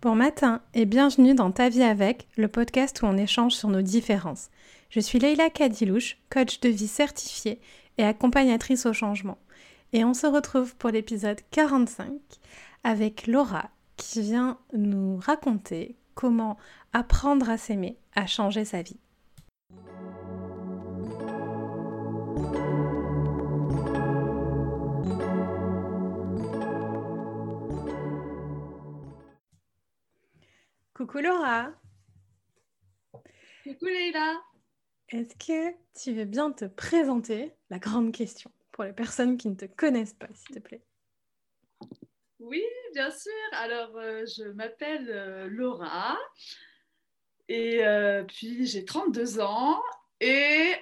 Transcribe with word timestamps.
Bon 0.00 0.14
matin 0.14 0.60
et 0.74 0.86
bienvenue 0.86 1.34
dans 1.34 1.50
Ta 1.50 1.68
vie 1.68 1.82
avec, 1.82 2.28
le 2.36 2.46
podcast 2.46 3.02
où 3.02 3.06
on 3.06 3.16
échange 3.16 3.56
sur 3.56 3.68
nos 3.68 3.82
différences. 3.82 4.48
Je 4.90 5.00
suis 5.00 5.18
Leila 5.18 5.50
Kadilouche, 5.50 6.18
coach 6.30 6.60
de 6.60 6.68
vie 6.68 6.86
certifiée 6.86 7.60
et 7.98 8.04
accompagnatrice 8.04 8.86
au 8.86 8.92
changement. 8.92 9.38
Et 9.92 10.04
on 10.04 10.14
se 10.14 10.28
retrouve 10.28 10.76
pour 10.76 10.90
l'épisode 10.90 11.40
45 11.50 12.12
avec 12.84 13.26
Laura 13.26 13.70
qui 13.96 14.22
vient 14.22 14.58
nous 14.72 15.16
raconter 15.16 15.96
comment 16.14 16.58
apprendre 16.92 17.50
à 17.50 17.58
s'aimer 17.58 17.98
a 18.14 18.28
changé 18.28 18.64
sa 18.64 18.82
vie. 18.82 19.00
Coucou 30.98 31.18
Laura. 31.18 31.70
Coucou 33.62 33.84
Leïla. 33.84 34.42
Est-ce 35.10 35.36
que 35.36 35.76
tu 35.94 36.12
veux 36.12 36.24
bien 36.24 36.50
te 36.50 36.64
présenter 36.64 37.54
la 37.70 37.78
grande 37.78 38.10
question 38.10 38.50
pour 38.72 38.82
les 38.82 38.92
personnes 38.92 39.36
qui 39.36 39.48
ne 39.48 39.54
te 39.54 39.66
connaissent 39.66 40.14
pas, 40.14 40.26
s'il 40.34 40.56
te 40.56 40.58
plaît? 40.58 40.82
Oui, 42.40 42.64
bien 42.94 43.12
sûr. 43.12 43.30
Alors, 43.52 43.96
euh, 43.96 44.24
je 44.26 44.48
m'appelle 44.48 45.08
euh, 45.08 45.46
Laura 45.48 46.18
et 47.46 47.86
euh, 47.86 48.24
puis 48.24 48.66
j'ai 48.66 48.84
32 48.84 49.38
ans 49.38 49.80
et 50.20 50.74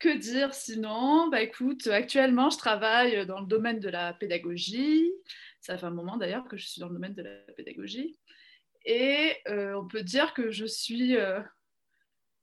que 0.00 0.16
dire 0.16 0.54
sinon? 0.54 1.28
Bah 1.28 1.42
écoute, 1.42 1.86
actuellement, 1.86 2.50
je 2.50 2.58
travaille 2.58 3.26
dans 3.26 3.38
le 3.40 3.46
domaine 3.46 3.78
de 3.78 3.88
la 3.88 4.12
pédagogie. 4.12 5.12
Ça 5.60 5.76
fait 5.76 5.86
un 5.86 5.90
moment 5.90 6.16
d'ailleurs 6.16 6.46
que 6.48 6.56
je 6.56 6.66
suis 6.66 6.80
dans 6.80 6.88
le 6.88 6.94
domaine 6.94 7.14
de 7.14 7.22
la 7.22 7.30
pédagogie. 7.56 8.16
Et 8.84 9.36
euh, 9.48 9.74
on 9.74 9.86
peut 9.86 10.02
dire 10.02 10.34
que 10.34 10.50
je 10.50 10.64
suis... 10.64 11.16
Euh, 11.16 11.40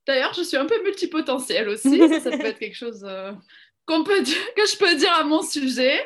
d'ailleurs, 0.06 0.34
je 0.34 0.44
suis 0.44 0.58
un 0.58 0.66
peu 0.66 0.82
multipotentielle 0.84 1.70
aussi. 1.70 1.98
ça, 2.22 2.32
peut 2.32 2.46
être 2.46 2.60
quelque 2.60 2.76
chose 2.76 3.04
euh, 3.08 3.32
qu'on 3.86 4.04
peut 4.04 4.22
dire, 4.22 4.54
que 4.56 4.66
je 4.68 4.78
peux 4.78 4.96
dire 4.96 5.14
à 5.14 5.24
mon 5.24 5.42
sujet. 5.42 6.00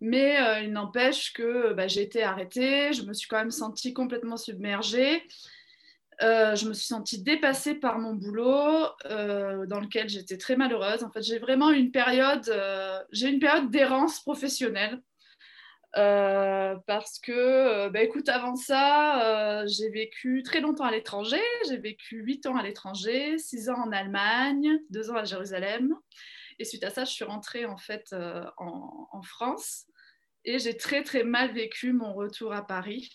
Mais 0.00 0.40
euh, 0.40 0.60
il 0.62 0.72
n'empêche 0.72 1.32
que 1.32 1.72
bah, 1.74 1.88
j'ai 1.88 2.02
été 2.02 2.22
arrêtée, 2.22 2.92
je 2.92 3.02
me 3.02 3.12
suis 3.12 3.28
quand 3.28 3.38
même 3.38 3.50
sentie 3.50 3.92
complètement 3.92 4.36
submergée. 4.36 5.22
Euh, 6.22 6.56
je 6.56 6.66
me 6.66 6.72
suis 6.72 6.86
sentie 6.86 7.22
dépassée 7.22 7.74
par 7.74 7.98
mon 7.98 8.14
boulot, 8.14 8.86
dans 9.04 9.80
lequel 9.80 10.08
j'étais 10.08 10.38
très 10.38 10.56
malheureuse. 10.56 11.04
En 11.04 11.10
fait, 11.10 11.22
j'ai 11.22 11.38
vraiment 11.38 11.70
une 11.70 11.90
période, 11.90 12.50
j'ai 13.12 13.28
une 13.28 13.38
période 13.38 13.70
d'errance 13.70 14.20
professionnelle. 14.20 15.02
Euh, 15.96 16.76
parce 16.86 17.18
que, 17.18 17.32
euh, 17.32 17.90
bah, 17.90 18.02
écoute, 18.02 18.28
avant 18.28 18.54
ça, 18.54 19.62
euh, 19.62 19.66
j'ai 19.66 19.88
vécu 19.88 20.42
très 20.42 20.60
longtemps 20.60 20.84
à 20.84 20.90
l'étranger. 20.90 21.40
J'ai 21.68 21.78
vécu 21.78 22.22
8 22.22 22.46
ans 22.46 22.56
à 22.56 22.62
l'étranger, 22.62 23.38
6 23.38 23.70
ans 23.70 23.78
en 23.86 23.92
Allemagne, 23.92 24.78
2 24.90 25.10
ans 25.10 25.16
à 25.16 25.24
Jérusalem. 25.24 25.94
Et 26.58 26.64
suite 26.64 26.84
à 26.84 26.90
ça, 26.90 27.04
je 27.04 27.12
suis 27.12 27.24
rentrée 27.24 27.64
en 27.64 27.78
fait 27.78 28.14
en, 28.58 29.22
France. 29.22 29.86
Et 30.44 30.58
j'ai 30.58 30.76
très 30.76 31.02
très 31.02 31.24
mal 31.24 31.52
vécu 31.52 31.92
mon 31.92 32.14
retour 32.14 32.52
à 32.52 32.66
Paris. 32.66 33.10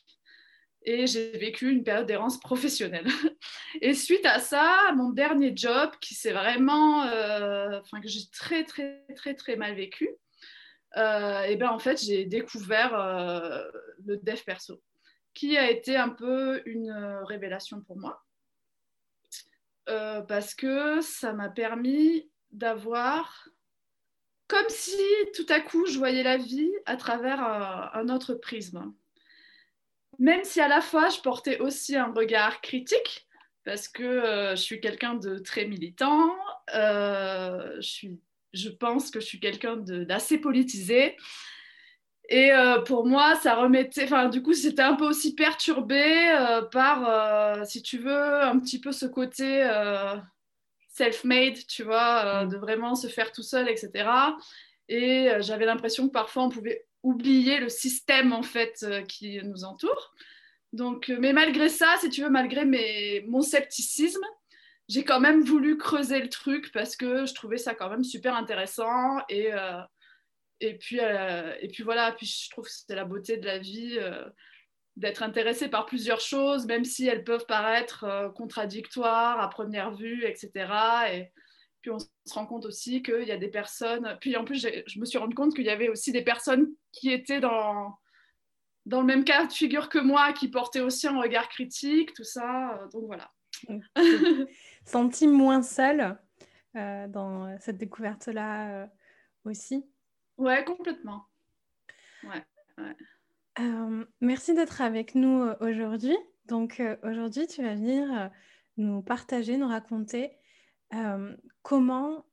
Et 0.83 1.05
j'ai 1.05 1.31
vécu 1.37 1.69
une 1.71 1.83
période 1.83 2.07
d'errance 2.07 2.39
professionnelle. 2.39 3.05
Et 3.81 3.93
suite 3.93 4.25
à 4.25 4.39
ça, 4.39 4.91
mon 4.95 5.09
dernier 5.09 5.55
job, 5.55 5.91
qui 6.01 6.15
s'est 6.15 6.33
vraiment, 6.33 7.01
enfin 7.01 8.01
que 8.01 8.07
j'ai 8.07 8.27
très 8.31 8.63
très 8.63 9.05
très 9.15 9.35
très 9.35 9.55
mal 9.55 9.75
vécu, 9.75 10.09
et 10.95 11.55
ben 11.55 11.69
en 11.69 11.79
fait 11.79 12.01
j'ai 12.01 12.25
découvert 12.25 12.93
euh, 12.99 13.63
le 14.05 14.17
dev 14.17 14.41
perso, 14.45 14.81
qui 15.33 15.57
a 15.57 15.69
été 15.69 15.95
un 15.95 16.09
peu 16.09 16.61
une 16.65 16.89
euh, 16.89 17.23
révélation 17.23 17.81
pour 17.81 17.97
moi, 17.97 18.23
parce 19.85 20.53
que 20.55 21.01
ça 21.01 21.33
m'a 21.33 21.49
permis 21.49 22.29
d'avoir 22.51 23.49
comme 24.47 24.69
si 24.69 24.97
tout 25.33 25.45
à 25.49 25.59
coup 25.59 25.85
je 25.85 25.97
voyais 25.97 26.23
la 26.23 26.37
vie 26.37 26.71
à 26.85 26.95
travers 26.97 27.41
un 27.41 28.09
autre 28.09 28.33
prisme. 28.33 28.93
Même 30.19 30.43
si 30.43 30.61
à 30.61 30.67
la 30.67 30.81
fois 30.81 31.09
je 31.09 31.19
portais 31.19 31.59
aussi 31.59 31.97
un 31.97 32.13
regard 32.13 32.61
critique, 32.61 33.27
parce 33.65 33.87
que 33.89 34.51
je 34.51 34.61
suis 34.61 34.79
quelqu'un 34.79 35.15
de 35.15 35.39
très 35.39 35.65
militant, 35.65 36.35
je 36.69 37.79
suis 37.81 38.19
je 38.53 38.69
pense 38.69 39.11
que 39.11 39.19
je 39.19 39.25
suis 39.25 39.39
quelqu'un 39.39 39.77
d'assez 39.77 40.37
politisé. 40.37 41.15
Et 42.29 42.53
euh, 42.53 42.79
pour 42.81 43.05
moi, 43.05 43.35
ça 43.35 43.55
remettait, 43.55 44.05
enfin, 44.05 44.29
du 44.29 44.41
coup, 44.41 44.53
c'était 44.53 44.81
un 44.81 44.95
peu 44.95 45.05
aussi 45.05 45.35
perturbé 45.35 46.01
euh, 46.29 46.61
par, 46.61 47.07
euh, 47.09 47.65
si 47.65 47.83
tu 47.83 47.97
veux, 47.97 48.41
un 48.41 48.57
petit 48.59 48.79
peu 48.79 48.93
ce 48.93 49.05
côté 49.05 49.67
self-made, 50.87 51.57
tu 51.67 51.83
vois, 51.83 52.45
de 52.45 52.57
vraiment 52.57 52.95
se 52.95 53.07
faire 53.07 53.31
tout 53.31 53.43
seul, 53.43 53.69
etc. 53.69 54.09
Et 54.87 55.29
j'avais 55.39 55.65
l'impression 55.65 56.07
que 56.07 56.13
parfois 56.13 56.43
on 56.43 56.49
pouvait 56.49 56.85
oublier 57.03 57.59
le 57.59 57.69
système, 57.69 58.33
en 58.33 58.43
fait, 58.43 58.85
qui 59.07 59.41
nous 59.43 59.63
entoure. 59.63 60.13
Donc, 60.73 61.11
mais 61.19 61.33
malgré 61.33 61.67
ça, 61.67 61.95
si 61.99 62.09
tu 62.09 62.21
veux, 62.21 62.29
malgré 62.29 62.63
mes, 62.63 63.25
mon 63.27 63.41
scepticisme, 63.41 64.23
j'ai 64.87 65.03
quand 65.03 65.19
même 65.19 65.43
voulu 65.43 65.77
creuser 65.77 66.19
le 66.19 66.29
truc 66.29 66.71
parce 66.73 66.95
que 66.95 67.25
je 67.25 67.33
trouvais 67.33 67.57
ça 67.57 67.73
quand 67.75 67.89
même 67.89 68.03
super 68.03 68.35
intéressant 68.35 69.19
et, 69.29 69.53
euh, 69.53 69.81
et, 70.59 70.77
puis, 70.77 70.99
euh, 70.99 71.55
et 71.61 71.67
puis 71.67 71.83
voilà, 71.83 72.11
puis 72.11 72.25
je 72.25 72.49
trouve 72.49 72.65
que 72.65 72.71
c'est 72.71 72.95
la 72.95 73.05
beauté 73.05 73.37
de 73.37 73.45
la 73.45 73.57
vie 73.57 73.97
euh, 73.99 74.25
d'être 74.97 75.23
intéressé 75.23 75.69
par 75.69 75.85
plusieurs 75.85 76.19
choses, 76.19 76.65
même 76.65 76.83
si 76.83 77.07
elles 77.07 77.23
peuvent 77.23 77.45
paraître 77.45 78.31
contradictoires 78.35 79.39
à 79.39 79.49
première 79.49 79.91
vue, 79.91 80.25
etc. 80.25 80.51
Et 81.13 81.31
puis 81.81 81.91
on 81.91 81.99
se 81.99 82.07
rend 82.33 82.45
compte 82.45 82.65
aussi 82.65 83.01
qu'il 83.01 83.23
y 83.23 83.31
a 83.31 83.37
des 83.37 83.47
personnes, 83.47 84.17
puis 84.19 84.35
en 84.35 84.43
plus 84.43 84.67
je 84.85 84.99
me 84.99 85.05
suis 85.05 85.17
rendu 85.17 85.35
compte 85.35 85.55
qu'il 85.55 85.65
y 85.65 85.69
avait 85.69 85.89
aussi 85.89 86.11
des 86.11 86.23
personnes 86.23 86.67
qui 86.91 87.11
étaient 87.11 87.39
dans, 87.39 87.97
dans 88.85 88.99
le 88.99 89.07
même 89.07 89.23
cas 89.23 89.45
de 89.45 89.53
figure 89.53 89.89
que 89.89 89.99
moi, 89.99 90.33
qui 90.33 90.49
portaient 90.49 90.81
aussi 90.81 91.07
un 91.07 91.19
regard 91.19 91.47
critique, 91.49 92.13
tout 92.13 92.23
ça, 92.23 92.87
donc 92.91 93.05
voilà. 93.05 93.31
Senti 94.85 95.27
moins 95.27 95.61
seule 95.61 96.17
euh, 96.77 97.07
dans 97.07 97.59
cette 97.59 97.77
découverte-là 97.77 98.83
euh, 98.83 98.87
aussi 99.43 99.85
Ouais, 100.37 100.63
complètement. 100.63 101.25
Ouais, 102.23 102.45
euh, 103.59 104.05
merci 104.21 104.53
d'être 104.53 104.81
avec 104.81 105.13
nous 105.13 105.51
aujourd'hui. 105.59 106.15
Donc 106.45 106.81
aujourd'hui, 107.03 107.47
tu 107.47 107.61
vas 107.61 107.75
venir 107.75 108.31
nous 108.77 109.01
partager, 109.01 109.57
nous 109.57 109.67
raconter 109.67 110.31
comment 111.61 112.25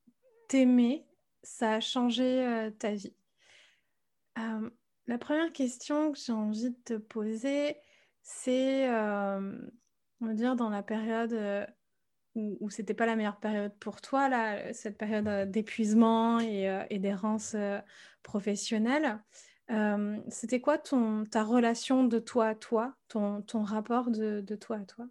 t'aimer, 0.49 1.07
ça 1.43 1.75
a 1.75 1.81
changé 1.81 2.71
ta 2.79 2.93
vie. 2.93 3.15
la 4.37 5.19
première 5.19 5.53
question 5.53 6.13
que 6.13 6.19
j'ai 6.19 6.33
envie 6.33 6.71
de 6.71 6.79
te 6.85 6.95
poser, 6.95 7.77
c'est, 8.23 8.89
on 8.91 10.27
va 10.27 10.35
dire, 10.35 10.57
dans 10.57 10.71
la 10.71 10.83
période 10.83 11.69
où, 12.39 12.71
c'était 12.71 12.95
pas 12.95 13.07
la 13.07 13.17
meilleure 13.17 13.41
période 13.41 13.73
pour 13.79 14.01
toi, 14.01 14.29
là, 14.29 14.73
cette 14.73 14.97
période 14.97 15.29
euh, 15.29 15.45
d'épuisement 15.45 16.41
et, 16.41 16.69
euh, 16.71 16.85
d'errance 16.91 17.55
euh, 17.55 17.79
professionnelle. 18.23 19.21
c'était 20.29 20.61
quoi 20.61 20.79
ton, 20.79 21.25
ta 21.27 21.43
relation 21.43 22.05
de 22.05 22.19
toi 22.19 22.49
à 22.49 22.55
toi, 22.55 22.95
ton, 23.09 23.43
ton 23.43 23.63
rapport 23.63 24.11
de, 24.11 24.41
de, 24.41 24.57
toi 24.57 24.77
à 24.77 24.85
toi? 24.85 25.07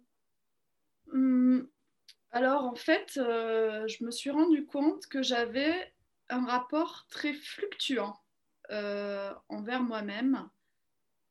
Mmh. 1.12 1.60
Alors 2.30 2.64
en 2.64 2.74
fait, 2.74 3.12
je 3.14 4.04
me 4.04 4.10
suis 4.10 4.30
rendu 4.30 4.66
compte 4.66 5.06
que 5.06 5.22
j'avais 5.22 5.94
un 6.28 6.44
rapport 6.44 7.06
très 7.08 7.32
fluctuant 7.32 8.20
envers 9.48 9.82
moi-même. 9.82 10.48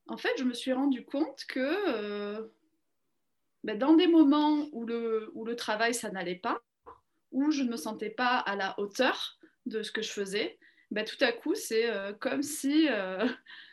en 0.08 0.18
fait, 0.18 0.34
je 0.38 0.44
me 0.44 0.54
suis 0.54 0.74
rendu 0.74 1.06
compte 1.06 1.46
que 1.48 2.50
ben, 3.68 3.78
dans 3.78 3.94
des 3.94 4.08
moments 4.08 4.68
où 4.72 4.86
le, 4.86 5.56
travail, 5.56 5.94
ça 5.94 6.10
n'allait 6.10 6.36
pas, 6.36 6.62
où 7.32 7.52
je 7.52 7.64
ne 7.64 7.70
me 7.70 7.78
sentais 7.78 8.10
pas 8.10 8.38
à 8.38 8.56
la 8.56 8.80
hauteur 8.80 9.38
de 9.66 9.84
ce 9.84 9.92
que 9.92 10.02
je 10.02 10.10
faisais, 10.10 10.58
ben, 10.90 11.06
tout 11.06 11.22
à 11.22 11.32
coup, 11.32 11.54
c'est 11.54 11.90
euh, 11.90 12.14
comme 12.14 12.42
si... 12.42 12.88
Euh, 12.90 13.28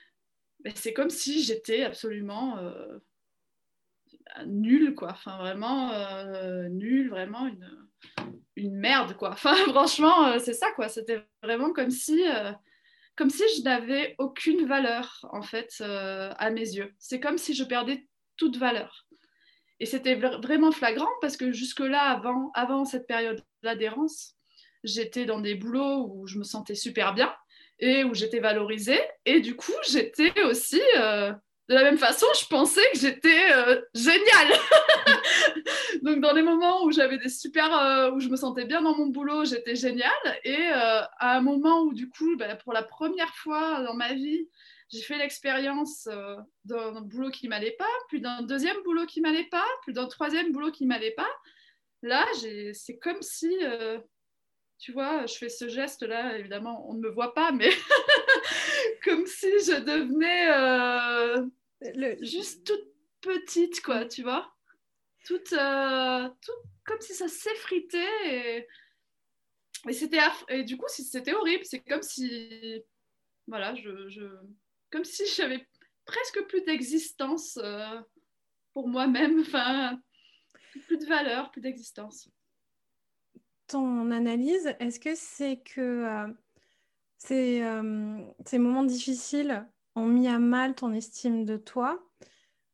ben, 0.60 0.72
c'est 0.74 0.92
comme 0.92 1.10
si 1.10 1.42
j'étais 1.42 1.84
absolument 1.84 2.58
nulle, 4.46 4.94
quoi. 4.94 5.12
Enfin, 5.12 5.38
vraiment 5.38 5.92
nulle, 6.68 7.08
vraiment 7.08 7.46
une, 7.46 7.88
une 8.56 8.74
merde, 8.74 9.16
quoi. 9.16 9.30
Enfin, 9.32 9.54
franchement, 9.54 10.38
c'est 10.38 10.54
ça, 10.54 10.72
quoi. 10.72 10.88
C'était 10.88 11.24
vraiment 11.42 11.72
comme 11.72 11.90
si 11.90 12.20
comme 13.16 13.30
si 13.30 13.42
je 13.56 13.62
n'avais 13.62 14.14
aucune 14.18 14.66
valeur, 14.66 15.24
en 15.32 15.42
fait, 15.42 15.72
euh, 15.80 16.32
à 16.36 16.50
mes 16.50 16.68
yeux. 16.68 16.92
C'est 16.98 17.20
comme 17.20 17.38
si 17.38 17.54
je 17.54 17.64
perdais 17.64 18.06
toute 18.36 18.56
valeur. 18.56 19.03
Et 19.84 19.86
c'était 19.86 20.14
vraiment 20.14 20.72
flagrant 20.72 21.10
parce 21.20 21.36
que 21.36 21.52
jusque-là, 21.52 22.00
avant, 22.00 22.50
avant 22.54 22.86
cette 22.86 23.06
période 23.06 23.44
d'adhérence, 23.62 24.34
j'étais 24.82 25.26
dans 25.26 25.40
des 25.40 25.56
boulots 25.56 26.10
où 26.10 26.26
je 26.26 26.38
me 26.38 26.42
sentais 26.42 26.74
super 26.74 27.12
bien 27.12 27.30
et 27.80 28.02
où 28.02 28.14
j'étais 28.14 28.40
valorisée. 28.40 29.02
Et 29.26 29.40
du 29.40 29.56
coup, 29.56 29.74
j'étais 29.86 30.32
aussi 30.44 30.80
euh, 30.96 31.32
de 31.68 31.74
la 31.74 31.82
même 31.82 31.98
façon, 31.98 32.24
je 32.40 32.46
pensais 32.46 32.80
que 32.94 32.98
j'étais 32.98 33.52
euh, 33.52 33.78
géniale. 33.94 34.58
Donc, 36.02 36.20
dans 36.20 36.32
les 36.32 36.40
moments 36.40 36.84
où 36.84 36.90
j'avais 36.90 37.18
des 37.18 37.28
super, 37.28 37.76
euh, 37.76 38.10
où 38.12 38.20
je 38.20 38.30
me 38.30 38.36
sentais 38.36 38.64
bien 38.64 38.80
dans 38.80 38.96
mon 38.96 39.08
boulot, 39.08 39.44
j'étais 39.44 39.76
géniale. 39.76 40.40
Et 40.44 40.64
à 40.64 41.36
un 41.36 41.42
moment 41.42 41.82
où, 41.82 41.92
du 41.92 42.08
coup, 42.08 42.38
bah, 42.38 42.56
pour 42.56 42.72
la 42.72 42.84
première 42.84 43.34
fois 43.34 43.82
dans 43.82 43.92
ma 43.92 44.14
vie, 44.14 44.48
j'ai 44.90 45.02
fait 45.02 45.18
l'expérience 45.18 46.08
d'un 46.64 47.00
boulot 47.00 47.30
qui 47.30 47.48
m'allait 47.48 47.76
pas, 47.78 47.90
puis 48.08 48.20
d'un 48.20 48.42
deuxième 48.42 48.80
boulot 48.82 49.06
qui 49.06 49.20
m'allait 49.20 49.48
pas, 49.48 49.66
puis 49.82 49.92
d'un 49.92 50.06
troisième 50.06 50.52
boulot 50.52 50.70
qui 50.70 50.86
m'allait 50.86 51.14
pas. 51.14 51.30
Là, 52.02 52.26
c'est 52.72 52.98
comme 52.98 53.22
si, 53.22 53.50
tu 54.78 54.92
vois, 54.92 55.26
je 55.26 55.34
fais 55.34 55.48
ce 55.48 55.68
geste-là, 55.68 56.38
évidemment, 56.38 56.88
on 56.88 56.94
ne 56.94 57.00
me 57.00 57.08
voit 57.08 57.32
pas, 57.32 57.52
mais 57.52 57.70
comme 59.04 59.26
si 59.26 59.50
je 59.50 59.80
devenais 59.80 60.50
euh, 60.52 62.16
juste 62.22 62.66
toute 62.66 62.92
petite, 63.20 63.82
quoi, 63.82 64.04
tu 64.06 64.22
vois. 64.22 64.52
Toute, 65.24 65.52
euh, 65.52 66.28
comme 66.84 67.00
si 67.00 67.14
ça 67.14 67.28
s'effritait. 67.28 68.26
Et, 68.26 68.66
et, 69.88 69.92
c'était 69.92 70.20
et 70.48 70.64
du 70.64 70.76
coup, 70.76 70.86
c'était 70.88 71.34
horrible. 71.34 71.64
C'est 71.64 71.80
comme 71.80 72.02
si, 72.02 72.82
voilà, 73.46 73.74
je, 73.74 74.28
comme 74.94 75.04
si 75.04 75.26
j'avais 75.26 75.66
presque 76.04 76.40
plus 76.46 76.62
d'existence 76.62 77.58
euh, 77.60 78.00
pour 78.72 78.86
moi-même. 78.88 79.40
Enfin, 79.40 79.98
plus 80.86 80.98
de 80.98 81.06
valeur, 81.06 81.50
plus 81.50 81.60
d'existence. 81.60 82.30
Ton 83.66 84.12
analyse, 84.12 84.72
est-ce 84.78 85.00
que 85.00 85.16
c'est 85.16 85.60
que 85.64 86.32
ces, 87.18 87.62
euh, 87.62 88.20
ces 88.46 88.58
moments 88.58 88.84
difficiles 88.84 89.66
ont 89.96 90.06
mis 90.06 90.28
à 90.28 90.38
mal 90.38 90.76
ton 90.76 90.92
estime 90.92 91.44
de 91.44 91.56
toi? 91.56 92.00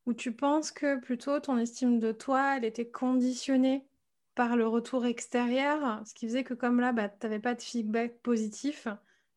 Ou 0.04 0.12
tu 0.12 0.32
penses 0.32 0.72
que 0.72 0.98
plutôt 0.98 1.40
ton 1.40 1.56
estime 1.56 2.00
de 2.00 2.12
toi, 2.12 2.56
elle 2.56 2.66
était 2.66 2.90
conditionnée 2.90 3.86
par 4.34 4.56
le 4.56 4.66
retour 4.66 5.06
extérieur, 5.06 6.02
ce 6.06 6.12
qui 6.12 6.26
faisait 6.26 6.44
que 6.44 6.54
comme 6.54 6.80
là, 6.80 6.92
bah, 6.92 7.08
tu 7.08 7.26
n'avais 7.26 7.40
pas 7.40 7.54
de 7.54 7.62
feedback 7.62 8.20
positif, 8.20 8.88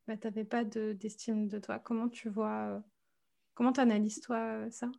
bah, 0.07 0.17
tu 0.17 0.27
n'avais 0.27 0.45
pas 0.45 0.63
d'estime 0.63 1.47
de, 1.47 1.59
toi. 1.59 1.79
Comment 1.79 2.09
tu 2.09 2.29
vois, 2.29 2.67
euh, 2.67 2.79
comment 3.53 3.73
tu 3.73 3.79
analyses 3.79 4.21
toi 4.21 4.38
euh, 4.38 4.71
ça? 4.71 4.89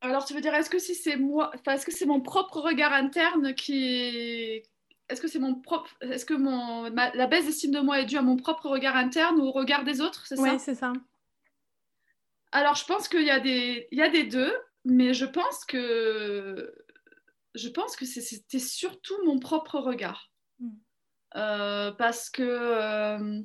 Alors, 0.00 0.24
tu 0.24 0.32
veux 0.32 0.40
dire, 0.40 0.54
est-ce 0.54 0.70
que 0.70 0.78
si 0.78 0.94
c'est 0.94 1.16
moi, 1.16 1.50
est-ce 1.66 1.84
que 1.84 1.92
c'est 1.92 2.06
mon 2.06 2.20
propre 2.20 2.60
regard 2.60 2.92
interne 2.92 3.54
qui, 3.54 4.62
est-ce 5.10 5.20
que 5.20 5.28
c'est 5.28 5.38
mon 5.38 5.56
propre, 5.56 5.90
est-ce 6.00 6.24
que 6.24 6.34
mon, 6.34 6.84
la 6.84 7.26
baisse 7.26 7.46
d'estime 7.46 7.72
de 7.72 7.80
moi 7.80 8.00
est 8.00 8.06
due 8.06 8.16
à 8.16 8.22
mon 8.22 8.36
propre 8.36 8.68
regard 8.70 8.96
interne 8.96 9.38
ou 9.40 9.44
au 9.44 9.52
regard 9.52 9.84
des 9.84 10.00
autres, 10.00 10.26
c'est 10.26 10.36
ça? 10.36 10.42
Oui, 10.42 10.58
c'est 10.58 10.74
ça. 10.74 10.92
Alors, 12.52 12.76
je 12.76 12.84
pense 12.84 13.08
qu'il 13.08 13.24
y 13.24 13.30
a 13.30 13.40
des, 13.40 13.88
il 13.92 13.98
y 13.98 14.02
a 14.02 14.08
des 14.08 14.24
deux, 14.24 14.52
mais 14.84 15.12
je 15.14 15.24
pense 15.24 15.64
que, 15.64 16.74
je 17.54 17.68
pense 17.68 17.96
que 17.96 18.04
c'était 18.04 18.58
surtout 18.58 19.14
mon 19.24 19.38
propre 19.38 19.78
regard, 19.78 20.30
hmm. 20.60 20.70
euh, 21.36 21.92
parce 21.92 22.30
que, 22.30 22.42
euh, 22.42 23.42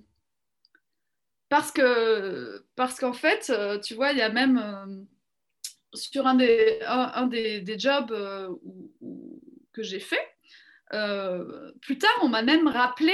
parce 1.55 1.71
que, 1.71 2.65
parce 2.75 2.99
qu'en 2.99 3.13
fait, 3.13 3.49
euh, 3.49 3.79
tu 3.79 3.93
vois, 3.93 4.11
il 4.11 4.17
y 4.17 4.21
a 4.21 4.27
même 4.27 5.07
sur 5.93 6.27
un 6.27 6.35
des, 6.35 6.79
un, 6.85 7.27
des, 7.27 7.61
des, 7.61 7.79
jobs 7.79 8.13
que 9.71 9.81
j'ai 9.81 10.01
fait 10.01 10.35
euh, 10.93 11.71
plus 11.81 11.97
tard, 11.97 12.11
on 12.23 12.27
m'a 12.27 12.41
même 12.41 12.67
rappelé 12.67 13.13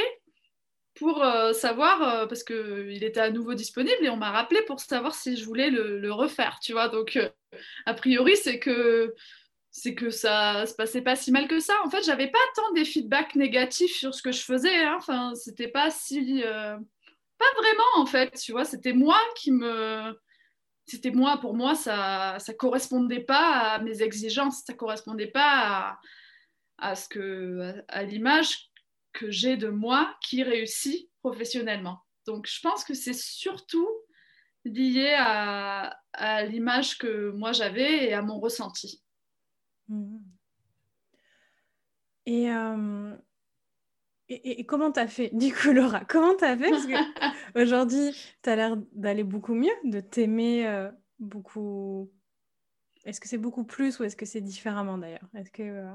pour 0.95 1.23
euh, 1.23 1.53
savoir, 1.53 2.01
euh, 2.01 2.25
parce 2.25 2.43
qu'il 2.43 3.03
était 3.03 3.19
à 3.19 3.29
nouveau 3.29 3.53
disponible, 3.53 4.03
et 4.03 4.09
on 4.09 4.17
m'a 4.17 4.31
rappelé 4.31 4.59
pour 4.63 4.79
savoir 4.79 5.13
si 5.13 5.37
je 5.37 5.45
voulais 5.45 5.69
le, 5.69 6.11
refaire, 6.11 6.57
tu 6.63 6.71
vois. 6.73 6.89
Donc, 6.89 7.19
a 7.85 7.93
priori, 7.93 8.35
c'est 8.37 8.57
que 8.57 9.13
c'est 9.69 9.93
que 9.93 10.09
ça 10.09 10.65
se 10.65 10.73
passait 10.73 11.03
pas 11.03 11.15
si 11.15 11.31
mal 11.31 11.47
que 11.47 11.59
ça. 11.59 11.75
En 11.85 11.91
fait, 11.91 12.03
j'avais 12.03 12.27
pas 12.31 12.39
tant 12.55 12.73
des 12.73 12.85
feedbacks 12.85 13.35
négatifs 13.35 13.95
sur 13.95 14.15
ce 14.15 14.23
que 14.23 14.31
je 14.31 14.41
faisais. 14.41 14.83
Hein. 14.83 14.95
Enfin, 14.97 15.35
c'était 15.35 15.69
pas 15.69 15.91
si, 15.91 16.43
pas 17.41 17.61
vraiment 17.61 17.83
en 17.97 18.05
fait. 18.05 18.31
Tu 18.39 18.51
vois, 18.51 18.65
c'était 18.65 18.93
moi 18.93 19.17
qui 19.35 19.51
me, 19.51 20.17
c'était 20.85 21.11
moi. 21.11 21.37
Pour 21.39 21.55
moi, 21.55 21.75
ça, 21.75 22.37
ça 22.39 22.53
correspondait 22.53 23.23
pas 23.23 23.73
à 23.73 23.79
mes 23.79 24.01
exigences. 24.01 24.63
Ça 24.65 24.73
correspondait 24.73 25.31
pas 25.31 25.41
à, 25.43 25.99
à, 26.77 26.95
ce 26.95 27.07
que, 27.09 27.73
à, 27.87 28.03
l'image 28.03 28.69
que 29.13 29.29
j'ai 29.31 29.57
de 29.57 29.69
moi 29.69 30.15
qui 30.21 30.43
réussit 30.43 31.09
professionnellement. 31.21 31.99
Donc, 32.27 32.47
je 32.47 32.59
pense 32.61 32.83
que 32.83 32.93
c'est 32.93 33.15
surtout 33.15 33.89
lié 34.63 35.15
à, 35.17 35.97
à 36.13 36.43
l'image 36.43 36.97
que 36.97 37.31
moi 37.31 37.51
j'avais 37.51 38.05
et 38.05 38.13
à 38.13 38.21
mon 38.21 38.39
ressenti. 38.39 39.03
Mmh. 39.87 40.19
Euh, 42.27 43.17
et, 44.31 44.59
et, 44.61 44.65
comment 44.65 44.91
tu 44.91 44.99
as 44.99 45.07
fait, 45.07 45.29
du 45.33 45.53
coup, 45.53 45.71
Laura 45.71 46.01
Comment 46.05 46.35
tu 46.35 46.45
as 46.45 46.57
fait? 46.57 46.69
Parce 46.69 46.85
qu'aujourd'hui, 46.85 48.15
tu 48.43 48.49
as 48.49 48.55
l'air 48.55 48.77
d'aller 48.93 49.23
beaucoup 49.23 49.53
mieux, 49.53 49.73
de 49.83 49.99
t'aimer 49.99 50.67
euh, 50.67 50.89
beaucoup. 51.19 52.09
Est-ce 53.05 53.19
que 53.19 53.27
c'est 53.27 53.37
beaucoup 53.37 53.63
plus 53.63 53.99
ou 53.99 54.03
est-ce 54.03 54.15
que 54.15 54.25
c'est 54.25 54.41
différemment 54.41 54.97
d'ailleurs? 54.97 55.27
Est-ce 55.35 55.51
que. 55.51 55.63
Euh, 55.63 55.91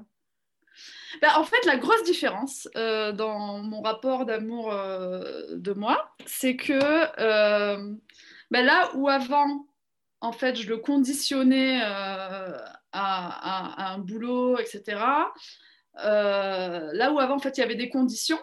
ben, 1.22 1.30
en 1.36 1.44
fait, 1.44 1.64
la 1.64 1.78
grosse 1.78 2.02
différence 2.04 2.68
euh, 2.76 3.12
dans 3.12 3.60
mon 3.60 3.80
rapport 3.80 4.26
d'amour 4.26 4.70
de 4.70 5.72
moi, 5.72 6.14
c'est 6.26 6.56
que 6.56 6.78
ben, 8.50 8.62
là 8.66 8.90
où 8.94 9.08
avant, 9.08 9.66
en 10.20 10.32
fait, 10.32 10.56
je 10.56 10.68
le 10.68 10.76
conditionnais 10.76 11.80
à, 11.82 12.74
un 12.92 13.98
boulot, 13.98 14.58
etc., 14.58 14.98
là 15.96 17.12
où 17.12 17.18
avant, 17.18 17.36
en 17.36 17.38
fait, 17.38 17.56
il 17.58 17.60
y 17.60 17.64
avait 17.64 17.74
des 17.74 17.88
conditions, 17.88 18.38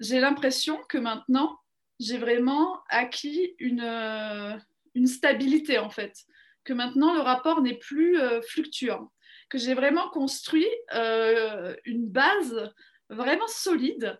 j'ai 0.00 0.20
l'impression 0.20 0.78
que 0.88 0.98
maintenant, 0.98 1.58
j'ai 2.00 2.18
vraiment 2.18 2.78
acquis 2.88 3.54
une, 3.58 4.60
une 4.94 5.06
stabilité, 5.06 5.78
en 5.78 5.90
fait. 5.90 6.14
Que 6.64 6.72
maintenant, 6.72 7.14
le 7.14 7.20
rapport 7.20 7.62
n'est 7.62 7.78
plus 7.78 8.18
fluctuant 8.46 9.10
que 9.48 9.58
j'ai 9.58 9.74
vraiment 9.74 10.08
construit 10.10 10.68
euh, 10.94 11.74
une 11.84 12.06
base 12.06 12.72
vraiment 13.08 13.46
solide 13.46 14.18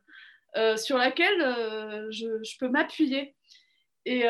euh, 0.57 0.77
sur 0.77 0.97
laquelle 0.97 1.41
euh, 1.41 2.11
je, 2.11 2.59
peux 2.59 2.69
m'appuyer. 2.69 3.35
Et, 4.05 4.25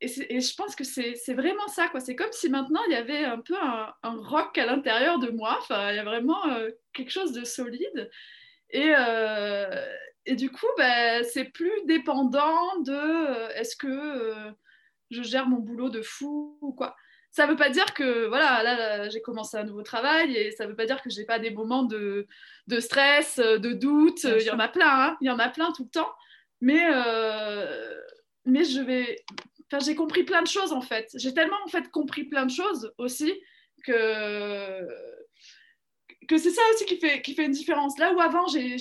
et, 0.00 0.40
je 0.40 0.54
pense 0.54 0.74
que 0.74 0.84
c'est 0.84 1.34
vraiment 1.34 1.68
ça. 1.68 1.88
quoi. 1.88 2.00
C'est 2.00 2.16
comme 2.16 2.32
si 2.32 2.48
maintenant 2.48 2.80
il 2.88 2.92
y 2.92 2.96
avait 2.96 3.24
un 3.24 3.40
peu 3.40 3.54
un, 3.56 3.92
rock 4.02 4.56
à 4.58 4.66
l'intérieur 4.66 5.18
de 5.18 5.30
moi. 5.30 5.56
Enfin, 5.60 5.90
il 5.92 5.96
y 5.96 5.98
a 5.98 6.04
vraiment 6.04 6.42
quelque 6.92 7.10
chose 7.10 7.32
de 7.32 7.44
solide. 7.44 8.10
Et, 8.70 8.92
et 10.26 10.36
du 10.36 10.50
coup, 10.50 10.66
ben, 10.78 11.24
c'est 11.24 11.46
plus 11.46 11.72
dépendant 11.86 12.78
de 12.80 13.52
est-ce 13.58 13.76
que 13.76 14.52
je 15.10 15.22
gère 15.22 15.48
mon 15.48 15.58
boulot 15.58 15.90
de 15.90 16.02
fou 16.02 16.58
ou 16.60 16.72
quoi 16.72 16.96
ça 17.30 17.46
ne 17.46 17.52
veut 17.52 17.56
pas 17.56 17.70
dire 17.70 17.94
que 17.94 18.26
voilà, 18.26 18.62
là, 18.62 19.08
j'ai 19.08 19.22
commencé 19.22 19.56
un 19.56 19.64
nouveau 19.64 19.82
travail 19.82 20.36
et 20.36 20.50
ça 20.50 20.64
ne 20.64 20.70
veut 20.70 20.76
pas 20.76 20.86
dire 20.86 21.00
que 21.00 21.10
j'ai 21.10 21.24
pas 21.24 21.38
des 21.38 21.50
moments 21.50 21.84
de, 21.84 22.26
de 22.66 22.80
stress, 22.80 23.38
de 23.38 23.72
doute. 23.72 24.24
Il 24.24 24.42
y 24.42 24.50
en 24.50 24.58
a 24.58 24.68
plein, 24.68 24.88
hein. 24.88 25.16
il 25.20 25.28
y 25.28 25.30
en 25.30 25.38
a 25.38 25.48
plein 25.48 25.72
tout 25.72 25.84
le 25.84 25.90
temps. 25.90 26.12
Mais, 26.60 26.88
euh, 26.92 28.00
mais 28.44 28.64
je 28.64 28.80
vais. 28.80 29.24
Enfin, 29.72 29.84
j'ai 29.84 29.94
compris 29.94 30.24
plein 30.24 30.42
de 30.42 30.48
choses 30.48 30.72
en 30.72 30.80
fait. 30.80 31.10
J'ai 31.14 31.32
tellement 31.32 31.58
en 31.64 31.68
fait 31.68 31.90
compris 31.90 32.24
plein 32.24 32.46
de 32.46 32.50
choses 32.50 32.92
aussi 32.98 33.32
que 33.84 34.86
que 36.28 36.38
c'est 36.38 36.50
ça 36.50 36.62
aussi 36.72 36.84
qui 36.84 36.96
fait, 36.96 37.22
qui 37.22 37.34
fait 37.34 37.44
une 37.44 37.50
différence. 37.50 37.98
Là 37.98 38.12
où 38.12 38.20
avant, 38.20 38.46
j'ai 38.46 38.76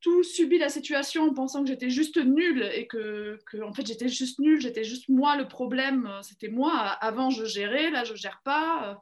tout 0.00 0.22
subi 0.22 0.56
la 0.56 0.70
situation 0.70 1.24
en 1.24 1.34
pensant 1.34 1.62
que 1.62 1.68
j'étais 1.68 1.90
juste 1.90 2.16
nulle 2.16 2.62
et 2.74 2.86
que, 2.86 3.38
que 3.46 3.58
en 3.58 3.74
fait, 3.74 3.86
j'étais 3.86 4.08
juste 4.08 4.38
nulle, 4.38 4.62
j'étais 4.62 4.82
juste 4.82 5.10
moi 5.10 5.36
le 5.36 5.46
problème, 5.46 6.10
c'était 6.22 6.48
moi. 6.48 6.72
Avant, 6.72 7.28
je 7.28 7.44
gérais, 7.44 7.90
là, 7.90 8.04
je 8.04 8.14
gère 8.14 8.40
pas, 8.44 8.98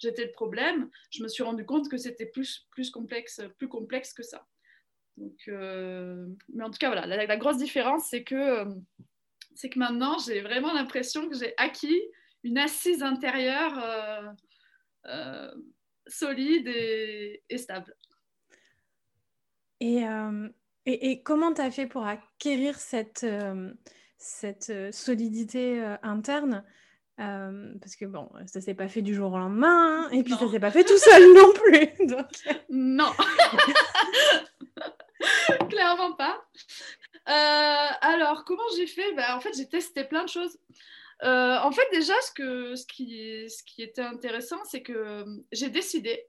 j'étais 0.00 0.24
le 0.24 0.32
problème. 0.32 0.90
Je 1.10 1.22
me 1.22 1.28
suis 1.28 1.44
rendu 1.44 1.64
compte 1.64 1.88
que 1.88 1.98
c'était 1.98 2.26
plus, 2.26 2.66
plus, 2.70 2.90
complexe, 2.90 3.40
plus 3.58 3.68
complexe 3.68 4.12
que 4.12 4.24
ça. 4.24 4.44
Donc, 5.16 5.38
euh, 5.46 6.26
mais 6.52 6.64
en 6.64 6.70
tout 6.70 6.78
cas, 6.78 6.88
voilà, 6.88 7.06
la, 7.06 7.36
grosse 7.36 7.58
différence, 7.58 8.08
c'est 8.10 8.24
que, 8.24 8.64
c'est 9.56 9.70
que 9.70 9.78
maintenant, 9.78 10.18
j'ai 10.18 10.40
vraiment 10.42 10.72
l'impression 10.72 11.28
que 11.28 11.36
j'ai 11.36 11.54
acquis 11.56 12.00
une 12.44 12.58
assise 12.58 13.02
intérieure. 13.02 13.78
Euh, 13.82 14.32
euh, 15.08 15.50
solide 16.08 16.68
et, 16.68 17.58
stable. 17.58 17.92
Et, 19.80 20.06
euh, 20.06 20.48
et, 20.84 21.22
comment 21.22 21.52
tu 21.52 21.60
as 21.60 21.70
fait 21.70 21.86
pour 21.86 22.06
acquérir 22.06 22.78
cette, 22.78 23.26
cette 24.16 24.92
solidité 24.94 25.80
interne? 26.02 26.64
Parce 27.16 27.96
que 27.96 28.04
bon, 28.04 28.30
ça 28.46 28.60
s'est 28.60 28.74
pas 28.74 28.88
fait 28.88 29.02
du 29.02 29.14
jour 29.14 29.32
au 29.32 29.38
lendemain, 29.38 30.04
hein, 30.04 30.10
et 30.10 30.22
puis 30.22 30.34
ça 30.34 30.48
s'est 30.48 30.60
pas 30.60 30.70
fait 30.70 30.84
tout 30.84 30.98
seul 30.98 31.22
non 31.34 31.52
plus. 31.52 31.88
Non, 32.70 33.12
clairement 35.68 36.12
pas. 36.14 36.44
Alors, 37.26 38.44
comment 38.44 38.62
j'ai 38.76 38.86
fait? 38.86 39.12
Bah, 39.14 39.36
En 39.36 39.40
fait, 39.40 39.52
j'ai 39.56 39.68
testé 39.68 40.04
plein 40.04 40.24
de 40.24 40.28
choses. 40.28 40.58
Euh, 41.22 41.58
en 41.58 41.72
fait, 41.72 41.86
déjà, 41.92 42.14
ce, 42.22 42.32
que, 42.32 42.74
ce, 42.74 42.86
qui, 42.86 43.48
ce 43.48 43.62
qui 43.64 43.82
était 43.82 44.02
intéressant, 44.02 44.62
c'est 44.64 44.82
que 44.82 44.92
euh, 44.92 45.24
j'ai 45.52 45.70
décidé, 45.70 46.26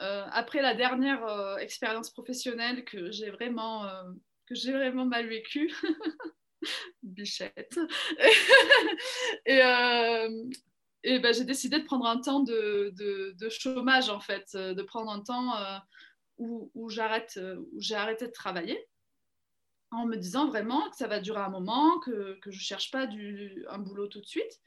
euh, 0.00 0.24
après 0.32 0.60
la 0.60 0.74
dernière 0.74 1.56
expérience 1.60 2.10
professionnelle 2.10 2.84
que 2.84 3.10
j'ai 3.10 3.30
vraiment, 3.30 3.86
vraiment 4.50 5.04
mal 5.04 5.28
vécue, 5.28 5.72
bichette, 7.02 7.78
et, 9.46 9.60
et 11.04 11.18
ben, 11.20 11.32
j'ai 11.32 11.44
décidé 11.44 11.78
de 11.78 11.84
prendre 11.84 12.06
un 12.06 12.20
temps 12.20 12.40
de, 12.40 12.92
de, 12.94 13.48
chômage, 13.48 14.10
en 14.10 14.20
fait, 14.20 14.56
de 14.56 14.82
prendre 14.82 15.12
un 15.12 15.20
temps 15.20 15.52
où, 16.38 16.72
où 16.74 16.90
j'arrête, 16.90 17.38
où 17.56 17.80
j'ai 17.80 17.94
arrêté 17.94 18.26
de 18.26 18.32
travailler 18.32 18.87
en 19.90 20.06
me 20.06 20.16
disant 20.16 20.48
vraiment 20.48 20.88
que 20.90 20.96
ça 20.96 21.06
va 21.06 21.20
durer 21.20 21.40
un 21.40 21.48
moment, 21.48 21.98
que, 22.00 22.38
je 22.44 22.48
ne 22.48 22.52
cherche 22.52 22.90
pas 22.90 23.06
un 23.06 23.78
boulot 23.78 24.06
tout 24.06 24.20
de 24.20 24.26
suite, 24.26 24.60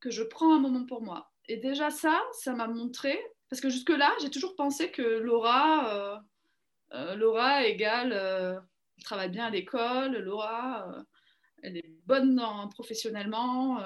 que 0.00 0.10
je 0.10 0.22
prends 0.22 0.54
un 0.54 0.60
moment 0.60 0.86
pour 0.86 1.02
moi. 1.02 1.30
Et 1.46 1.56
déjà 1.56 1.90
ça, 1.90 2.20
ça 2.32 2.54
m'a 2.54 2.68
montré, 2.68 3.18
parce 3.48 3.60
que 3.60 3.70
jusque-là, 3.70 4.10
j'ai 4.20 4.30
toujours 4.30 4.56
pensé 4.56 4.90
que 4.90 5.02
Laura, 5.02 5.94
euh, 5.94 6.16
euh, 6.92 7.14
Laura 7.14 7.64
égale, 7.64 8.12
euh, 8.12 8.58
elle 8.96 9.04
travaille 9.04 9.30
bien 9.30 9.46
à 9.46 9.50
l'école, 9.50 10.16
Laura, 10.18 10.88
elle 11.62 11.76
est 11.76 11.94
bonne 12.04 12.42
professionnellement, 12.70 13.80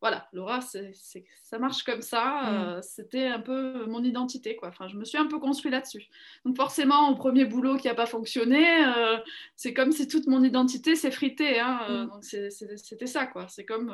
voilà, 0.00 0.28
Laura, 0.32 0.60
ça 0.60 1.58
marche 1.58 1.82
comme 1.82 2.02
ça. 2.02 2.24
Mm. 2.24 2.54
Euh, 2.54 2.82
c'était 2.82 3.26
un 3.26 3.40
peu 3.40 3.86
mon 3.86 4.04
identité, 4.04 4.54
quoi. 4.56 4.68
Enfin, 4.68 4.88
je 4.88 4.96
me 4.96 5.04
suis 5.04 5.16
un 5.16 5.26
peu 5.26 5.38
construit 5.38 5.70
là-dessus. 5.70 6.06
Donc 6.44 6.56
forcément, 6.56 7.10
au 7.10 7.14
premier 7.14 7.46
boulot 7.46 7.76
qui 7.76 7.86
n'a 7.86 7.94
pas 7.94 8.06
fonctionné, 8.06 8.84
euh, 8.84 9.16
c'est 9.56 9.72
comme 9.72 9.92
si 9.92 10.06
toute 10.06 10.26
mon 10.26 10.44
identité 10.44 10.96
s'effritait. 10.96 11.60
Hein. 11.60 11.80
Euh, 11.88 12.04
mm. 12.04 12.08
Donc 12.08 12.24
c'était 12.24 13.06
ça, 13.06 13.26
quoi. 13.26 13.48
C'est 13.48 13.64
comme, 13.64 13.90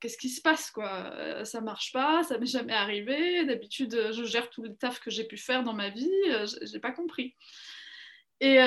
qu'est-ce 0.00 0.18
qui 0.18 0.28
se 0.28 0.42
passe, 0.42 0.70
quoi? 0.70 1.44
Ça 1.44 1.62
marche 1.62 1.92
pas, 1.92 2.22
ça 2.22 2.38
m'est 2.38 2.46
jamais 2.46 2.74
arrivé. 2.74 3.46
D'habitude, 3.46 4.12
je 4.12 4.24
gère 4.24 4.50
tout 4.50 4.62
le 4.62 4.74
taf 4.74 5.00
que 5.00 5.10
j'ai 5.10 5.24
pu 5.24 5.38
faire 5.38 5.62
dans 5.62 5.74
ma 5.74 5.88
vie. 5.88 6.12
j'ai 6.62 6.80
pas 6.80 6.92
compris. 6.92 7.34
Et 8.40 8.58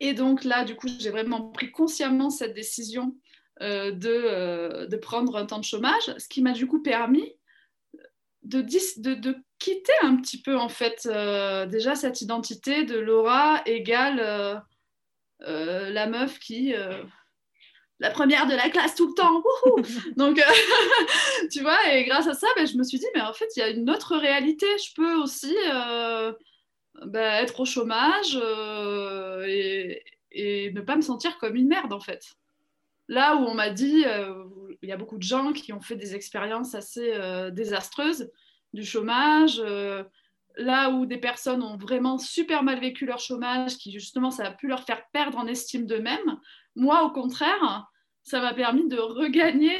et 0.00 0.14
donc 0.14 0.42
là, 0.42 0.64
du 0.64 0.74
coup, 0.74 0.88
j'ai 0.98 1.10
vraiment 1.10 1.50
pris 1.52 1.70
consciemment 1.70 2.28
cette 2.28 2.54
décision 2.54 3.14
de, 3.60 4.08
euh, 4.08 4.86
de, 4.86 4.96
prendre 4.96 5.36
un 5.36 5.46
temps 5.46 5.58
de 5.58 5.64
chômage, 5.64 6.14
ce 6.18 6.28
qui 6.28 6.42
m'a 6.42 6.52
du 6.52 6.66
coup 6.66 6.82
permis 6.82 7.32
de, 8.42 8.60
de, 8.60 9.14
de, 9.14 9.36
quitter 9.58 9.92
un 10.02 10.16
petit 10.16 10.42
peu 10.42 10.58
en 10.58 10.68
fait 10.68 11.06
euh, 11.06 11.66
déjà 11.66 11.94
cette 11.94 12.20
identité 12.20 12.84
de 12.84 12.98
Laura 12.98 13.62
égale 13.66 14.62
la 15.38 16.06
meuf 16.06 16.38
qui 16.38 16.74
la 18.00 18.10
première 18.10 18.48
de 18.48 18.54
la 18.54 18.68
classe 18.68 18.96
tout 18.96 19.06
le 19.06 19.14
temps. 19.14 19.44
Donc, 20.16 20.42
tu 21.52 21.60
vois, 21.60 21.92
et 21.92 22.04
grâce 22.04 22.26
à 22.26 22.34
ça, 22.34 22.48
ben, 22.56 22.66
je 22.66 22.76
me 22.76 22.82
suis 22.82 22.98
dit, 22.98 23.06
mais 23.14 23.20
en 23.20 23.32
fait, 23.32 23.46
il 23.54 23.60
y 23.60 23.62
a 23.62 23.68
une 23.68 23.88
autre 23.88 24.16
réalité. 24.16 24.66
Je 24.78 24.92
peux 24.94 25.14
aussi 25.14 25.54
ben, 27.04 27.44
être 27.44 27.60
au 27.60 27.64
chômage 27.64 28.36
et, 29.46 30.02
et, 30.32 30.72
ne 30.72 30.80
pas 30.80 30.96
me 30.96 31.02
sentir 31.02 31.38
comme 31.38 31.54
une 31.54 31.68
merde, 31.68 31.92
en 31.92 32.00
fait. 32.00 32.34
Là 33.08 33.36
où 33.36 33.40
on 33.40 33.54
m'a 33.54 33.70
dit, 33.70 34.04
euh, 34.06 34.44
il 34.82 34.88
y 34.88 34.92
a 34.92 34.96
beaucoup 34.96 35.18
de 35.18 35.22
gens 35.22 35.52
qui 35.52 35.72
ont 35.72 35.80
fait 35.80 35.96
des 35.96 36.14
expériences 36.14 36.74
assez 36.74 37.12
euh, 37.14 37.50
désastreuses 37.50 38.30
du 38.72 38.84
chômage, 38.84 39.60
euh, 39.64 40.04
là 40.56 40.90
où 40.90 41.04
des 41.06 41.18
personnes 41.18 41.62
ont 41.62 41.76
vraiment 41.76 42.18
super 42.18 42.62
mal 42.62 42.80
vécu 42.80 43.04
leur 43.04 43.18
chômage, 43.18 43.76
qui 43.76 43.92
justement 43.92 44.30
ça 44.30 44.46
a 44.46 44.50
pu 44.50 44.68
leur 44.68 44.84
faire 44.84 45.02
perdre 45.12 45.38
en 45.38 45.46
estime 45.46 45.86
d'eux-mêmes. 45.86 46.38
Moi, 46.76 47.02
au 47.04 47.10
contraire, 47.10 47.86
ça 48.22 48.40
m'a 48.40 48.54
permis 48.54 48.88
de 48.88 48.98
regagner 48.98 49.76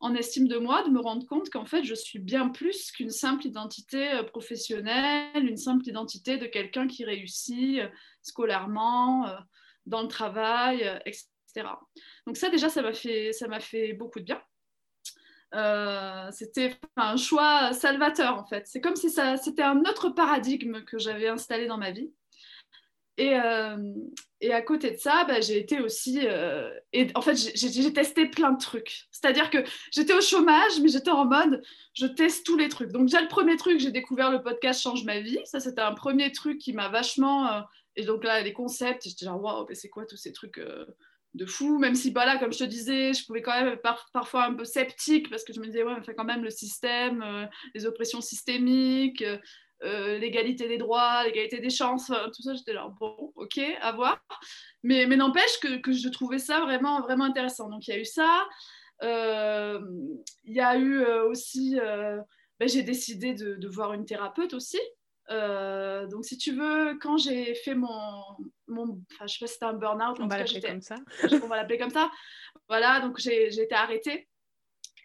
en 0.00 0.14
estime 0.14 0.48
de 0.48 0.58
moi, 0.58 0.82
de 0.82 0.90
me 0.90 1.00
rendre 1.00 1.26
compte 1.26 1.50
qu'en 1.50 1.64
fait, 1.64 1.82
je 1.82 1.94
suis 1.94 2.18
bien 2.18 2.48
plus 2.50 2.92
qu'une 2.92 3.10
simple 3.10 3.46
identité 3.46 4.20
professionnelle, 4.28 5.46
une 5.46 5.56
simple 5.56 5.88
identité 5.88 6.36
de 6.36 6.46
quelqu'un 6.46 6.86
qui 6.86 7.04
réussit 7.04 7.80
scolairement, 8.22 9.26
dans 9.86 10.02
le 10.02 10.08
travail, 10.08 10.88
etc. 11.04 11.33
Donc 12.26 12.36
ça 12.36 12.50
déjà, 12.50 12.68
ça 12.68 12.82
m'a 12.82 12.92
fait, 12.92 13.32
fait 13.60 13.92
beaucoup 13.92 14.20
de 14.20 14.24
bien. 14.24 14.42
Euh, 15.54 16.30
c'était 16.32 16.76
un 16.96 17.16
choix 17.16 17.72
salvateur 17.72 18.36
en 18.36 18.44
fait. 18.44 18.66
C'est 18.66 18.80
comme 18.80 18.96
si 18.96 19.10
c'était 19.10 19.62
un 19.62 19.80
autre 19.80 20.08
paradigme 20.08 20.82
que 20.84 20.98
j'avais 20.98 21.28
installé 21.28 21.66
dans 21.66 21.78
ma 21.78 21.92
vie. 21.92 22.12
Et, 23.16 23.36
euh, 23.36 23.94
et 24.40 24.52
à 24.52 24.60
côté 24.60 24.90
de 24.90 24.96
ça, 24.96 25.24
bah, 25.24 25.40
j'ai 25.40 25.58
été 25.58 25.80
aussi. 25.80 26.20
Euh, 26.24 26.68
et 26.92 27.06
en 27.14 27.20
fait, 27.20 27.36
j'ai 27.36 27.92
testé 27.92 28.26
plein 28.26 28.50
de 28.50 28.58
trucs. 28.58 29.06
C'est-à-dire 29.12 29.50
que 29.50 29.58
j'étais 29.92 30.14
au 30.14 30.20
chômage, 30.20 30.80
mais 30.82 30.88
j'étais 30.88 31.10
en 31.10 31.24
mode 31.24 31.62
je 31.94 32.06
teste 32.06 32.44
tous 32.44 32.56
les 32.56 32.68
trucs. 32.68 32.90
Donc, 32.90 33.02
déjà, 33.06 33.20
le 33.20 33.28
premier 33.28 33.56
truc, 33.56 33.78
j'ai 33.78 33.92
découvert 33.92 34.32
le 34.32 34.42
podcast 34.42 34.82
Change 34.82 35.04
ma 35.04 35.20
vie. 35.20 35.38
Ça, 35.44 35.60
c'était 35.60 35.82
un 35.82 35.94
premier 35.94 36.32
truc 36.32 36.58
qui 36.58 36.72
m'a 36.72 36.88
vachement. 36.88 37.62
et 37.94 38.04
donc 38.04 38.24
là, 38.24 38.40
les 38.40 38.52
concepts, 38.52 39.04
j'étais 39.04 39.26
genre 39.26 39.40
waouh, 39.40 39.66
c'est 39.74 39.88
quoi 39.88 40.04
tous 40.04 40.16
ces 40.16 40.32
trucs 40.32 40.58
de 41.34 41.46
fou, 41.46 41.78
même 41.78 41.94
si 41.94 42.12
bah 42.12 42.24
là, 42.24 42.38
comme 42.38 42.52
je 42.52 42.58
te 42.58 42.64
disais, 42.64 43.12
je 43.12 43.26
pouvais 43.26 43.42
quand 43.42 43.60
même 43.60 43.76
parfois 44.12 44.44
un 44.44 44.54
peu 44.54 44.64
sceptique 44.64 45.28
parce 45.30 45.42
que 45.42 45.52
je 45.52 45.60
me 45.60 45.66
disais, 45.66 45.82
ouais, 45.82 45.94
mais 45.96 46.04
fait 46.04 46.14
quand 46.14 46.24
même 46.24 46.44
le 46.44 46.50
système, 46.50 47.22
euh, 47.22 47.46
les 47.74 47.86
oppressions 47.86 48.20
systémiques, 48.20 49.22
euh, 49.22 49.38
euh, 49.82 50.18
l'égalité 50.18 50.68
des 50.68 50.78
droits, 50.78 51.24
l'égalité 51.24 51.58
des 51.58 51.70
chances, 51.70 52.06
tout 52.06 52.42
ça, 52.42 52.54
j'étais 52.54 52.72
là, 52.72 52.88
bon, 53.00 53.32
ok, 53.34 53.60
à 53.80 53.92
voir. 53.92 54.24
Mais, 54.84 55.06
mais 55.06 55.16
n'empêche 55.16 55.58
que, 55.60 55.78
que, 55.78 55.92
je 55.92 56.08
trouvais 56.08 56.38
ça 56.38 56.60
vraiment, 56.60 57.00
vraiment 57.00 57.24
intéressant. 57.24 57.68
Donc 57.68 57.86
il 57.88 57.90
y 57.90 57.94
a 57.94 57.98
eu 57.98 58.04
ça. 58.04 58.46
Il 59.02 60.54
y 60.54 60.60
a 60.60 60.78
eu 60.78 61.04
aussi, 61.04 61.76
ben, 61.76 62.68
j'ai 62.68 62.84
décidé 62.84 63.34
de, 63.34 63.68
voir 63.68 63.92
une 63.92 64.06
thérapeute 64.06 64.54
aussi. 64.54 64.80
Donc, 65.28 66.24
si 66.24 66.38
tu 66.38 66.52
veux, 66.52 66.96
quand 67.00 67.18
j'ai 67.18 67.54
fait 67.56 67.74
mon, 67.74 67.90
mon 68.66 69.02
enfin, 69.12 69.26
je 69.26 69.34
sais 69.34 69.38
pas 69.40 69.46
si 69.46 69.54
c'était 69.54 69.66
un 69.66 69.74
burn-out, 69.74 70.18
on 70.20 70.26
va 70.26 70.38
l'appeler 70.38 70.60
comme 70.60 70.80
ça. 70.80 70.96
on 71.42 71.46
va 71.46 71.56
l'appeler 71.56 71.78
comme 71.78 71.90
ça. 71.90 72.10
Voilà, 72.68 73.00
donc 73.00 73.18
j'ai 73.18 73.46
été 73.46 73.74
arrêtée. 73.74 74.28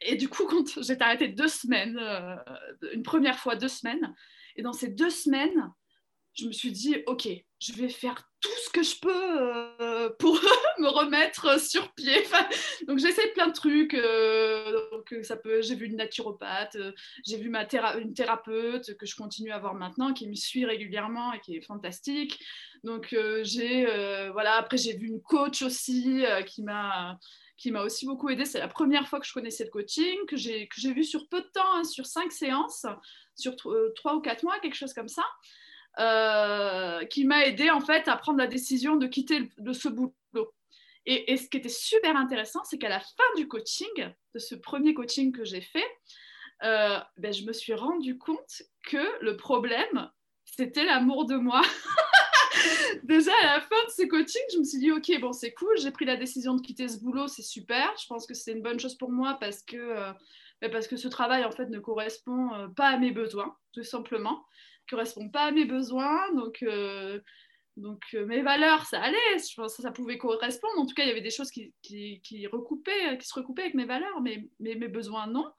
Et 0.01 0.15
du 0.15 0.29
coup, 0.29 0.45
quand 0.45 0.81
j'ai 0.81 0.93
été 0.93 1.03
arrêtée 1.03 1.27
deux 1.27 1.47
semaines, 1.47 1.97
euh, 1.99 2.35
une 2.93 3.03
première 3.03 3.37
fois 3.37 3.55
deux 3.55 3.67
semaines, 3.67 4.13
et 4.55 4.61
dans 4.61 4.73
ces 4.73 4.89
deux 4.89 5.09
semaines, 5.09 5.71
je 6.33 6.45
me 6.45 6.51
suis 6.51 6.71
dit, 6.71 6.97
ok, 7.05 7.27
je 7.59 7.73
vais 7.73 7.89
faire 7.89 8.28
tout 8.41 8.57
ce 8.65 8.69
que 8.69 8.83
je 8.83 8.99
peux 8.99 9.81
euh, 9.81 10.09
pour 10.17 10.33
me 10.79 10.87
remettre 10.87 11.59
sur 11.59 11.91
pied. 11.93 12.23
donc 12.87 12.99
j'ai 12.99 13.09
essayé 13.09 13.27
plein 13.33 13.47
de 13.47 13.53
trucs. 13.53 13.93
Euh, 13.93 14.81
donc 14.91 15.13
ça 15.23 15.35
peut, 15.35 15.61
j'ai 15.61 15.75
vu 15.75 15.87
une 15.87 15.97
naturopathe, 15.97 16.75
euh, 16.75 16.91
j'ai 17.25 17.37
vu 17.37 17.49
ma 17.49 17.67
une 17.99 18.13
thérapeute 18.13 18.95
que 18.97 19.05
je 19.05 19.15
continue 19.15 19.51
à 19.51 19.59
voir 19.59 19.75
maintenant, 19.75 20.13
qui 20.13 20.27
me 20.27 20.35
suit 20.35 20.65
régulièrement 20.65 21.33
et 21.33 21.39
qui 21.41 21.57
est 21.57 21.61
fantastique. 21.61 22.39
Donc 22.83 23.13
j'ai, 23.43 23.85
voilà, 24.31 24.55
après 24.55 24.77
j'ai 24.77 24.95
vu 24.95 25.07
une 25.07 25.21
coach 25.21 25.61
aussi 25.61 26.23
qui 26.45 26.63
m'a 26.63 27.19
qui 27.57 27.71
m'a 27.71 27.83
aussi 27.83 28.05
beaucoup 28.05 28.29
aidé. 28.29 28.45
C'est 28.45 28.59
la 28.59 28.69
première 28.69 29.09
fois 29.09 29.19
que 29.19 29.27
je 29.27 29.33
connaissais 29.33 29.65
le 29.65 29.69
coaching, 29.69 30.17
que 30.29 30.37
j'ai, 30.37 30.69
que 30.69 30.79
j'ai 30.79 30.93
vu 30.93 31.03
sur 31.03 31.27
peu 31.27 31.41
de 31.41 31.47
temps, 31.53 31.73
hein, 31.73 31.83
sur 31.83 32.05
cinq 32.05 32.31
séances, 32.31 32.85
sur 33.35 33.57
trois 33.57 34.15
ou 34.15 34.21
quatre 34.21 34.43
mois, 34.43 34.57
quelque 34.59 34.77
chose 34.77 34.93
comme 34.93 35.09
ça. 35.09 35.25
Euh, 35.97 37.03
qui 37.05 37.25
m'a 37.25 37.45
aidé 37.45 37.69
en 37.71 37.81
fait 37.81 38.07
à 38.07 38.15
prendre 38.15 38.37
la 38.37 38.47
décision 38.47 38.95
de 38.95 39.07
quitter 39.07 39.49
de 39.57 39.73
ce 39.73 39.89
boulot. 39.89 40.13
Et, 41.05 41.35
ce 41.37 41.49
qui 41.49 41.57
était 41.57 41.67
super 41.67 42.15
intéressant, 42.15 42.63
c'est 42.63 42.77
qu'à 42.77 42.89
la 42.89 42.99
fin 42.99 43.23
du 43.35 43.47
coaching, 43.47 43.87
de 44.33 44.39
ce 44.39 44.53
premier 44.53 44.93
coaching 44.93 45.31
que 45.31 45.43
j'ai 45.43 45.61
fait, 45.61 45.87
ben, 46.61 47.33
je 47.33 47.43
me 47.45 47.51
suis 47.51 47.73
rendu 47.73 48.17
compte 48.17 48.61
que 48.83 49.03
le 49.21 49.35
problème, 49.35 50.09
c'était 50.45 50.85
l'amour 50.85 51.25
de 51.25 51.35
moi. 51.35 51.61
Déjà 53.03 53.31
à 53.41 53.55
la 53.55 53.61
fin 53.61 53.83
de 53.87 53.91
ce 53.91 54.07
coaching, 54.07 54.41
je 54.53 54.59
me 54.59 54.63
suis 54.63 54.79
dit 54.79 54.91
ok 54.91 55.19
bon 55.21 55.31
c'est 55.31 55.53
cool, 55.53 55.75
j'ai 55.79 55.91
pris 55.91 56.05
la 56.05 56.17
décision 56.17 56.55
de 56.55 56.61
quitter 56.61 56.87
ce 56.87 56.99
boulot, 56.99 57.27
c'est 57.27 57.41
super. 57.41 57.91
Je 57.99 58.05
pense 58.07 58.27
que 58.27 58.33
c'est 58.33 58.51
une 58.51 58.61
bonne 58.61 58.79
chose 58.79 58.95
pour 58.95 59.11
moi 59.11 59.37
parce 59.39 59.63
que 59.63 60.13
parce 60.67 60.87
que 60.87 60.97
ce 60.97 61.07
travail 61.07 61.45
en 61.45 61.51
fait 61.51 61.69
ne 61.69 61.79
correspond 61.79 62.53
euh, 62.53 62.67
pas 62.67 62.89
à 62.89 62.97
mes 62.97 63.11
besoins, 63.11 63.55
tout 63.71 63.83
simplement, 63.83 64.45
ne 64.89 64.97
correspond 64.97 65.29
pas 65.29 65.45
à 65.45 65.51
mes 65.51 65.65
besoins, 65.65 66.33
donc 66.33 66.63
euh, 66.63 67.19
donc 67.77 68.01
euh, 68.13 68.25
mes 68.25 68.41
valeurs, 68.41 68.85
ça 68.85 69.01
allait, 69.01 69.37
je 69.37 69.55
pense 69.55 69.75
ça 69.75 69.91
pouvait 69.91 70.17
correspondre. 70.17 70.79
En 70.79 70.85
tout 70.85 70.93
cas, 70.93 71.03
il 71.03 71.07
y 71.07 71.11
avait 71.11 71.21
des 71.21 71.29
choses 71.29 71.51
qui, 71.51 71.73
qui, 71.81 72.47
recoupaient, 72.47 73.17
qui 73.17 73.27
se 73.27 73.33
recoupaient 73.33 73.63
avec 73.63 73.73
mes 73.73 73.85
valeurs, 73.85 74.21
mais, 74.21 74.49
mais, 74.59 74.75
mes 74.75 74.89
besoins 74.89 75.27
non. 75.27 75.49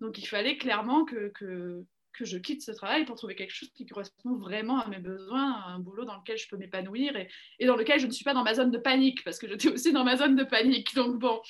Donc 0.00 0.18
il 0.18 0.26
fallait 0.26 0.58
clairement 0.58 1.04
que, 1.04 1.30
que, 1.30 1.84
que 2.12 2.24
je 2.24 2.36
quitte 2.36 2.62
ce 2.62 2.72
travail 2.72 3.04
pour 3.04 3.16
trouver 3.16 3.34
quelque 3.34 3.54
chose 3.54 3.70
qui 3.74 3.86
correspond 3.86 4.36
vraiment 4.36 4.80
à 4.80 4.88
mes 4.88 4.98
besoins, 4.98 5.64
un 5.66 5.78
boulot 5.78 6.04
dans 6.04 6.16
lequel 6.16 6.36
je 6.36 6.48
peux 6.48 6.56
m'épanouir 6.56 7.16
et, 7.58 7.66
dans 7.66 7.76
lequel 7.76 8.00
je 8.00 8.06
ne 8.06 8.12
suis 8.12 8.24
pas 8.24 8.34
dans 8.34 8.42
ma 8.42 8.54
zone 8.54 8.70
de 8.70 8.78
panique, 8.78 9.24
parce 9.24 9.38
que 9.38 9.48
j'étais 9.48 9.68
aussi 9.68 9.92
dans 9.92 10.04
ma 10.04 10.16
zone 10.16 10.36
de 10.36 10.44
panique. 10.44 10.94
Donc 10.94 11.18
bon. 11.18 11.40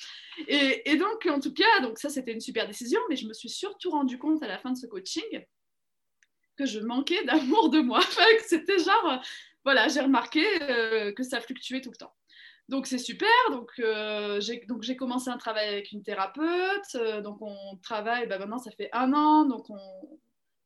Et, 0.47 0.95
donc, 0.95 1.25
en 1.29 1.39
tout 1.39 1.53
cas, 1.53 1.81
donc 1.81 1.99
ça, 1.99 2.09
c'était 2.09 2.31
une 2.31 2.39
super 2.39 2.67
décision, 2.67 2.99
mais 3.09 3.15
je 3.15 3.27
me 3.27 3.33
suis 3.33 3.49
surtout 3.49 3.89
rendu 3.89 4.17
compte 4.17 4.41
à 4.41 4.47
la 4.47 4.57
fin 4.57 4.71
de 4.71 4.77
ce 4.77 4.87
coaching 4.87 5.43
que 6.55 6.65
je 6.65 6.79
manquais 6.79 7.23
d'amour 7.25 7.69
de 7.69 7.79
moi. 7.79 8.01
c'était 8.47 8.79
genre, 8.79 9.21
voilà, 9.63 9.87
j'ai 9.87 10.01
remarqué 10.01 10.45
euh, 10.61 11.11
que 11.13 11.23
ça 11.23 11.41
fluctuait 11.41 11.81
tout 11.81 11.91
le 11.91 11.97
temps. 11.97 12.13
Donc 12.69 12.87
c'est 12.87 12.97
super. 12.97 13.29
Donc 13.51 13.71
euh, 13.79 14.39
j'ai 14.39 14.95
commencé 14.95 15.29
un 15.29 15.37
travail 15.37 15.67
avec 15.67 15.91
une 15.91 16.03
thérapeute. 16.03 16.95
Euh, 16.95 17.21
donc 17.21 17.41
on 17.41 17.77
travaille. 17.81 18.27
Bah, 18.27 18.39
maintenant 18.39 18.57
ça 18.57 18.71
fait 18.71 18.89
un 18.93 19.13
an. 19.13 19.45
Donc 19.45 19.69
on, 19.69 19.77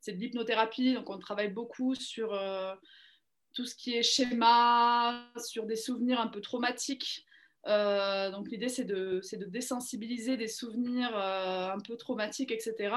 c'est 0.08 0.14
de 0.14 0.20
l'hypnothérapie, 0.20 0.94
donc 0.94 1.10
on 1.10 1.18
travaille 1.20 1.50
beaucoup 1.50 1.94
sur 1.94 2.34
euh, 2.34 2.74
tout 3.54 3.66
ce 3.66 3.76
qui 3.76 3.96
est 3.96 4.04
schéma, 4.04 5.30
sur 5.44 5.66
des 5.66 5.76
souvenirs 5.76 6.22
un 6.22 6.28
peu 6.28 6.40
traumatiques. 6.40 7.26
Euh, 7.66 8.32
donc 8.32 8.50
l'idée 8.50 8.70
c'est 8.70 8.86
de, 8.86 9.20
de, 9.34 9.46
désensibiliser 9.46 10.38
des 10.38 10.48
souvenirs 10.48 11.12
euh, 11.14 11.72
un 11.72 11.80
peu 11.80 11.98
traumatiques, 11.98 12.52
etc. 12.52 12.94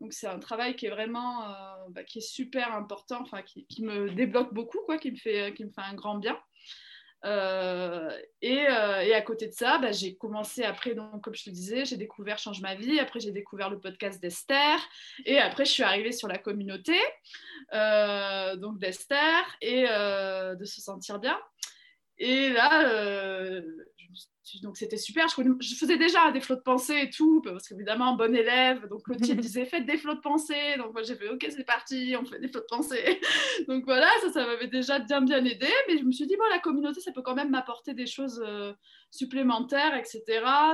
donc 0.00 0.12
c'est 0.12 0.26
un 0.26 0.38
travail 0.38 0.76
qui 0.76 0.86
est 0.86 0.90
vraiment 0.90 1.46
bah, 1.90 2.04
qui 2.04 2.18
est 2.18 2.28
super 2.28 2.74
important, 2.74 3.20
enfin 3.22 3.42
qui, 3.42 3.82
me 3.82 4.10
débloque 4.10 4.52
beaucoup, 4.52 4.80
quoi, 4.86 4.98
qui 4.98 5.10
me 5.10 5.16
fait, 5.16 5.54
qui 5.54 5.64
me 5.64 5.70
fait 5.70 5.82
un 5.82 5.94
grand 5.94 6.18
bien. 6.18 6.38
Euh, 7.24 8.10
et, 8.42 8.66
euh, 8.68 9.00
et, 9.00 9.14
à 9.14 9.22
côté 9.22 9.46
de 9.46 9.52
ça, 9.52 9.78
bah, 9.78 9.92
j'ai 9.92 10.14
commencé 10.16 10.62
après, 10.62 10.94
donc, 10.94 11.22
comme 11.22 11.34
je 11.34 11.44
te 11.44 11.50
disais, 11.50 11.84
j'ai 11.84 11.96
découvert 11.96 12.38
Change 12.38 12.60
ma 12.60 12.74
vie. 12.74 13.00
Après, 13.00 13.18
j'ai 13.18 13.32
découvert 13.32 13.70
le 13.70 13.80
podcast 13.80 14.20
d'Esther. 14.20 14.78
Et 15.24 15.38
après, 15.38 15.64
je 15.64 15.70
suis 15.70 15.82
arrivée 15.82 16.12
sur 16.12 16.28
la 16.28 16.38
communauté 16.38 16.96
euh, 17.72 18.56
donc 18.56 18.78
d'Esther 18.78 19.42
et 19.62 19.84
de 19.84 20.64
se 20.64 20.80
sentir 20.80 21.18
bien. 21.18 21.38
Et 22.18 22.50
là, 22.50 23.62
donc 24.62 24.76
c'était 24.76 24.96
super. 24.96 25.26
Je, 25.28 25.74
faisais 25.74 25.96
déjà 25.96 26.30
des 26.30 26.40
flots 26.40 26.56
de 26.56 26.60
pensée 26.60 27.00
et 27.02 27.10
tout, 27.10 27.40
parce 27.42 27.68
qu'évidemment, 27.68 28.14
bon 28.14 28.34
élève. 28.34 28.86
Donc 28.88 29.04
Clotilde 29.04 29.40
disait 29.40 29.64
faites 29.64 29.86
des 29.86 29.96
flots 29.96 30.14
de 30.14 30.20
pensée. 30.20 30.76
Donc 30.76 30.92
moi 30.92 31.02
j'ai 31.02 31.16
fait 31.16 31.28
ok, 31.28 31.46
c'est 31.48 31.64
parti, 31.64 32.14
on 32.20 32.24
fait 32.24 32.38
des 32.38 32.48
flots 32.48 32.60
de 32.60 32.66
pensée. 32.68 33.20
donc 33.68 33.84
voilà, 33.84 34.08
ça, 34.20 34.32
ça 34.32 34.46
m'avait 34.46 34.68
déjà 34.68 34.98
bien 34.98 35.20
bien 35.22 35.44
aidé. 35.44 35.68
Mais 35.88 35.98
je 35.98 36.04
me 36.04 36.12
suis 36.12 36.26
dit 36.26 36.36
bon, 36.36 36.44
la 36.50 36.58
communauté, 36.58 37.00
ça 37.00 37.12
peut 37.12 37.22
quand 37.22 37.34
même 37.34 37.50
m'apporter 37.50 37.94
des 37.94 38.06
choses 38.06 38.42
euh, 38.46 38.72
supplémentaires, 39.10 39.94
etc. 39.96 40.22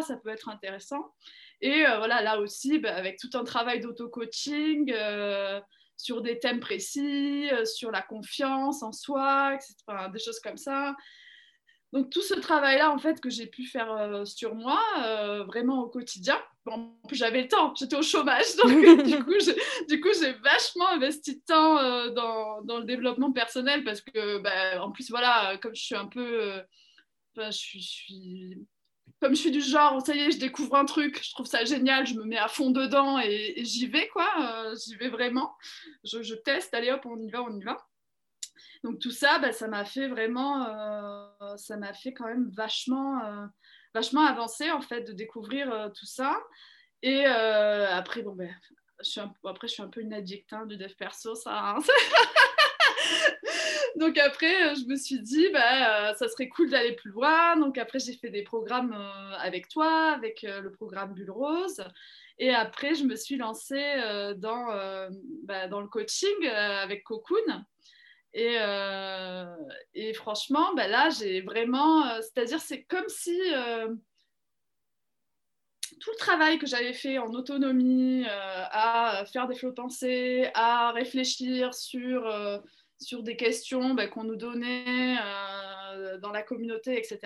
Ça 0.07 0.17
peut 0.23 0.31
être 0.31 0.49
intéressant. 0.49 1.15
Et 1.61 1.87
euh, 1.87 1.99
voilà, 1.99 2.23
là 2.23 2.41
aussi, 2.41 2.79
bah, 2.79 2.95
avec 2.95 3.19
tout 3.19 3.31
un 3.35 3.45
travail 3.45 3.81
d'auto-coaching. 3.81 4.93
Euh, 4.95 5.61
sur 5.97 6.23
des 6.23 6.39
thèmes 6.39 6.61
précis, 6.61 7.51
sur 7.67 7.91
la 7.91 8.01
confiance 8.01 8.83
en 8.83 8.91
soi, 8.91 9.53
etc., 9.55 9.75
des 10.11 10.19
choses 10.19 10.41
comme 10.41 10.57
ça. 10.57 10.97
Donc 11.93 12.11
tout 12.11 12.23
ce 12.23 12.35
travail-là, 12.35 12.93
en 12.93 12.99
fait, 12.99 13.21
que 13.21 13.31
j'ai 13.31 13.47
pu 13.47 13.67
faire 13.67 13.93
euh, 13.93 14.25
sur 14.25 14.55
moi, 14.55 14.81
euh, 15.05 15.43
vraiment 15.45 15.83
au 15.83 15.89
quotidien. 15.89 16.41
Bon, 16.65 16.95
j'avais 17.11 17.43
le 17.43 17.49
temps, 17.49 17.75
j'étais 17.75 17.97
au 17.97 18.03
chômage, 18.03 18.55
donc 18.63 18.71
du 19.89 20.01
coup, 20.01 20.11
j'ai 20.15 20.33
vachement 20.35 20.89
investi 20.91 21.37
de 21.37 21.43
temps 21.45 21.79
euh, 21.79 22.11
dans, 22.11 22.63
dans, 22.63 22.79
le 22.79 22.85
développement 22.85 23.33
personnel 23.33 23.83
parce 23.83 24.03
que, 24.03 24.39
bah, 24.39 24.85
en 24.85 24.93
plus, 24.93 25.11
voilà, 25.11 25.57
comme 25.59 25.75
je 25.75 25.83
suis 25.83 25.97
un 25.97 26.07
peu, 26.07 26.63
je 27.37 27.51
suis, 27.51 27.83
je 27.83 27.89
suis, 27.89 28.59
comme 29.21 29.35
je 29.35 29.41
suis 29.41 29.51
du 29.51 29.61
genre, 29.61 30.01
ça 30.07 30.15
y 30.15 30.21
est, 30.21 30.31
je 30.31 30.39
découvre 30.39 30.77
un 30.77 30.85
truc, 30.85 31.21
je 31.25 31.33
trouve 31.33 31.47
ça 31.47 31.65
génial, 31.65 32.07
je 32.07 32.15
me 32.15 32.25
mets 32.25 32.39
à 32.39 32.47
fond 32.47 32.71
dedans 32.71 33.19
et, 33.19 33.65
j'y 33.65 33.89
vais, 33.89 34.07
quoi, 34.09 34.29
j'y 34.77 34.95
vais 34.95 35.09
vraiment. 35.09 35.57
Je, 36.05 36.23
je 36.23 36.37
teste, 36.37 36.73
allez 36.73 36.93
hop, 36.93 37.05
on 37.05 37.21
y 37.21 37.31
va, 37.31 37.43
on 37.43 37.57
y 37.57 37.65
va. 37.65 37.90
Donc 38.83 38.99
tout 38.99 39.11
ça, 39.11 39.39
bah, 39.39 39.53
ça 39.53 39.69
m'a 39.69 39.85
fait 39.85 40.09
vraiment, 40.09 40.67
euh, 40.67 41.57
ça 41.57 41.77
m'a 41.77 41.93
fait 41.93 42.15
quand 42.15 42.27
même 42.27 42.49
vachement, 42.51 43.23
euh, 43.25 43.47
vachement 43.95 44.25
avancer 44.25 44.71
en 44.71 44.81
fait 44.81 45.03
de 45.03 45.13
découvrir 45.13 45.71
euh, 45.73 45.89
tout 45.91 46.07
ça. 46.07 46.41
Et 47.03 47.25
après, 47.25 48.23
bon 48.23 48.35
ben, 48.35 48.51
je 49.03 49.09
suis 49.09 49.21
un, 49.21 49.33
après 49.45 49.69
je 49.69 49.75
suis 49.75 49.83
un 49.83 49.89
peu 49.89 50.03
une 50.03 50.13
addict 50.13 50.53
hein, 50.53 50.67
du 50.67 50.77
dev 50.77 50.93
perso, 50.99 51.35
ça. 51.35 51.71
Hein. 51.71 51.79
Donc 53.97 54.19
après, 54.19 54.75
je 54.77 54.87
me 54.87 54.97
suis 54.97 55.21
dit, 55.21 55.49
bah, 55.53 56.15
ça 56.15 56.29
serait 56.29 56.49
cool 56.49 56.71
d'aller 56.71 56.93
plus 56.93 57.11
loin. 57.11 57.57
Donc 57.57 57.79
après, 57.79 57.99
j'ai 57.99 58.15
fait 58.15 58.31
des 58.31 58.43
programmes 58.43 58.93
avec 59.39 59.69
toi, 59.69 60.13
avec 60.13 60.43
le 60.43 60.71
programme 60.73 61.15
Bulle 61.15 61.31
Rose. 61.31 61.83
Et 62.39 62.51
après, 62.51 62.95
je 62.95 63.05
me 63.05 63.17
suis 63.17 63.37
lancée 63.37 63.97
dans, 64.37 64.67
bah, 65.45 65.69
dans 65.69 65.81
le 65.81 65.89
coaching 65.89 66.47
avec 66.47 67.05
Cocoon. 67.05 67.65
Et, 68.33 68.57
euh, 68.61 69.45
et, 69.95 70.15
franchement, 70.15 70.73
bah 70.75 70.87
là, 70.87 71.11
j'ai 71.11 71.41
vraiment. 71.41 72.07
Euh, 72.07 72.21
c'est-à-dire, 72.21 72.61
c'est 72.61 72.85
comme 72.85 73.09
si 73.09 73.37
euh, 73.53 73.93
tout 76.01 76.11
le 76.13 76.17
travail 76.19 76.59
que 76.59 76.67
j'avais 76.67 76.93
fait 76.93 77.19
en 77.19 77.33
autonomie, 77.35 78.25
à 78.29 79.25
faire 79.33 79.49
des 79.49 79.57
flots 79.57 79.71
de 79.71 79.75
pensée, 79.75 80.49
à 80.55 80.93
réfléchir 80.93 81.75
sur, 81.75 82.33
sur 82.99 83.23
des 83.23 83.37
questions 83.37 83.95
bah, 83.95 84.07
qu'on 84.07 84.25
nous 84.25 84.37
donnait 84.37 85.17
dans 86.23 86.31
la 86.31 86.43
communauté, 86.43 86.97
etc. 86.97 87.19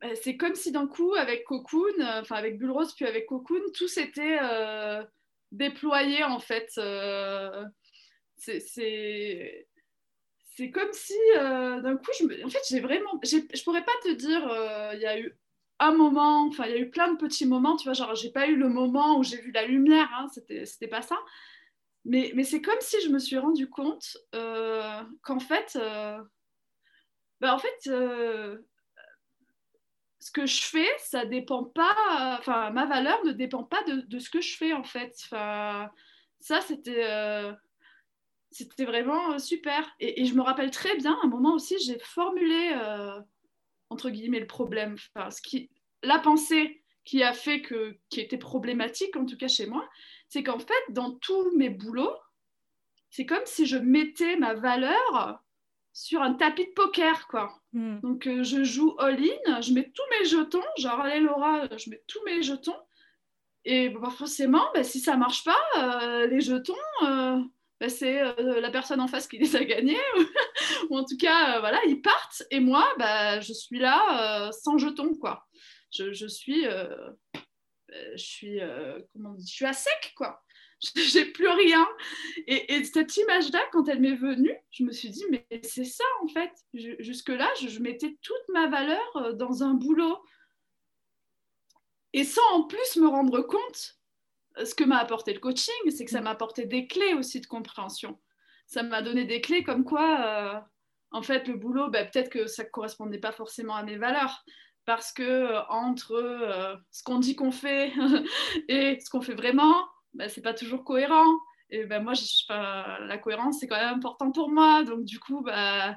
Bah, 0.00 0.14
c'est 0.22 0.36
comme 0.36 0.54
si 0.54 0.70
d'un 0.70 0.86
coup, 0.86 1.14
avec 1.14 1.44
Cocoon, 1.44 1.94
enfin 2.20 2.36
avec 2.36 2.58
Bulle 2.58 2.70
Rose, 2.70 2.94
puis 2.94 3.06
avec 3.06 3.26
Cocoon, 3.26 3.62
tout 3.74 3.88
s'était 3.88 4.38
déployé 5.50 6.22
en 6.22 6.38
fait. 6.38 6.68
c'est 8.36 9.66
c'est 10.56 10.70
comme 10.70 10.92
si 10.92 11.14
euh, 11.36 11.80
d'un 11.80 11.96
coup, 11.96 12.10
je 12.18 12.44
en 12.44 12.48
fait, 12.48 12.60
j'ai 12.68 12.80
vraiment, 12.80 13.18
je 13.22 13.64
pourrais 13.64 13.84
pas 13.84 13.92
te 14.04 14.12
dire, 14.12 14.46
euh, 14.48 14.92
il 14.94 15.00
y 15.00 15.06
a 15.06 15.18
eu 15.18 15.36
un 15.80 15.92
moment, 15.92 16.46
enfin, 16.46 16.66
il 16.66 16.70
y 16.72 16.74
a 16.74 16.78
eu 16.78 16.90
plein 16.90 17.12
de 17.12 17.18
petits 17.18 17.46
moments, 17.46 17.76
tu 17.76 17.84
vois, 17.84 17.94
genre, 17.94 18.14
j'ai 18.14 18.30
pas 18.30 18.46
eu 18.46 18.54
le 18.54 18.68
moment 18.68 19.18
où 19.18 19.24
j'ai 19.24 19.38
vu 19.40 19.50
la 19.50 19.66
lumière, 19.66 20.08
hein, 20.16 20.28
c'était, 20.32 20.86
pas 20.86 21.02
ça. 21.02 21.18
Mais, 22.04 22.32
mais 22.36 22.44
c'est 22.44 22.62
comme 22.62 22.80
si 22.80 23.00
je 23.00 23.08
me 23.08 23.18
suis 23.18 23.38
rendu 23.38 23.68
compte 23.68 24.16
euh, 24.34 25.02
qu'en 25.22 25.40
fait, 25.40 25.76
bah, 27.40 27.54
en 27.54 27.58
fait, 27.58 27.76
ce 27.82 28.60
que 30.32 30.46
je 30.46 30.62
fais, 30.62 30.88
ça 30.98 31.24
dépend 31.24 31.64
pas, 31.64 32.36
enfin, 32.38 32.70
ma 32.70 32.86
valeur 32.86 33.24
ne 33.24 33.32
dépend 33.32 33.64
pas 33.64 33.82
de, 33.84 34.18
ce 34.20 34.30
que 34.30 34.40
je 34.40 34.56
fais, 34.56 34.72
en 34.72 34.84
fait. 34.84 35.16
Ça, 36.40 36.60
c'était 36.60 37.04
c'était 38.54 38.84
vraiment 38.84 39.32
euh, 39.32 39.38
super. 39.38 39.84
Et, 40.00 40.24
je 40.24 40.34
me 40.34 40.42
rappelle 40.42 40.70
très 40.70 40.96
bien, 40.96 41.12
à 41.12 41.26
un 41.26 41.28
moment 41.28 41.54
aussi, 41.54 41.76
j'ai 41.84 41.98
formulé, 41.98 42.70
euh, 42.72 43.20
entre 43.90 44.10
guillemets, 44.10 44.40
le 44.40 44.46
problème. 44.46 44.96
Enfin, 45.14 45.30
ce 45.30 45.42
qui, 45.42 45.70
la 46.02 46.18
pensée 46.20 46.82
qui 47.04 47.22
a 47.22 47.32
fait 47.32 47.60
que, 47.60 47.98
qui 48.08 48.20
était 48.20 48.38
problématique, 48.38 49.16
en 49.16 49.26
tout 49.26 49.36
cas 49.36 49.48
chez 49.48 49.66
moi, 49.66 49.86
c'est 50.28 50.42
qu'en 50.42 50.58
fait, 50.58 50.72
dans 50.90 51.12
tous 51.12 51.56
mes 51.56 51.68
boulots, 51.68 52.16
c'est 53.10 53.26
comme 53.26 53.44
si 53.44 53.66
je 53.66 53.76
mettais 53.76 54.36
ma 54.36 54.54
valeur 54.54 55.40
sur 55.92 56.22
un 56.22 56.34
tapis 56.34 56.66
de 56.66 56.72
poker, 56.72 57.26
quoi. 57.28 57.60
Hmm. 57.72 58.00
Donc, 58.00 58.26
euh, 58.26 58.42
je 58.44 58.64
joue 58.64 58.94
all-in, 58.98 59.60
je 59.60 59.72
mets 59.72 59.90
tous 59.90 60.02
mes 60.10 60.26
jetons, 60.26 60.62
genre, 60.78 61.00
allez 61.00 61.20
Laura, 61.20 61.68
je 61.76 61.90
mets 61.90 62.02
tous 62.06 62.22
mes 62.24 62.42
jetons. 62.42 62.76
Et 63.64 63.88
bah, 63.88 64.10
forcément, 64.10 64.64
bah, 64.74 64.84
si 64.84 65.00
ça 65.00 65.16
marche 65.16 65.44
pas, 65.44 66.26
les 66.26 66.40
jetons, 66.40 66.74
bah, 67.80 67.88
c'est 67.88 68.20
euh, 68.20 68.60
la 68.60 68.70
personne 68.70 69.00
en 69.00 69.08
face 69.08 69.26
qui 69.26 69.38
les 69.38 69.56
a 69.56 69.64
gagnés, 69.64 70.00
ou 70.90 70.96
en 70.96 71.04
tout 71.04 71.16
cas, 71.16 71.56
euh, 71.56 71.60
voilà, 71.60 71.80
ils 71.86 72.00
partent, 72.00 72.42
et 72.50 72.60
moi, 72.60 72.86
bah, 72.98 73.40
je 73.40 73.52
suis 73.52 73.78
là 73.78 74.46
euh, 74.46 74.52
sans 74.52 74.78
jeton, 74.78 75.14
quoi. 75.16 75.46
Je, 75.90 76.26
suis, 76.26 76.64
je 76.64 78.16
suis, 78.16 78.58
comment 79.12 79.36
je 79.38 79.46
suis 79.46 79.64
à 79.64 79.72
sec, 79.72 80.12
quoi. 80.16 80.42
J'ai 80.96 81.26
plus 81.26 81.48
rien. 81.48 81.86
Et, 82.48 82.74
et 82.74 82.84
cette 82.84 83.16
image-là, 83.16 83.60
quand 83.70 83.88
elle 83.88 84.00
m'est 84.00 84.16
venue, 84.16 84.56
je 84.72 84.82
me 84.82 84.90
suis 84.90 85.08
dit, 85.10 85.24
mais 85.30 85.46
c'est 85.62 85.84
ça, 85.84 86.04
en 86.22 86.28
fait. 86.28 86.50
Jusque-là, 86.72 87.48
je, 87.60 87.68
je 87.68 87.78
mettais 87.78 88.16
toute 88.22 88.48
ma 88.52 88.68
valeur 88.68 89.34
dans 89.34 89.62
un 89.62 89.74
boulot. 89.74 90.18
Et 92.12 92.24
sans 92.24 92.48
en 92.52 92.64
plus 92.64 92.96
me 92.96 93.06
rendre 93.06 93.40
compte 93.42 93.98
ce 94.62 94.74
que 94.74 94.84
m'a 94.84 94.98
apporté 94.98 95.32
le 95.32 95.40
coaching, 95.40 95.74
c'est 95.90 96.04
que 96.04 96.10
ça 96.10 96.20
m'a 96.20 96.30
apporté 96.30 96.66
des 96.66 96.86
clés 96.86 97.14
aussi 97.14 97.40
de 97.40 97.46
compréhension. 97.46 98.20
Ça 98.66 98.82
m'a 98.82 99.02
donné 99.02 99.24
des 99.24 99.40
clés 99.40 99.62
comme 99.62 99.84
quoi, 99.84 100.64
en 101.10 101.22
fait, 101.22 101.48
le 101.48 101.54
boulot, 101.54 101.90
bah, 101.90 102.04
peut-être 102.04 102.30
que 102.30 102.46
ça 102.46 102.64
ne 102.64 102.68
correspondait 102.68 103.18
pas 103.18 103.32
forcément 103.32 103.74
à 103.74 103.82
mes 103.82 103.96
valeurs 103.96 104.44
parce 104.84 105.12
que 105.12 105.66
entre 105.70 106.78
ce 106.90 107.02
qu'on 107.02 107.18
dit 107.18 107.36
qu'on 107.36 107.50
fait 107.50 107.92
et 108.68 108.98
ce 109.00 109.10
qu'on 109.10 109.20
fait 109.20 109.34
vraiment, 109.34 109.86
bah, 110.14 110.28
c'est 110.28 110.42
pas 110.42 110.54
toujours 110.54 110.84
cohérent. 110.84 111.26
Et 111.70 111.84
ben 111.86 112.02
moi, 112.02 112.12
la 112.48 113.18
cohérence, 113.18 113.58
c'est 113.58 113.66
quand 113.66 113.76
même 113.76 113.96
important 113.96 114.30
pour 114.30 114.50
moi. 114.50 114.84
Donc, 114.84 115.04
du 115.04 115.18
coup, 115.18 115.42
bah, 115.42 115.96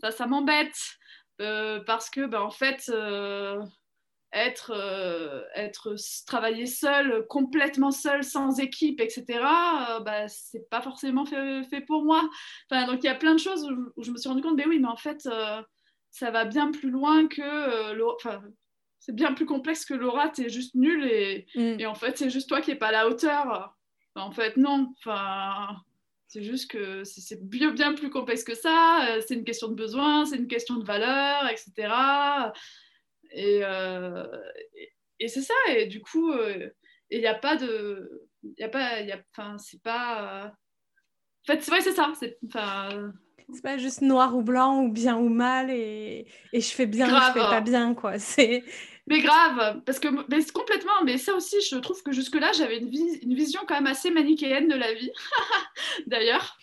ça, 0.00 0.10
ça 0.10 0.26
m'embête. 0.26 0.76
Euh, 1.40 1.80
parce 1.84 2.08
que, 2.10 2.26
bah, 2.26 2.42
en 2.42 2.50
fait, 2.50 2.88
euh, 2.88 3.60
être, 4.32 4.72
euh, 4.74 5.42
être 5.54 5.94
travailler 6.26 6.66
seul, 6.66 7.26
complètement 7.28 7.90
seul, 7.90 8.24
sans 8.24 8.58
équipe, 8.58 9.00
etc., 9.00 9.24
bah, 10.04 10.28
c'est 10.28 10.68
pas 10.68 10.82
forcément 10.82 11.24
fait, 11.24 11.62
fait 11.64 11.80
pour 11.80 12.04
moi. 12.04 12.28
Enfin, 12.70 12.86
donc, 12.86 13.02
il 13.02 13.06
y 13.06 13.10
a 13.10 13.14
plein 13.14 13.34
de 13.34 13.40
choses 13.40 13.68
où, 13.96 14.02
je 14.02 14.10
me 14.10 14.16
suis 14.16 14.28
rendu 14.28 14.42
compte, 14.42 14.56
mais 14.56 14.66
oui, 14.66 14.78
mais 14.78 14.88
en 14.88 14.96
fait, 14.96 15.28
ça 16.10 16.30
va 16.30 16.44
bien 16.44 16.70
plus 16.70 16.90
loin 16.90 17.28
que. 17.28 18.02
Enfin, 18.16 18.42
c'est 18.98 19.14
bien 19.14 19.34
plus 19.34 19.46
complexe 19.46 19.84
que 19.84 19.94
Laura, 19.94 20.28
t'es 20.28 20.48
juste 20.48 20.74
nulle 20.74 21.04
et, 21.06 21.46
mm. 21.54 21.80
et 21.80 21.86
en 21.86 21.94
fait, 21.94 22.18
c'est 22.18 22.30
juste 22.30 22.48
toi 22.48 22.60
qui 22.60 22.70
n'es 22.70 22.76
pas 22.76 22.88
à 22.88 22.92
la 22.92 23.08
hauteur. 23.08 23.76
En 24.16 24.32
fait, 24.32 24.56
non. 24.56 24.92
Enfin, 24.98 25.76
c'est 26.26 26.42
juste 26.42 26.70
que 26.70 27.04
c'est 27.04 27.40
bien, 27.42 27.70
bien 27.70 27.94
plus 27.94 28.10
complexe 28.10 28.44
que 28.44 28.54
ça. 28.54 29.06
Euh, 29.08 29.22
c'est 29.26 29.34
une 29.34 29.44
question 29.44 29.68
de 29.68 29.74
besoin, 29.74 30.24
c'est 30.24 30.36
une 30.36 30.48
question 30.48 30.76
de 30.76 30.84
valeur, 30.84 31.48
etc. 31.48 31.92
Euh, 33.36 34.26
et, 34.74 34.92
et, 35.20 35.28
c'est 35.28 35.42
ça. 35.42 35.54
Et 35.70 35.86
du 35.86 36.00
coup, 36.00 36.32
euh, 36.32 36.68
il 37.10 37.20
n'y 37.20 37.26
a 37.26 37.34
pas 37.34 37.56
de. 37.56 38.28
Il 38.42 38.64
a 38.64 38.68
pas. 38.68 38.98
Enfin, 39.36 39.58
c'est 39.58 39.82
pas. 39.82 40.52
En 41.48 41.52
fait, 41.52 41.62
c'est 41.62 41.70
vrai, 41.70 41.80
c'est 41.80 41.92
ça. 41.92 42.12
C'est 42.18 42.38
c'est 43.52 43.62
pas 43.62 43.78
juste 43.78 44.02
noir 44.02 44.34
ou 44.36 44.42
blanc 44.42 44.82
ou 44.82 44.90
bien 44.90 45.16
ou 45.16 45.28
mal 45.28 45.70
et, 45.70 46.26
et 46.52 46.60
je 46.60 46.68
fais 46.68 46.86
bien 46.86 47.06
ou 47.06 47.26
je 47.28 47.32
fais 47.32 47.38
pas 47.38 47.60
bien 47.60 47.94
quoi 47.94 48.18
c'est 48.18 48.64
mais 49.08 49.20
grave, 49.20 49.82
parce 49.84 50.00
que 50.00 50.08
mais 50.28 50.44
complètement, 50.52 51.04
mais 51.04 51.16
ça 51.16 51.34
aussi, 51.34 51.56
je 51.60 51.76
trouve 51.76 52.02
que 52.02 52.10
jusque-là, 52.10 52.50
j'avais 52.52 52.78
une, 52.78 52.90
une, 53.22 53.34
vision 53.34 53.60
quand 53.66 53.74
même 53.74 53.86
assez 53.86 54.10
manichéenne 54.10 54.66
de 54.66 54.74
la 54.74 54.94
vie, 54.94 55.12
d'ailleurs. 56.08 56.58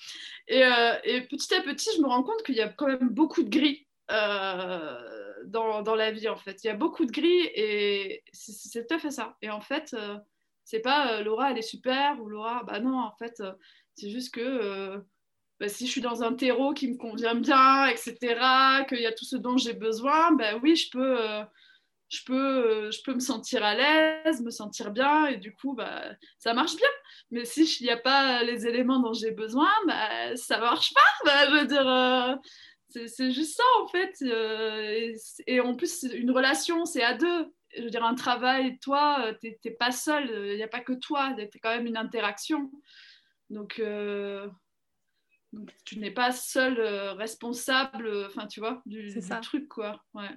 Et, 0.50 0.66
euh, 0.66 0.96
et, 1.06 1.22
petit 1.22 1.54
à 1.54 1.62
petit, 1.62 1.90
je 1.96 2.02
me 2.02 2.08
rends 2.08 2.24
compte 2.24 2.44
qu'il 2.44 2.56
y 2.56 2.62
a 2.62 2.68
quand 2.68 2.88
même 2.88 3.08
beaucoup 3.10 3.44
de 3.44 3.50
gris 3.50 3.88
euh, 4.12 5.23
dans, 5.46 5.82
dans, 5.82 5.96
la 5.96 6.12
vie, 6.12 6.30
en 6.30 6.38
fait. 6.38 6.64
Il 6.64 6.68
y 6.68 6.70
a 6.70 6.76
beaucoup 6.76 7.06
de 7.06 7.12
gris 7.12 7.46
et 7.56 8.24
c'est 8.32 8.88
tout 8.88 8.94
à 8.96 9.00
fait 9.00 9.12
ça. 9.12 9.38
Et 9.42 9.50
en 9.50 9.62
fait, 9.62 9.94
euh, 9.94 10.18
c'est 10.64 10.80
pas 10.80 11.22
Laura, 11.22 11.52
elle 11.52 11.58
est 11.58 11.62
super, 11.62 12.22
ou 12.22 12.30
Laura, 12.30 12.64
bah 12.64 12.80
non, 12.80 13.00
en 13.00 13.16
fait, 13.18 13.42
c'est 13.96 14.10
juste 14.10 14.34
que 14.34 15.04
bah, 15.60 15.70
si 15.70 15.86
je 15.86 15.92
suis 15.92 16.02
dans 16.02 16.24
un 16.24 16.34
terreau 16.34 16.74
qui 16.74 16.88
me 16.90 16.98
convient 16.98 17.36
bien, 17.36 17.88
etc., 17.88 18.16
qu'il 18.88 19.00
y 19.00 19.06
a 19.06 19.12
tout 19.12 19.26
ce 19.26 19.36
dont 19.36 19.58
j'ai 19.58 19.74
besoin, 19.74 20.32
ben 20.34 20.60
oui, 20.64 20.76
je 20.76 20.90
peux 20.92 21.46
je 22.14 22.24
peux, 22.26 22.34
euh, 22.36 22.92
je 22.92 23.02
peux 23.04 23.14
me 23.14 23.20
sentir 23.20 23.64
à 23.64 23.74
l'aise, 23.74 24.42
me 24.42 24.52
sentir 24.52 24.92
bien, 24.92 25.26
et 25.28 25.38
du 25.38 25.56
coup, 25.56 25.74
bah, 25.74 26.04
ça 26.38 26.54
marche 26.54 26.76
bien. 26.76 26.88
Mais 27.32 27.44
si 27.44 27.64
il 27.80 27.84
n'y 27.84 27.90
a 27.90 27.98
pas 27.98 28.44
les 28.44 28.68
éléments 28.68 29.00
dont 29.00 29.14
j'ai 29.14 29.32
besoin, 29.32 29.70
bah, 29.88 30.36
ça 30.36 30.60
marche 30.60 30.94
pas. 30.94 31.02
Bah, 31.26 31.50
je 31.50 31.52
veux 31.60 31.66
dire, 31.66 31.88
euh, 31.88 32.36
c'est 32.94 33.32
juste 33.32 33.58
ça, 33.58 33.64
en 33.82 33.88
fait. 33.88 34.16
Euh, 34.22 35.14
et, 35.48 35.60
en 35.60 35.76
plus, 35.76 36.04
une 36.04 36.32
relation, 36.32 36.86
c'est 36.86 37.04
à 37.04 37.16
deux. 37.16 37.54
Je 37.76 37.84
veux 37.84 37.90
dire, 37.90 38.04
un 38.04 38.16
travail, 38.16 38.78
toi, 38.80 39.34
tu 39.42 39.56
n'es 39.66 39.72
pas 39.72 39.92
seul, 39.92 40.30
il 40.52 40.56
n'y 40.56 40.64
a 40.64 40.68
pas 40.68 40.82
que 40.82 40.94
toi, 40.94 41.36
c'est 41.38 41.60
quand 41.60 41.76
même 41.76 41.88
une 41.88 41.98
interaction. 41.98 42.72
Donc, 43.50 43.82
tu 45.86 46.00
n'es 46.00 46.12
pas 46.12 46.32
seul 46.32 46.80
responsable, 47.18 48.26
enfin, 48.28 48.46
tu 48.46 48.60
vois, 48.60 48.82
du, 48.86 49.12
du 49.12 49.40
truc, 49.42 49.68
quoi. 49.68 50.04
Ouais. 50.14 50.30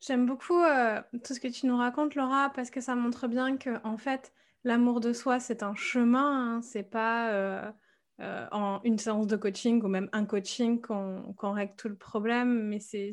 J'aime 0.00 0.24
beaucoup 0.24 0.58
euh, 0.58 1.00
tout 1.24 1.34
ce 1.34 1.40
que 1.40 1.48
tu 1.48 1.66
nous 1.66 1.76
racontes, 1.76 2.14
Laura, 2.14 2.50
parce 2.54 2.70
que 2.70 2.80
ça 2.80 2.94
montre 2.94 3.28
bien 3.28 3.58
que, 3.58 3.78
en 3.84 3.98
fait, 3.98 4.32
l'amour 4.64 5.00
de 5.00 5.12
soi, 5.12 5.40
c'est 5.40 5.62
un 5.62 5.74
chemin. 5.74 6.56
Hein. 6.56 6.62
c'est 6.62 6.88
pas 6.88 7.74
euh, 8.20 8.24
euh, 8.40 8.46
en 8.52 8.80
une 8.84 8.98
séance 8.98 9.26
de 9.26 9.36
coaching 9.36 9.82
ou 9.82 9.88
même 9.88 10.08
un 10.12 10.24
coaching 10.24 10.80
qu'on 10.80 11.52
règle 11.52 11.74
tout 11.76 11.88
le 11.88 11.96
problème, 11.96 12.68
mais 12.68 12.80
c'est 12.80 13.12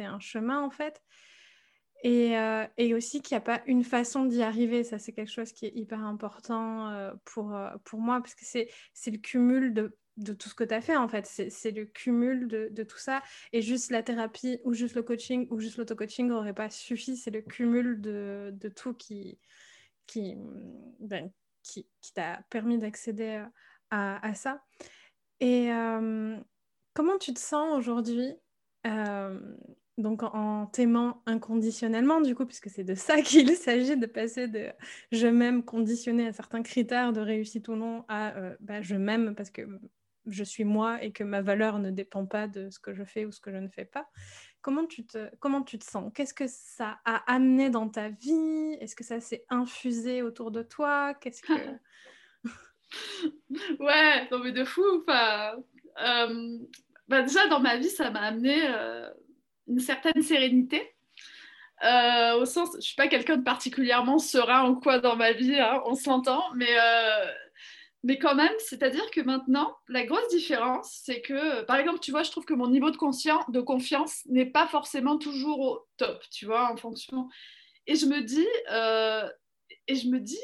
un 0.00 0.20
chemin, 0.20 0.62
en 0.62 0.70
fait. 0.70 1.02
Et, 2.04 2.34
et 2.76 2.94
aussi 2.94 3.22
qu'il 3.22 3.34
n'y 3.34 3.38
a 3.38 3.44
pas 3.44 3.60
une 3.66 3.82
façon 3.82 4.24
d'y 4.24 4.42
arriver. 4.42 4.84
Ça, 4.84 5.00
c'est 5.00 5.12
quelque 5.12 5.32
chose 5.32 5.52
qui 5.52 5.66
est 5.66 5.72
hyper 5.74 6.04
important 6.04 6.92
pour, 7.24 7.58
pour 7.84 8.00
moi, 8.00 8.20
parce 8.20 8.36
que 8.36 8.44
c'est 8.44 9.10
le 9.10 9.18
cumul 9.18 9.74
de 9.74 9.96
de 10.18 10.32
tout 10.32 10.48
ce 10.48 10.54
que 10.54 10.64
tu 10.64 10.74
as 10.74 10.80
fait 10.80 10.96
en 10.96 11.08
fait. 11.08 11.26
C'est 11.26 11.70
le 11.70 11.86
cumul 11.86 12.48
de, 12.48 12.82
tout 12.82 12.98
ça. 12.98 13.22
Et 13.52 13.62
juste 13.62 13.90
la 13.90 14.02
thérapie 14.02 14.58
ou 14.64 14.74
juste 14.74 14.94
le 14.94 15.02
coaching 15.02 15.46
ou 15.50 15.60
juste 15.60 15.78
l'auto-coaching 15.78 16.26
n'aurait 16.26 16.54
pas 16.54 16.70
suffi. 16.70 17.16
C'est 17.16 17.30
le 17.30 17.40
cumul 17.40 18.00
de, 18.00 18.52
tout 18.74 18.94
qui, 18.94 19.38
qui, 20.06 20.36
ben, 21.00 21.30
qui, 21.62 21.86
t'a 22.14 22.40
permis 22.50 22.78
d'accéder 22.78 23.44
à, 23.90 24.34
ça. 24.34 24.64
Et 25.40 25.72
euh, 25.72 26.36
comment 26.94 27.18
tu 27.18 27.32
te 27.32 27.40
sens 27.40 27.76
aujourd'hui 27.76 28.34
euh, 28.86 29.38
donc 29.98 30.22
en, 30.22 30.66
t'aimant 30.66 31.22
inconditionnellement, 31.26 32.20
du 32.20 32.36
coup, 32.36 32.46
puisque 32.46 32.70
c'est 32.70 32.84
de 32.84 32.94
ça 32.94 33.20
qu'il 33.22 33.50
s'agit, 33.56 33.96
de 33.96 34.06
passer 34.06 34.46
de 34.46 34.68
je 35.10 35.26
m'aime 35.26 35.64
conditionné 35.64 36.28
à 36.28 36.32
certains 36.32 36.62
critères 36.62 37.12
de 37.12 37.20
réussite 37.20 37.68
ou 37.68 37.74
non 37.74 38.04
à 38.08 38.36
euh, 38.36 38.56
bah, 38.60 38.80
je 38.80 38.94
m'aime 38.94 39.34
parce 39.34 39.50
que 39.50 39.62
je 40.26 40.44
suis 40.44 40.64
moi 40.64 41.02
et 41.02 41.10
que 41.10 41.24
ma 41.24 41.42
valeur 41.42 41.78
ne 41.80 41.90
dépend 41.90 42.26
pas 42.26 42.46
de 42.46 42.70
ce 42.70 42.78
que 42.78 42.94
je 42.94 43.02
fais 43.02 43.24
ou 43.24 43.32
ce 43.32 43.40
que 43.40 43.50
je 43.50 43.56
ne 43.56 43.68
fais 43.68 43.84
pas. 43.84 44.08
Comment 44.60 44.86
tu 44.86 45.04
te, 45.04 45.34
comment 45.40 45.62
tu 45.62 45.78
te 45.78 45.84
sens? 45.84 46.12
Qu'est-ce 46.14 46.34
que 46.34 46.46
ça 46.46 47.00
a 47.04 47.16
amené 47.32 47.70
dans 47.70 47.88
ta 47.88 48.08
vie? 48.08 48.76
Est-ce 48.80 48.94
que 48.94 49.04
ça 49.04 49.20
s'est 49.20 49.44
infusé 49.48 50.22
autour 50.22 50.50
de 50.50 50.62
toi? 50.62 51.14
Qu'est-ce 51.14 51.42
que... 51.42 51.52
ouais, 53.80 54.28
non 54.30 54.38
mais 54.40 54.52
de 54.52 54.64
fou. 54.64 54.84
Enfin, 55.02 55.54
euh, 56.00 56.58
bah 57.08 57.22
déjà 57.22 57.46
dans 57.48 57.60
ma 57.60 57.76
vie, 57.76 57.90
ça 57.90 58.10
m'a 58.10 58.20
amené 58.20 58.60
euh, 58.66 59.10
une 59.66 59.80
certaine 59.80 60.22
sérénité. 60.22 60.94
Euh, 61.84 62.34
au 62.40 62.44
sens, 62.44 62.70
je 62.76 62.80
suis 62.80 62.96
pas 62.96 63.06
quelqu'un 63.06 63.36
de 63.36 63.44
particulièrement 63.44 64.18
serein 64.18 64.68
ou 64.68 64.80
quoi 64.80 64.98
dans 64.98 65.16
ma 65.16 65.32
vie, 65.32 65.54
hein, 65.58 65.80
on 65.86 65.94
s'entend, 65.94 66.42
mais 66.56 66.76
mais 68.04 68.18
quand 68.18 68.34
même, 68.34 68.52
c'est-à-dire 68.58 69.10
que 69.10 69.20
maintenant, 69.20 69.76
la 69.88 70.04
grosse 70.06 70.28
différence, 70.28 71.00
c'est 71.04 71.20
que, 71.20 71.62
par 71.64 71.76
exemple, 71.76 71.98
tu 71.98 72.12
vois, 72.12 72.22
je 72.22 72.30
trouve 72.30 72.44
que 72.44 72.54
mon 72.54 72.68
niveau 72.68 72.90
de, 72.90 73.52
de 73.52 73.60
confiance 73.60 74.24
n'est 74.26 74.46
pas 74.46 74.68
forcément 74.68 75.18
toujours 75.18 75.60
au 75.60 75.86
top, 75.96 76.22
tu 76.30 76.46
vois, 76.46 76.72
en 76.72 76.76
fonction. 76.76 77.28
Et 77.86 77.96
je 77.96 78.06
me 78.06 78.20
dis, 78.20 78.46
euh, 78.70 79.28
et 79.88 79.96
je 79.96 80.08
me 80.08 80.20
dis, 80.20 80.40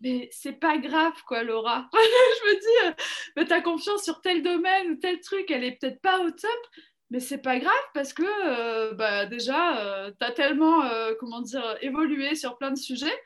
mais 0.00 0.28
c'est 0.32 0.58
pas 0.58 0.78
grave, 0.78 1.14
quoi, 1.26 1.42
Laura. 1.42 1.88
je 1.92 2.48
me 2.48 2.60
dis, 2.60 2.88
euh, 2.88 3.04
mais 3.36 3.44
ta 3.46 3.60
confiance 3.60 4.04
sur 4.04 4.20
tel 4.20 4.42
domaine 4.42 4.92
ou 4.92 4.96
tel 4.96 5.20
truc, 5.20 5.50
elle 5.50 5.64
est 5.64 5.78
peut-être 5.80 6.00
pas 6.00 6.20
au 6.20 6.30
top, 6.30 6.66
mais 7.10 7.20
c'est 7.20 7.38
pas 7.38 7.58
grave 7.58 7.72
parce 7.94 8.12
que, 8.12 8.24
euh, 8.24 8.94
bah, 8.94 9.26
déjà, 9.26 10.10
tu 10.18 10.26
as 10.26 10.32
tellement, 10.32 10.82
comment 11.20 11.40
dire, 11.40 11.76
évolué 11.80 12.34
sur 12.34 12.58
plein 12.58 12.70
de 12.70 12.78
sujets 12.78 13.16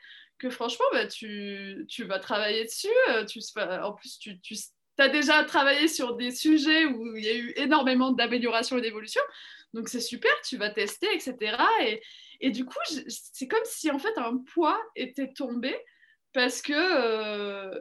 que 0.41 0.49
franchement, 0.49 0.85
bah, 0.91 1.05
tu, 1.05 1.85
tu, 1.87 2.03
vas 2.03 2.19
travailler 2.19 2.65
dessus. 2.65 2.87
Euh, 3.09 3.23
tu, 3.25 3.39
en 3.57 3.93
plus, 3.93 4.17
tu, 4.17 4.39
tu 4.41 4.57
as 4.97 5.07
déjà 5.07 5.43
travaillé 5.43 5.87
sur 5.87 6.15
des 6.15 6.31
sujets 6.31 6.85
où 6.85 7.15
il 7.15 7.23
y 7.23 7.29
a 7.29 7.35
eu 7.35 7.53
énormément 7.55 8.11
d'amélioration 8.11 8.77
et 8.77 8.81
d'évolution. 8.81 9.21
Donc 9.73 9.87
c'est 9.87 10.01
super, 10.01 10.31
tu 10.43 10.57
vas 10.57 10.71
tester, 10.71 11.07
etc. 11.13 11.55
Et, 11.81 12.01
et 12.41 12.49
du 12.49 12.65
coup, 12.65 12.79
c'est 13.07 13.47
comme 13.47 13.63
si 13.63 13.89
en 13.91 13.99
fait 13.99 14.17
un 14.17 14.39
poids 14.53 14.81
était 14.95 15.31
tombé 15.31 15.77
parce 16.33 16.61
que, 16.61 16.73
euh, 16.73 17.79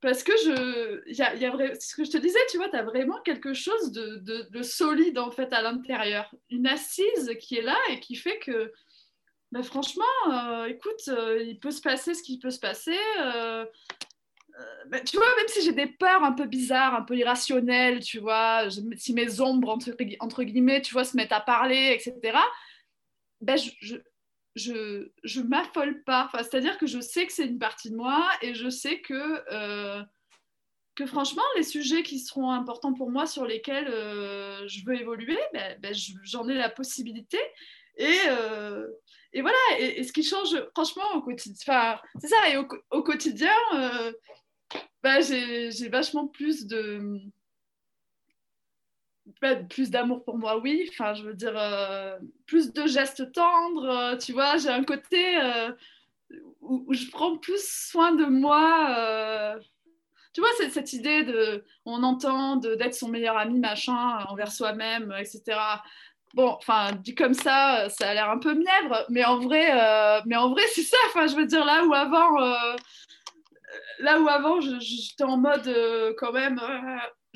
parce 0.00 0.22
que 0.22 0.32
je, 0.32 1.12
y 1.12 1.22
a, 1.22 1.34
y 1.34 1.44
a 1.44 1.74
ce 1.80 1.94
que 1.94 2.04
je 2.04 2.10
te 2.10 2.18
disais, 2.18 2.38
tu 2.50 2.58
vois, 2.58 2.68
tu 2.68 2.76
as 2.76 2.82
vraiment 2.82 3.20
quelque 3.22 3.54
chose 3.54 3.92
de, 3.92 4.16
de, 4.16 4.48
de, 4.50 4.62
solide 4.62 5.18
en 5.18 5.30
fait 5.30 5.52
à 5.52 5.62
l'intérieur, 5.62 6.32
une 6.50 6.66
assise 6.66 7.32
qui 7.40 7.56
est 7.56 7.62
là 7.62 7.78
et 7.90 8.00
qui 8.00 8.14
fait 8.14 8.38
que 8.38 8.72
bah, 9.52 9.62
franchement, 9.62 10.04
euh, 10.32 10.66
écoute, 10.66 11.08
euh, 11.08 11.42
il 11.42 11.58
peut 11.58 11.70
se 11.70 11.80
passer 11.80 12.14
ce 12.14 12.22
qui 12.22 12.38
peut 12.38 12.50
se 12.50 12.60
passer. 12.60 12.98
Bah, 14.88 15.00
tu 15.00 15.16
vois, 15.16 15.26
même 15.36 15.48
si 15.48 15.62
j'ai 15.62 15.72
des 15.72 15.86
peurs 15.86 16.24
un 16.24 16.32
peu 16.32 16.46
bizarres, 16.46 16.94
un 16.94 17.02
peu 17.02 17.16
irrationnelles, 17.16 18.00
tu 18.00 18.18
vois, 18.18 18.68
si 18.96 19.12
mes 19.12 19.40
ombres, 19.40 19.68
entre, 19.68 20.42
guillemets, 20.44 20.80
tu 20.80 20.94
vois, 20.94 21.04
se 21.04 21.16
mettent 21.16 21.32
à 21.32 21.40
parler, 21.40 21.92
etc., 21.94 22.38
ben, 23.42 23.58
je, 23.58 23.70
je, 23.80 23.96
je, 24.56 25.40
m'affole 25.40 26.02
pas. 26.02 26.28
C'est-à-dire 26.34 26.78
que 26.78 26.86
je 26.86 27.00
sais 27.00 27.26
que 27.26 27.32
c'est 27.32 27.46
une 27.46 27.58
partie 27.58 27.90
de 27.90 27.96
moi 27.96 28.26
et 28.42 28.54
je 28.54 28.68
sais 28.68 29.00
que, 29.00 30.02
que 30.96 31.06
franchement, 31.06 31.42
les 31.56 31.62
sujets 31.62 32.02
qui 32.02 32.18
seront 32.18 32.50
importants 32.50 32.94
pour 32.94 33.10
moi, 33.10 33.26
sur 33.26 33.46
lesquels 33.46 33.86
je 33.86 34.84
veux 34.84 35.00
évoluer, 35.00 35.38
ben, 35.52 35.78
ben 35.80 35.94
j'en 36.24 36.48
ai 36.48 36.54
la 36.54 36.70
possibilité. 36.70 37.38
Et, 37.96 38.18
euh, 38.28 38.86
et 39.32 39.40
voilà, 39.40 39.56
et, 39.78 40.02
ce 40.04 40.12
qui 40.12 40.22
change 40.22 40.56
franchement 40.74 41.14
au 41.14 41.22
quotidien, 41.22 41.98
c'est 42.20 42.28
ça, 42.28 42.48
et 42.50 42.56
au, 42.56 43.02
quotidien, 43.02 43.52
euh, 43.74 44.12
bah, 45.02 45.20
j'ai 45.20 45.88
vachement 45.88 46.26
plus 46.26 46.66
de 46.66 47.20
plus 49.68 49.90
d'amour 49.90 50.24
pour 50.24 50.38
moi, 50.38 50.58
oui. 50.58 50.88
Enfin, 50.90 51.14
je 51.14 51.22
veux 51.24 51.34
dire, 51.34 51.54
euh, 51.56 52.18
plus 52.46 52.72
de 52.72 52.86
gestes 52.86 53.32
tendres, 53.32 54.16
tu 54.18 54.32
vois. 54.32 54.56
J'ai 54.56 54.68
un 54.68 54.84
côté 54.84 55.38
où, 56.60 56.92
je 56.92 57.10
prends 57.10 57.36
plus 57.36 57.62
soin 57.90 58.12
de 58.12 58.24
moi. 58.24 59.58
tu 60.32 60.40
vois, 60.40 60.50
cette 60.70 60.92
idée 60.92 61.24
de, 61.24 61.64
on 61.84 62.02
entend 62.02 62.56
d'être 62.56 62.94
son 62.94 63.08
meilleur 63.08 63.36
ami, 63.36 63.58
machin, 63.58 64.18
envers 64.28 64.52
soi-même, 64.52 65.12
etc. 65.18 65.58
Bon, 66.36 66.50
enfin, 66.58 66.92
dit 66.92 67.14
comme 67.14 67.32
ça, 67.32 67.88
ça 67.88 68.10
a 68.10 68.14
l'air 68.14 68.28
un 68.28 68.38
peu 68.38 68.52
mièvre, 68.52 69.06
mais 69.08 69.24
en 69.24 69.38
vrai, 69.38 69.70
euh, 69.72 70.20
mais 70.26 70.36
en 70.36 70.50
vrai, 70.50 70.62
c'est 70.74 70.82
ça. 70.82 70.98
Enfin, 71.06 71.26
je 71.26 71.34
veux 71.34 71.46
dire 71.46 71.64
là 71.64 71.82
où 71.86 71.94
avant, 71.94 72.38
euh, 72.42 72.76
là 74.00 74.20
où 74.20 74.28
avant, 74.28 74.60
j'étais 74.60 75.24
en 75.24 75.38
mode 75.38 75.66
euh, 75.66 76.12
quand 76.18 76.32
même. 76.32 76.60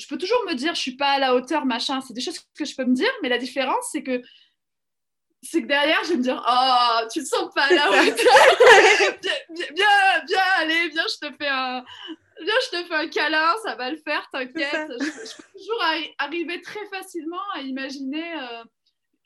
Je 0.00 0.08
peux 0.08 0.18
toujours 0.18 0.42
me 0.48 0.54
dire, 0.54 0.74
je 0.74 0.80
suis 0.80 0.96
pas 0.96 1.12
à 1.12 1.18
la 1.18 1.34
hauteur, 1.34 1.66
machin. 1.66 2.00
C'est 2.00 2.14
des 2.14 2.20
choses 2.20 2.40
que 2.56 2.64
je 2.64 2.74
peux 2.74 2.84
me 2.84 2.94
dire, 2.94 3.10
mais 3.22 3.28
la 3.28 3.38
différence, 3.38 3.88
c'est 3.92 4.02
que 4.02 4.22
c'est 5.42 5.62
que 5.62 5.66
derrière, 5.68 6.02
je 6.04 6.10
vais 6.10 6.16
me 6.16 6.22
dire, 6.22 6.42
oh, 6.46 7.06
tu 7.10 7.20
te 7.20 7.24
sens 7.24 7.52
pas 7.54 7.64
à 7.64 7.72
la 7.72 7.90
hauteur. 7.90 9.18
bien, 9.22 9.66
bien, 9.74 10.24
bien, 10.26 10.42
allez, 10.58 10.88
viens, 10.88 11.06
je 11.08 11.28
te 11.28 11.34
fais 11.36 11.48
un, 11.48 11.82
viens, 12.42 12.54
je 12.66 12.78
te 12.78 12.84
fais 12.86 12.94
un 12.94 13.08
câlin, 13.08 13.54
ça 13.64 13.74
va 13.74 13.90
le 13.90 13.96
faire, 13.96 14.28
t'inquiète. 14.30 14.90
Je, 15.00 15.04
je, 15.04 15.36
peux 15.36 15.58
toujours 15.58 15.82
arriver 16.18 16.60
très 16.60 16.86
facilement 16.90 17.40
à 17.54 17.60
imaginer 17.60 18.34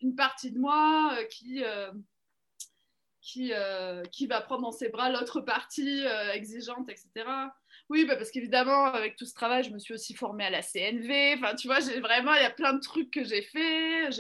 une 0.05 0.15
partie 0.15 0.53
de 0.53 0.59
moi 0.59 1.15
euh, 1.15 1.25
qui, 1.25 1.65
euh, 1.65 1.91
qui, 3.21 3.53
euh, 3.53 4.03
qui 4.13 4.27
va 4.27 4.41
prendre 4.41 4.63
dans 4.63 4.73
ses 4.73 4.91
bras 4.91 5.11
l'autre 5.11 5.41
partie 5.41 6.05
exigeante, 6.35 6.89
etc. 6.91 7.27
Oui, 7.91 8.07
bah 8.07 8.17
parce 8.17 8.31
qu'évidemment, 8.31 8.87
avec 8.87 9.17
tout 9.17 9.27
ce 9.27 9.35
travail, 9.35 9.63
je 9.63 9.71
me 9.71 9.79
suis 9.79 9.93
aussi 9.93 10.15
formée 10.15 10.45
à 10.47 10.51
la 10.51 10.63
CNV. 10.63 11.35
Enfin, 11.37 11.55
tu 11.55 11.67
vois, 11.67 11.81
j'ai 11.81 12.01
vraiment, 12.01 12.33
il 12.35 12.43
y 12.43 12.47
a 12.47 12.51
plein 12.51 12.73
de 12.73 12.81
trucs 12.81 13.11
que 13.11 13.25
j'ai 13.25 13.43
fait. 13.43 14.11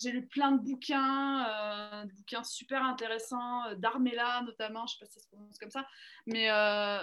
J'ai 0.00 0.10
lu 0.10 0.26
plein 0.26 0.52
de 0.52 0.60
bouquins, 0.60 2.04
des 2.04 2.12
bouquins 2.12 2.42
super 2.42 2.82
intéressants, 2.82 3.74
d'Armella 3.76 4.42
notamment, 4.42 4.86
je 4.86 4.94
sais 4.94 4.98
pas 4.98 5.06
si 5.06 5.14
ça 5.14 5.20
se 5.20 5.28
prononce 5.28 5.58
comme 5.58 5.70
ça, 5.70 5.86
mais, 6.26 6.48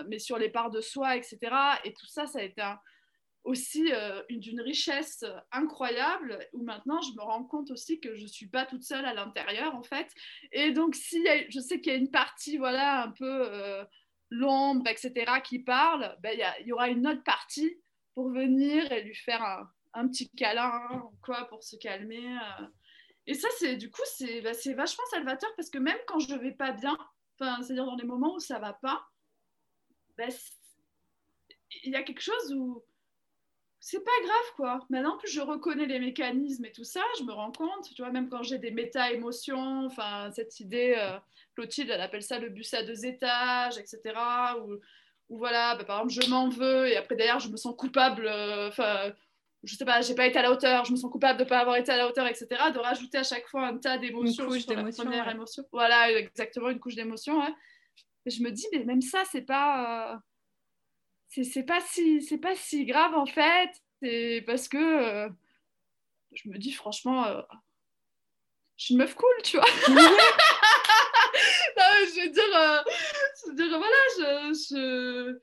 mais 0.09 0.19
sur 0.19 0.37
les 0.37 0.49
parts 0.49 0.69
de 0.69 0.81
soi, 0.81 1.15
etc. 1.15 1.37
Et 1.85 1.93
tout 1.93 2.07
ça, 2.07 2.27
ça 2.27 2.39
a 2.39 2.41
été 2.41 2.61
aussi 3.43 3.91
euh, 3.93 4.21
d'une 4.29 4.61
richesse 4.61 5.25
incroyable 5.51 6.39
où 6.53 6.63
maintenant 6.63 7.01
je 7.01 7.13
me 7.13 7.21
rends 7.21 7.43
compte 7.43 7.71
aussi 7.71 7.99
que 7.99 8.15
je 8.15 8.25
suis 8.25 8.47
pas 8.47 8.65
toute 8.65 8.83
seule 8.83 9.05
à 9.05 9.13
l'intérieur 9.13 9.75
en 9.75 9.83
fait 9.83 10.07
et 10.51 10.71
donc 10.71 10.95
si 10.95 11.25
je 11.49 11.59
sais 11.59 11.79
qu'il 11.79 11.93
y 11.93 11.95
a 11.95 11.99
une 11.99 12.11
partie 12.11 12.57
voilà 12.57 13.03
un 13.03 13.11
peu 13.11 13.47
euh, 13.47 13.83
l'ombre 14.29 14.87
etc 14.87 15.41
qui 15.43 15.59
parle 15.59 16.17
ben, 16.21 16.37
il 16.37 16.67
y, 16.67 16.71
aura 16.71 16.89
une 16.89 17.07
autre 17.07 17.23
partie 17.23 17.79
pour 18.13 18.29
venir 18.29 18.91
et 18.91 19.03
lui 19.03 19.15
faire 19.15 19.43
un, 19.93 20.07
petit 20.07 20.29
câlin 20.29 21.09
quoi 21.23 21.45
pour 21.45 21.63
se 21.63 21.75
calmer 21.75 22.37
euh. 22.37 22.65
et 23.27 23.33
ça 23.33 23.47
c'est 23.57 23.75
du 23.75 23.89
coup 23.89 24.01
c'est 24.05 24.41
ben, 24.41 24.55
vachement 24.75 25.03
salvateur 25.11 25.49
parce 25.55 25.69
que 25.69 25.77
même 25.77 25.97
quand 26.07 26.19
je 26.19 26.35
vais 26.35 26.53
pas 26.53 26.71
bien 26.71 26.97
c'est 27.37 27.45
à 27.45 27.59
dire 27.61 27.85
dans 27.85 27.95
les 27.95 28.05
moments 28.05 28.35
où 28.35 28.39
ça 28.39 28.59
va 28.59 28.73
pas 28.73 29.03
ben, 30.17 30.29
il 31.83 31.91
y 31.91 31.95
a 31.95 32.03
quelque 32.03 32.21
chose 32.21 32.53
où 32.53 32.83
c'est 33.79 34.03
pas 34.03 34.11
grave 34.23 34.55
quoi. 34.55 34.79
Maintenant, 34.89 35.17
plus 35.17 35.31
je 35.31 35.41
reconnais 35.41 35.85
les 35.85 35.99
mécanismes 35.99 36.65
et 36.65 36.71
tout 36.71 36.83
ça, 36.83 37.01
je 37.17 37.23
me 37.23 37.31
rends 37.31 37.51
compte, 37.51 37.93
tu 37.95 38.01
vois, 38.01 38.11
même 38.11 38.29
quand 38.29 38.43
j'ai 38.43 38.57
des 38.57 38.71
méta-émotions, 38.71 39.85
enfin, 39.85 40.29
cette 40.31 40.59
idée, 40.59 40.95
euh, 40.97 41.17
Clotilde, 41.55 41.89
elle 41.89 42.01
appelle 42.01 42.23
ça 42.23 42.39
le 42.39 42.49
bus 42.49 42.73
à 42.73 42.83
deux 42.83 43.05
étages, 43.05 43.77
etc. 43.77 44.01
Ou 44.59 44.79
voilà, 45.29 45.75
bah, 45.75 45.85
par 45.85 46.01
exemple, 46.01 46.25
je 46.25 46.29
m'en 46.29 46.49
veux 46.49 46.87
et 46.87 46.97
après 46.97 47.15
d'ailleurs, 47.15 47.39
je 47.39 47.49
me 47.49 47.57
sens 47.57 47.75
coupable, 47.77 48.27
euh, 48.27 48.67
enfin, 48.67 49.13
je 49.63 49.75
sais 49.75 49.85
pas, 49.85 50.01
j'ai 50.01 50.15
pas 50.15 50.25
été 50.25 50.39
à 50.39 50.41
la 50.41 50.51
hauteur, 50.51 50.85
je 50.85 50.91
me 50.91 50.97
sens 50.97 51.11
coupable 51.11 51.39
de 51.39 51.45
pas 51.45 51.59
avoir 51.59 51.77
été 51.77 51.91
à 51.91 51.97
la 51.97 52.07
hauteur, 52.07 52.27
etc. 52.27 52.47
De 52.73 52.79
rajouter 52.79 53.17
à 53.17 53.23
chaque 53.23 53.47
fois 53.47 53.67
un 53.67 53.77
tas 53.77 53.97
d'émotions. 53.97 54.45
Une 54.45 54.51
couche 54.51 54.65
d'émotions. 54.65 55.05
Voilà, 55.71 56.11
exactement, 56.11 56.69
une 56.69 56.79
couche 56.79 56.95
d'émotions. 56.95 57.41
Et 58.25 58.29
je 58.29 58.43
me 58.43 58.51
dis, 58.51 58.65
mais 58.71 58.83
même 58.83 59.01
ça, 59.01 59.23
c'est 59.31 59.41
pas. 59.41 60.13
Euh, 60.13 60.17
c'est 61.29 61.63
pas 61.63 61.79
si 61.81 62.21
c'est 62.21 62.37
pas 62.37 62.55
si 62.55 62.85
grave 62.85 63.13
en 63.15 63.25
fait. 63.25 63.71
C'est 64.01 64.43
parce 64.45 64.67
que 64.67 64.77
euh, 64.77 65.29
je 66.33 66.49
me 66.49 66.57
dis 66.57 66.71
franchement 66.71 67.25
euh, 67.25 67.41
je 68.77 68.85
suis 68.85 68.93
une 68.93 68.99
meuf 68.99 69.15
cool 69.15 69.29
tu 69.43 69.57
vois. 69.57 69.65
Je 72.01 72.21
veux 72.21 72.29
dire, 72.29 72.57
euh, 72.57 72.81
je 73.43 73.49
veux 73.49 73.55
dire 73.55 73.77
voilà 73.77 73.95
je, 74.17 75.37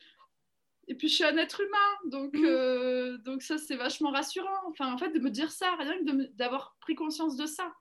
et 0.89 0.95
puis 0.95 1.09
je 1.09 1.15
suis 1.15 1.25
un 1.25 1.37
être 1.37 1.61
humain 1.61 2.11
donc 2.11 2.35
mm. 2.35 3.19
donc 3.23 3.43
ça 3.43 3.57
c'est 3.59 3.77
vachement 3.77 4.11
rassurant. 4.11 4.69
Enfin 4.69 4.93
en 4.93 4.99
fait 4.99 5.11
de 5.11 5.19
me 5.21 5.31
dire 5.31 5.51
ça 5.51 5.75
rien 5.77 5.99
que 5.99 6.27
d'avoir 6.35 6.77
pris 6.81 6.95
conscience 6.95 7.37
de 7.37 7.47
ça. 7.47 7.73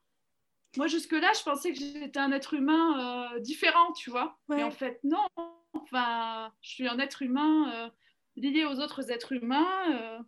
Moi 0.78 0.88
jusque 0.88 1.14
là 1.14 1.32
je 1.38 1.44
pensais 1.44 1.74
que 1.74 1.80
j'étais 1.80 2.20
un 2.20 2.32
être 2.32 2.54
humain 2.54 3.32
différent 3.40 3.92
tu 3.94 4.10
vois. 4.10 4.38
Mais 4.50 4.64
en 4.64 4.72
fait 4.72 5.00
non 5.04 5.26
enfin 5.76 6.52
je 6.62 6.70
suis 6.70 6.88
un 6.88 7.00
être 7.00 7.22
humain 7.22 7.92
lié 8.36 8.66
aux 8.66 8.80
autres 8.80 9.12
êtres 9.12 9.34
humains. 9.34 10.22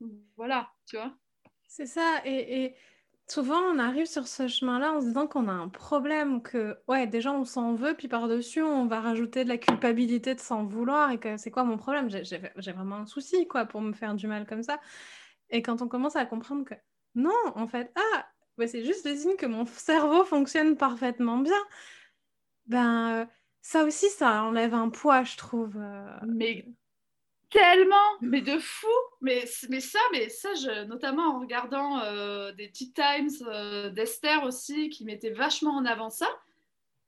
Euh, 0.00 0.08
voilà, 0.36 0.70
tu 0.86 0.96
vois. 0.96 1.14
C'est 1.68 1.86
ça. 1.86 2.20
Et, 2.24 2.74
souvent, 3.28 3.58
on 3.58 3.78
arrive 3.78 4.06
sur 4.06 4.26
ce 4.28 4.48
chemin-là 4.48 4.92
en 4.92 5.00
se 5.00 5.06
disant 5.06 5.26
qu'on 5.26 5.48
a 5.48 5.52
un 5.52 5.68
problème, 5.68 6.42
que, 6.42 6.78
ouais, 6.88 7.06
déjà, 7.06 7.32
on 7.32 7.44
s'en 7.44 7.74
veut, 7.74 7.94
puis 7.94 8.08
par-dessus, 8.08 8.62
on 8.62 8.86
va 8.86 9.00
rajouter 9.00 9.44
de 9.44 9.48
la 9.48 9.58
culpabilité 9.58 10.34
de 10.34 10.40
s'en 10.40 10.64
vouloir. 10.64 11.10
Et 11.10 11.18
que 11.18 11.36
c'est 11.36 11.50
quoi 11.50 11.64
mon 11.64 11.76
problème? 11.76 12.08
J'ai 12.10 12.72
vraiment 12.72 12.96
un 12.96 13.06
souci, 13.06 13.46
quoi, 13.48 13.64
pour 13.66 13.80
me 13.80 13.92
faire 13.92 14.14
du 14.14 14.26
mal 14.26 14.46
comme 14.46 14.62
ça. 14.62 14.80
Et 15.50 15.62
quand 15.62 15.82
on 15.82 15.88
commence 15.88 16.16
à 16.16 16.26
comprendre 16.26 16.64
que 16.64 16.74
non, 17.14 17.32
en 17.54 17.66
fait, 17.68 17.92
ah, 17.96 18.26
c'est 18.66 18.84
juste 18.84 19.06
le 19.06 19.14
signe 19.16 19.36
que 19.36 19.46
mon 19.46 19.66
cerveau 19.66 20.24
fonctionne 20.24 20.76
parfaitement 20.76 21.38
bien. 21.38 21.52
Ben, 22.66 23.22
euh, 23.22 23.26
ça 23.64 23.82
aussi, 23.82 24.10
ça 24.10 24.42
enlève 24.42 24.74
un 24.74 24.90
poids, 24.90 25.24
je 25.24 25.38
trouve. 25.38 25.78
Euh. 25.78 26.18
Mais 26.26 26.66
tellement, 27.48 27.96
mais 28.20 28.42
de 28.42 28.58
fou. 28.58 28.86
Mais, 29.22 29.44
mais 29.70 29.80
ça, 29.80 29.98
mais 30.12 30.28
ça 30.28 30.52
je, 30.52 30.84
notamment 30.84 31.34
en 31.34 31.40
regardant 31.40 31.98
euh, 32.00 32.52
des 32.52 32.70
Tea 32.70 32.92
Times 32.92 33.30
euh, 33.48 33.88
d'Esther 33.88 34.44
aussi, 34.44 34.90
qui 34.90 35.06
mettaient 35.06 35.32
vachement 35.32 35.70
en 35.70 35.86
avant 35.86 36.10
ça. 36.10 36.28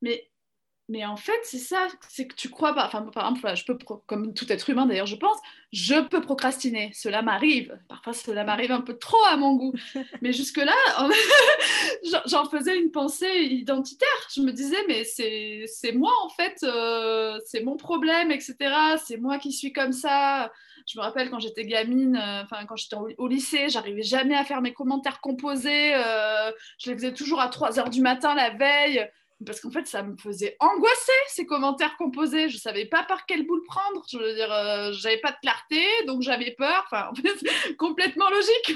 Mais 0.01 0.31
mais 0.89 1.05
en 1.05 1.17
fait, 1.17 1.39
c'est 1.43 1.59
ça, 1.59 1.89
c'est 2.09 2.29
que 2.29 2.37
tu 2.37 2.49
crois 2.49 2.73
pas. 2.73 2.87
Enfin, 2.87 3.03
par 3.03 3.29
exemple, 3.29 3.57
je 3.57 3.65
peux, 3.65 3.77
comme 4.07 4.35
tout 4.35 4.51
être 4.53 4.71
humain 4.71 4.87
d'ailleurs, 4.87 5.07
je 5.07 5.17
pense, 5.17 5.37
je 5.73 6.01
peux 6.01 6.21
procrastiner. 6.21 6.93
Cela 6.95 7.23
m'arrive. 7.23 7.77
Parfois, 7.89 8.13
cela 8.13 8.45
m'arrive 8.45 8.71
un 8.71 8.83
peu 8.83 8.97
trop 8.97 9.23
à 9.29 9.37
mon 9.37 9.57
goût. 9.57 9.75
Mais 10.23 10.33
jusque-là, 10.33 10.77
j'en 12.27 12.49
faisais 12.49 12.79
une 12.79 12.93
pensée 12.93 13.27
identitaire. 13.27 14.09
Je 14.33 14.43
me 14.43 14.53
disais, 14.53 14.77
mais 14.87 15.03
c'est 15.05 15.93
moi 15.93 16.13
en 16.23 16.29
fait, 16.29 16.59
euh, 16.63 17.39
c'est 17.45 17.63
mon 17.63 17.77
problème, 17.77 18.31
etc. 18.31 18.57
C'est 19.05 19.17
moi 19.17 19.39
qui 19.39 19.53
suis 19.53 19.73
comme 19.73 19.93
ça. 19.93 20.53
Je 20.87 20.99
me 20.99 21.03
rappelle 21.03 21.31
quand 21.31 21.41
j'étais 21.41 21.65
gamine, 21.65 22.17
euh, 22.17 22.43
enfin, 22.45 22.65
quand 22.65 22.77
j'étais 22.77 22.97
au, 23.19 23.27
lycée, 23.27 23.69
j'arrivais 23.69 24.03
jamais 24.03 24.37
à 24.37 24.45
faire 24.45 24.63
mes 24.63 24.73
commentaires 24.73 25.21
composés. 25.21 25.95
Euh, 25.97 26.53
je 26.79 26.91
les 26.91 26.97
faisais 26.97 27.13
toujours 27.13 27.41
à 27.41 27.49
3 27.49 27.81
heures 27.81 27.91
du 27.91 28.01
matin 28.01 28.35
la 28.35 28.51
veille 28.51 29.11
parce 29.45 29.61
qu'en 29.61 29.71
fait, 29.71 29.87
ça 29.87 30.03
me 30.03 30.17
faisait 30.17 30.57
angoisser 30.61 31.13
ces 31.29 31.45
commentaires 31.45 31.97
composés. 31.99 32.49
Je 32.49 32.57
savais 32.57 32.87
pas 32.87 33.03
par 33.03 33.27
quelle 33.27 33.47
boule 33.47 33.63
prendre. 33.65 34.03
Je 34.11 34.17
veux 34.17 34.35
dire, 34.35 34.51
euh, 34.51 34.93
j'avais 34.93 35.19
pas 35.19 35.33
de 35.33 35.37
clarté, 35.43 35.85
donc 36.07 36.23
j'avais 36.23 36.53
peur. 36.53 36.85
Enfin, 36.87 37.11
en 37.11 37.15
fait, 37.15 37.77
complètement 37.77 38.31
logique. 38.31 38.75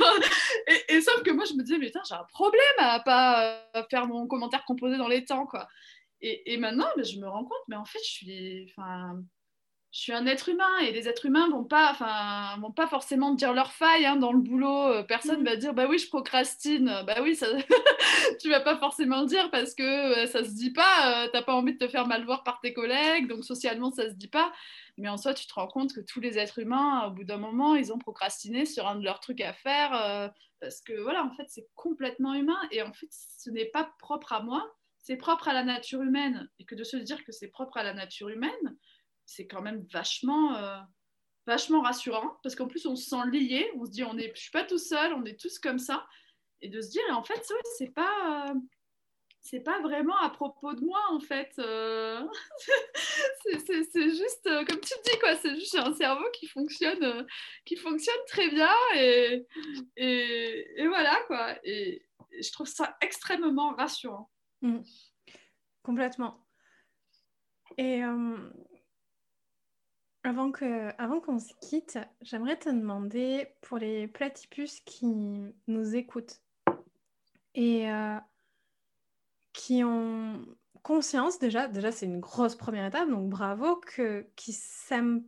et, 0.69 0.95
et, 0.95 1.01
sauf 1.01 1.23
que 1.23 1.31
moi, 1.31 1.45
je 1.47 1.55
me 1.55 1.63
disais, 1.63 1.79
mais 1.79 1.91
j'ai 1.91 2.15
un 2.15 2.25
problème 2.25 2.61
à 2.79 3.01
pas 3.01 3.63
euh, 3.75 3.83
faire 3.91 4.07
mon 4.07 4.27
commentaire 4.27 4.65
composé 4.67 4.99
dans 4.99 5.09
les 5.09 5.25
temps, 5.25 5.47
quoi. 5.47 5.67
Et, 6.23 6.59
maintenant, 6.59 6.89
je 6.99 7.19
me 7.19 7.27
rends 7.27 7.45
compte, 7.45 7.63
mais 7.69 7.77
en 7.77 7.87
fait, 7.87 7.99
je 8.05 8.11
suis, 8.11 8.67
enfin, 8.69 9.23
je 9.93 9.99
suis 9.99 10.13
un 10.13 10.25
être 10.27 10.49
humain 10.49 10.79
et 10.83 10.93
les 10.93 11.09
êtres 11.09 11.27
humains 11.27 11.49
vont 11.49 11.65
pas, 11.65 11.91
enfin, 11.91 12.57
vont 12.61 12.71
pas 12.71 12.87
forcément 12.87 13.35
dire 13.35 13.53
leur 13.53 13.73
faille 13.73 14.07
hein, 14.07 14.15
dans 14.15 14.33
le 14.33 14.39
boulot. 14.39 14.87
Euh, 14.87 15.03
personne 15.03 15.41
mm. 15.43 15.45
va 15.45 15.57
dire 15.57 15.75
bah 15.75 15.87
oui, 15.89 15.99
je 15.99 16.09
procrastine. 16.09 17.03
Bah 17.07 17.17
oui, 17.23 17.35
ça... 17.35 17.49
tu 18.41 18.49
vas 18.51 18.61
pas 18.61 18.77
forcément 18.79 19.23
le 19.23 19.27
dire 19.27 19.51
parce 19.51 19.75
que 19.75 19.83
euh, 19.83 20.27
ça 20.27 20.45
se 20.45 20.51
dit 20.51 20.73
pas. 20.73 20.83
Tu 20.83 21.29
euh, 21.29 21.29
T'as 21.33 21.43
pas 21.43 21.55
envie 21.55 21.73
de 21.73 21.79
te 21.79 21.89
faire 21.89 22.07
mal 22.07 22.25
voir 22.25 22.45
par 22.45 22.61
tes 22.61 22.73
collègues, 22.73 23.27
donc 23.27 23.45
socialement 23.45 23.91
ça 23.91 24.09
se 24.09 24.15
dit 24.15 24.29
pas. 24.29 24.53
Mais 24.97 25.09
en 25.09 25.17
soi, 25.17 25.35
tu 25.35 25.47
te 25.47 25.55
rends 25.55 25.67
compte 25.67 25.93
que 25.93 26.01
tous 26.01 26.21
les 26.21 26.39
êtres 26.39 26.61
humains, 26.61 27.07
au 27.09 27.11
bout 27.11 27.25
d'un 27.25 27.39
moment, 27.39 27.75
ils 27.75 27.93
ont 27.93 27.99
procrastiné 27.99 28.67
sur 28.67 28.87
un 28.87 28.95
de 28.95 29.05
leurs 29.05 29.19
trucs 29.19 29.41
à 29.41 29.53
faire 29.55 30.33
parce 30.61 30.83
que 30.83 30.93
voilà, 31.01 31.25
en 31.25 31.31
fait, 31.31 31.47
c'est 31.49 31.67
complètement 31.75 32.35
humain 32.35 32.59
et 32.71 32.83
en 32.83 32.93
fait, 32.93 33.09
ce 33.11 33.51
n'est 33.51 33.67
pas 33.67 33.91
propre 33.99 34.33
à 34.35 34.43
moi. 34.43 34.71
C'est 34.99 35.17
propre 35.17 35.49
à 35.49 35.55
la 35.55 35.65
nature 35.65 36.03
humaine 36.03 36.49
et 36.59 36.67
que 36.67 36.75
de 36.75 36.85
se 36.85 36.99
dire 36.99 37.25
que 37.25 37.33
c'est 37.33 37.49
propre 37.49 37.79
à 37.79 37.83
la 37.83 37.95
nature 37.95 38.29
humaine 38.29 38.77
c'est 39.31 39.47
quand 39.47 39.63
même 39.63 39.87
vachement, 39.93 40.57
euh, 40.57 40.79
vachement 41.47 41.83
rassurant 41.83 42.37
parce 42.43 42.57
qu'en 42.57 42.67
plus 42.67 42.85
on 42.87 42.97
se 42.97 43.09
sent 43.09 43.27
lié, 43.31 43.71
on 43.77 43.87
se 43.87 43.91
dit 43.91 44.03
on 44.03 44.19
est, 44.19 44.33
je 44.35 44.41
suis 44.41 44.51
pas 44.51 44.65
tout 44.65 44.79
seul, 44.79 45.15
on 45.15 45.25
est 45.25 45.39
tous 45.41 45.59
comme 45.61 45.79
ça 45.79 46.07
et 46.61 46.69
de 46.69 46.81
se 46.81 46.91
dire 46.91 47.03
en 47.13 47.23
fait 47.23 47.41
c'est 47.79 47.95
pas, 47.95 48.53
c'est 49.41 49.61
pas 49.61 49.81
vraiment 49.81 50.17
à 50.19 50.31
propos 50.31 50.75
de 50.75 50.85
moi 50.85 51.01
en 51.11 51.21
fait. 51.21 51.53
Euh. 51.59 52.27
c'est 53.63 54.11
juste, 54.11 54.47
euh, 54.47 54.65
comme 54.65 54.81
tu 54.81 54.95
dis, 55.05 55.19
quoi, 55.21 55.37
c'est 55.37 55.55
juste 55.55 55.77
un 55.77 55.95
cerveau 55.95 56.25
qui 56.33 56.47
fonctionne, 56.49 57.03
euh, 57.05 57.23
qui 57.65 57.77
fonctionne 57.77 58.21
très 58.27 58.51
bien 58.51 58.75
et, 58.97 59.47
et, 59.97 60.87
voilà 60.89 61.17
quoi. 61.27 61.57
Et, 61.65 62.05
je 62.41 62.53
trouve 62.53 62.67
ça 62.67 62.97
extrêmement 63.01 63.75
rassurant. 63.75 64.31
Mmh. 64.63 64.81
Complètement. 65.83 66.47
Et 67.77 68.03
avant 70.23 71.21
qu'on 71.21 71.39
se 71.39 71.53
quitte, 71.61 71.99
j'aimerais 72.21 72.59
te 72.59 72.69
demander 72.69 73.49
pour 73.63 73.79
les 73.79 74.07
platypus 74.07 74.81
qui 74.81 75.07
nous 75.67 75.97
écoutent 75.97 76.41
et 77.55 77.89
qui 79.53 79.83
ont 79.85 80.45
conscience 80.83 81.39
déjà, 81.39 81.69
déjà 81.69 81.93
c'est 81.93 82.07
une 82.07 82.21
grosse 82.21 82.57
première 82.57 82.87
étape, 82.87 83.09
donc 83.09 83.29
bravo, 83.29 83.77
que, 83.77 84.27
qui 84.37 84.53
s'aiment 84.53 85.25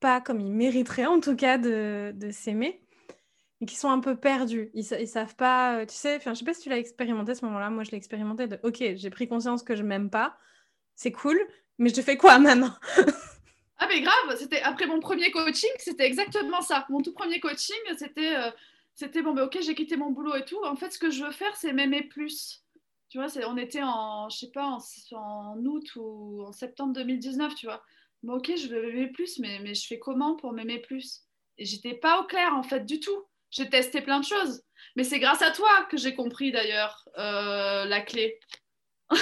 pas 0.00 0.20
comme 0.20 0.40
ils 0.40 0.52
mériteraient 0.52 1.06
en 1.06 1.20
tout 1.20 1.36
cas 1.36 1.58
de, 1.58 2.12
de 2.14 2.30
s'aimer, 2.30 2.82
et 3.60 3.66
qui 3.66 3.76
sont 3.76 3.90
un 3.90 4.00
peu 4.00 4.16
perdus. 4.16 4.70
Ils, 4.74 4.86
ils 5.00 5.08
savent 5.08 5.36
pas, 5.36 5.78
euh, 5.78 5.86
tu 5.86 5.94
sais, 5.94 6.16
enfin 6.16 6.34
je 6.34 6.40
sais 6.40 6.44
pas 6.44 6.54
si 6.54 6.62
tu 6.62 6.68
l'as 6.68 6.78
expérimenté 6.78 7.32
à 7.32 7.34
ce 7.34 7.44
moment-là, 7.46 7.70
moi 7.70 7.84
je 7.84 7.90
l'ai 7.90 7.96
expérimenté 7.96 8.46
de 8.46 8.58
ok, 8.62 8.82
j'ai 8.96 9.10
pris 9.10 9.28
conscience 9.28 9.62
que 9.62 9.76
je 9.76 9.82
m'aime 9.82 10.10
pas, 10.10 10.36
c'est 10.94 11.12
cool, 11.12 11.38
mais 11.78 11.90
je 11.90 12.00
fais 12.00 12.16
quoi 12.16 12.38
maintenant? 12.38 12.74
Ah 13.78 13.86
mais 13.88 14.00
grave, 14.00 14.36
c'était 14.38 14.62
après 14.62 14.86
mon 14.86 15.00
premier 15.00 15.30
coaching, 15.30 15.70
c'était 15.78 16.06
exactement 16.06 16.62
ça. 16.62 16.86
Mon 16.88 17.02
tout 17.02 17.12
premier 17.12 17.40
coaching, 17.40 17.76
c'était 17.98 18.36
euh, 18.36 18.50
c'était 18.94 19.22
bon 19.22 19.34
ben 19.34 19.44
ok, 19.44 19.58
j'ai 19.60 19.74
quitté 19.74 19.96
mon 19.96 20.10
boulot 20.10 20.34
et 20.36 20.44
tout. 20.44 20.62
En 20.64 20.76
fait, 20.76 20.90
ce 20.90 20.98
que 20.98 21.10
je 21.10 21.24
veux 21.24 21.32
faire, 21.32 21.54
c'est 21.56 21.72
m'aimer 21.72 22.02
plus. 22.02 22.64
Tu 23.10 23.18
vois, 23.18 23.28
on 23.46 23.56
était 23.56 23.82
en, 23.82 24.28
je 24.28 24.38
sais 24.38 24.50
pas, 24.50 24.78
en, 25.12 25.58
août 25.64 25.86
ou 25.96 26.42
en 26.46 26.52
septembre 26.52 26.92
2019, 26.94 27.54
tu 27.54 27.66
vois. 27.66 27.82
Bon, 28.22 28.34
ok, 28.34 28.52
je 28.56 28.68
veux 28.68 28.82
m'aimer 28.82 29.08
plus, 29.08 29.38
mais, 29.38 29.60
mais 29.60 29.74
je 29.74 29.86
fais 29.86 29.98
comment 29.98 30.34
pour 30.36 30.52
m'aimer 30.52 30.80
plus? 30.80 31.22
Et 31.58 31.64
j'étais 31.64 31.94
pas 31.94 32.20
au 32.20 32.24
clair, 32.24 32.54
en 32.54 32.62
fait, 32.62 32.84
du 32.84 32.98
tout. 32.98 33.24
J'ai 33.50 33.68
testé 33.68 34.00
plein 34.00 34.20
de 34.20 34.24
choses. 34.24 34.62
Mais 34.96 35.04
c'est 35.04 35.20
grâce 35.20 35.42
à 35.42 35.50
toi 35.52 35.86
que 35.90 35.96
j'ai 35.96 36.14
compris, 36.14 36.50
d'ailleurs, 36.50 37.08
euh, 37.18 37.84
la 37.84 38.00
clé. 38.00 38.38
non, 39.10 39.16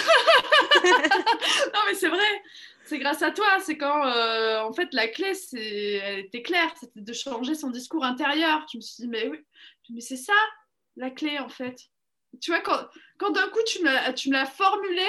mais 1.86 1.94
c'est 1.94 2.08
vrai. 2.08 2.42
C'est 2.84 2.98
grâce 2.98 3.22
à 3.22 3.30
toi. 3.30 3.46
C'est 3.60 3.78
quand, 3.78 4.06
euh, 4.06 4.60
en 4.60 4.72
fait, 4.72 4.88
la 4.92 5.08
clé, 5.08 5.34
c'est, 5.34 5.94
elle 5.94 6.18
était 6.20 6.42
claire. 6.42 6.72
C'était 6.78 7.00
de 7.00 7.12
changer 7.12 7.54
son 7.54 7.70
discours 7.70 8.04
intérieur. 8.04 8.66
Je 8.72 8.78
me 8.78 8.82
suis 8.82 9.02
dit, 9.02 9.08
mais 9.08 9.28
oui, 9.28 9.38
mais 9.90 10.00
c'est 10.00 10.16
ça, 10.16 10.34
la 10.96 11.10
clé, 11.10 11.38
en 11.38 11.48
fait 11.48 11.88
tu 12.40 12.50
vois, 12.50 12.60
quand, 12.60 12.88
quand 13.18 13.30
d'un 13.30 13.48
coup 13.48 13.62
tu 13.66 13.82
me, 13.82 14.12
tu 14.12 14.28
me 14.28 14.34
l'as 14.34 14.46
formulé, 14.46 15.02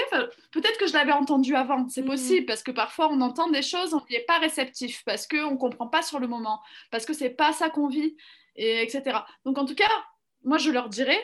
peut-être 0.51 0.77
que 0.77 0.87
je 0.87 0.93
l'avais 0.93 1.11
entendu 1.11 1.55
avant, 1.55 1.87
c'est 1.87 2.01
mm. 2.01 2.07
possible, 2.07 2.45
parce 2.45 2.63
que 2.63 2.71
parfois 2.71 3.09
on 3.11 3.21
entend 3.21 3.49
des 3.49 3.61
choses, 3.61 3.93
on 3.93 4.01
n'y 4.09 4.15
est 4.15 4.25
pas 4.25 4.39
réceptif, 4.39 5.03
parce 5.05 5.27
qu'on 5.27 5.51
ne 5.51 5.57
comprend 5.57 5.87
pas 5.87 6.01
sur 6.01 6.19
le 6.19 6.27
moment, 6.27 6.61
parce 6.91 7.05
que 7.05 7.13
c'est 7.13 7.29
pas 7.29 7.53
ça 7.53 7.69
qu'on 7.69 7.87
vit, 7.87 8.15
et 8.55 8.81
etc. 8.81 9.19
Donc 9.45 9.57
en 9.57 9.65
tout 9.65 9.75
cas, 9.75 9.89
moi 10.43 10.57
je 10.57 10.71
leur 10.71 10.89
dirais 10.89 11.21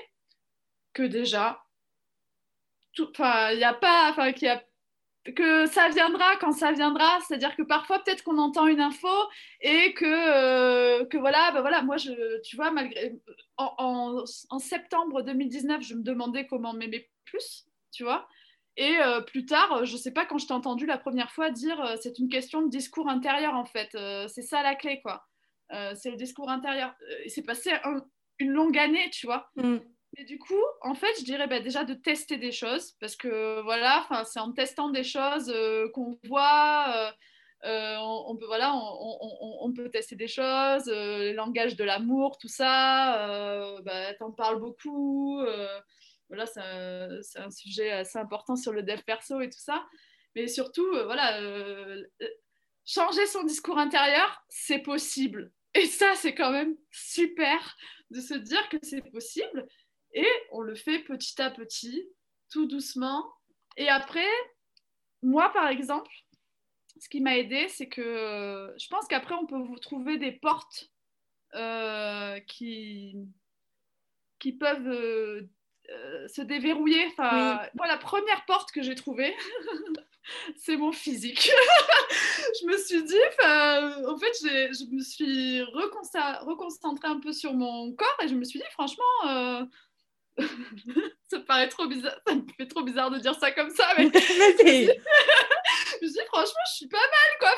que 0.94 1.04
déjà, 1.04 1.64
il 2.98 3.58
n'y 3.58 3.64
a 3.64 3.74
pas, 3.74 4.10
enfin, 4.10 4.32
qu'il 4.34 4.48
y 4.48 4.52
a 4.52 4.64
que 5.24 5.68
ça 5.68 5.90
viendra 5.90 6.36
quand 6.38 6.52
ça 6.52 6.72
viendra, 6.72 7.20
c'est-à-dire 7.22 7.56
que 7.56 7.62
parfois 7.62 8.00
peut-être 8.00 8.24
qu'on 8.24 8.40
entend 8.40 8.66
une 8.68 8.82
info 8.82 9.08
et 9.62 9.94
que, 9.94 10.06
euh, 10.06 11.06
que 11.06 11.18
voilà, 11.18 11.52
ben 11.52 11.62
voilà, 11.62 11.84
moi 11.84 11.98
je, 11.98 12.42
tu 12.42 12.56
vois, 12.56 12.72
malgré 12.72 13.20
en, 13.58 14.24
en, 14.50 14.60
septembre 14.60 15.22
2019, 15.22 15.84
je 15.84 15.94
me 15.94 16.02
demandais 16.02 16.48
comment 16.48 16.74
m'aimer 16.74 17.10
plus, 17.26 17.68
tu 17.92 18.04
vois, 18.04 18.28
et 18.78 18.98
euh, 18.98 19.22
plus 19.22 19.46
tard, 19.46 19.86
je 19.86 19.96
sais 19.96 20.12
pas 20.12 20.26
quand 20.26 20.40
je 20.40 20.48
t'ai 20.48 20.54
entendu 20.54 20.88
la 20.88 20.98
première 20.98 21.32
fois 21.32 21.52
dire 21.52 21.80
euh, 21.82 21.98
c'est 22.02 22.18
une 22.18 22.30
question 22.30 22.64
de 22.64 22.70
discours 22.70 23.08
intérieur 23.08 23.54
en 23.54 23.66
fait, 23.66 23.96
c'est 24.28 24.42
ça 24.42 24.64
la 24.64 24.74
clé 24.74 25.02
quoi, 25.02 25.28
c'est 25.70 26.10
le 26.10 26.18
discours 26.18 26.50
intérieur. 26.50 26.96
Il 27.26 27.30
s'est 27.30 27.44
passé 27.44 27.72
une 28.40 28.52
longue 28.52 28.78
année, 28.78 29.10
tu 29.12 29.28
vois. 29.28 29.50
Mm. 29.56 29.78
Du 30.18 30.38
coup, 30.40 30.62
en 30.82 30.94
fait, 30.94 31.14
je 31.20 31.24
dirais 31.24 31.48
bah, 31.48 31.62
déjà 31.62 31.86
de 31.86 31.94
tester 31.94 32.38
des 32.38 32.52
choses, 32.52 32.92
parce 33.00 33.16
que 33.16 33.62
voilà, 33.62 34.06
c'est 34.26 34.42
en 34.42 34.52
testant 34.52 34.90
des 34.90 35.06
choses 35.06 35.50
euh, 35.50 35.88
qu'on 35.94 36.20
voit, 36.26 36.86
euh, 36.96 37.12
euh, 37.70 37.96
on, 37.98 38.36
peut, 38.36 38.46
voilà, 38.46 38.74
on, 38.76 39.72
peut 39.74 39.90
tester 39.90 40.18
des 40.18 40.28
choses, 40.28 40.88
le 40.88 41.32
langage 41.34 41.78
de 41.78 41.86
l'amour, 41.86 42.38
tout 42.40 42.50
ça, 42.50 43.80
bah, 43.86 44.14
t'en 44.16 44.32
parles 44.32 44.60
beaucoup, 44.60 45.42
voilà, 46.28 46.46
c'est 46.46 47.40
un, 47.40 47.52
sujet 47.52 47.92
assez 47.92 48.18
important 48.18 48.58
sur 48.58 48.74
le 48.74 48.84
dev 48.84 49.02
perso 49.04 49.40
et 49.40 49.50
tout 49.50 49.60
ça, 49.60 49.86
mais 50.36 50.48
surtout, 50.48 50.88
voilà, 51.06 51.40
changer 52.86 53.26
son 53.28 53.44
discours 53.44 53.78
intérieur, 53.78 54.44
c'est 54.50 54.80
possible. 54.80 55.54
Et 55.74 55.86
ça, 55.86 56.16
c'est 56.16 56.36
quand 56.36 56.52
même 56.52 56.76
super 56.92 57.78
de 58.10 58.20
se 58.20 58.34
dire 58.34 58.68
que 58.70 58.78
c'est 58.82 59.10
possible 59.10 59.66
et 60.14 60.28
on 60.52 60.62
le 60.62 60.76
fait 60.76 61.00
petit 61.00 61.42
à 61.42 61.50
petit, 61.50 62.08
tout 62.50 62.66
doucement. 62.66 63.26
Et 63.78 63.90
après, 63.90 64.28
moi, 65.22 65.50
par 65.54 65.68
exemple, 65.68 66.12
ce 67.00 67.10
qui 67.10 67.22
m'a 67.22 67.38
aidé, 67.38 67.68
c'est 67.70 67.88
que 67.88 68.74
je 68.80 68.88
pense 68.88 69.08
qu'après, 69.08 69.36
on 69.36 69.46
peut 69.46 69.58
vous 69.58 69.80
trouver 69.80 70.18
des 70.18 70.32
portes 70.32 70.92
euh, 71.54 72.40
qui, 72.48 73.18
qui 74.40 74.54
peuvent 74.54 74.88
euh, 74.88 75.50
euh, 75.90 76.28
se 76.28 76.42
déverrouiller. 76.42 77.08
Enfin, 77.08 77.62
Moi, 77.76 77.88
la 77.88 77.98
première 77.98 78.46
porte 78.46 78.72
que 78.72 78.82
j'ai 78.82 78.96
trouvée, 78.96 79.36
c'est 80.56 80.78
mon 80.78 80.92
physique. 80.92 81.50
je 82.62 82.68
me 82.68 82.78
suis 82.78 83.04
dit, 83.04 83.16
en 84.08 84.18
fait, 84.18 84.34
je 84.42 84.96
me 84.96 85.02
suis 85.02 85.62
reconcentrée 85.64 87.08
un 87.08 87.20
peu 87.20 87.34
sur 87.34 87.54
mon 87.54 87.94
corps 87.94 88.18
et 88.24 88.28
je 88.28 88.36
me 88.36 88.46
suis 88.46 88.60
dit, 88.60 88.66
franchement, 88.72 89.68
ça 91.28 91.40
me 91.40 91.46
paraît 91.46 91.70
trop 91.70 91.88
bizarre, 91.88 92.16
ça 92.28 92.36
me 92.36 92.42
fait 92.58 92.68
trop 92.68 92.84
bizarre 92.84 93.10
de 93.12 93.20
dire 93.20 93.36
ça 93.36 93.52
comme 93.52 93.70
ça, 93.70 93.88
mais, 93.98 94.06
je 94.14 96.06
me 96.06 96.08
dis 96.08 96.20
franchement, 96.28 96.62
je 96.72 96.76
suis 96.76 96.88
pas 96.88 96.98
mal 96.98 97.40
quoi. 97.40 97.50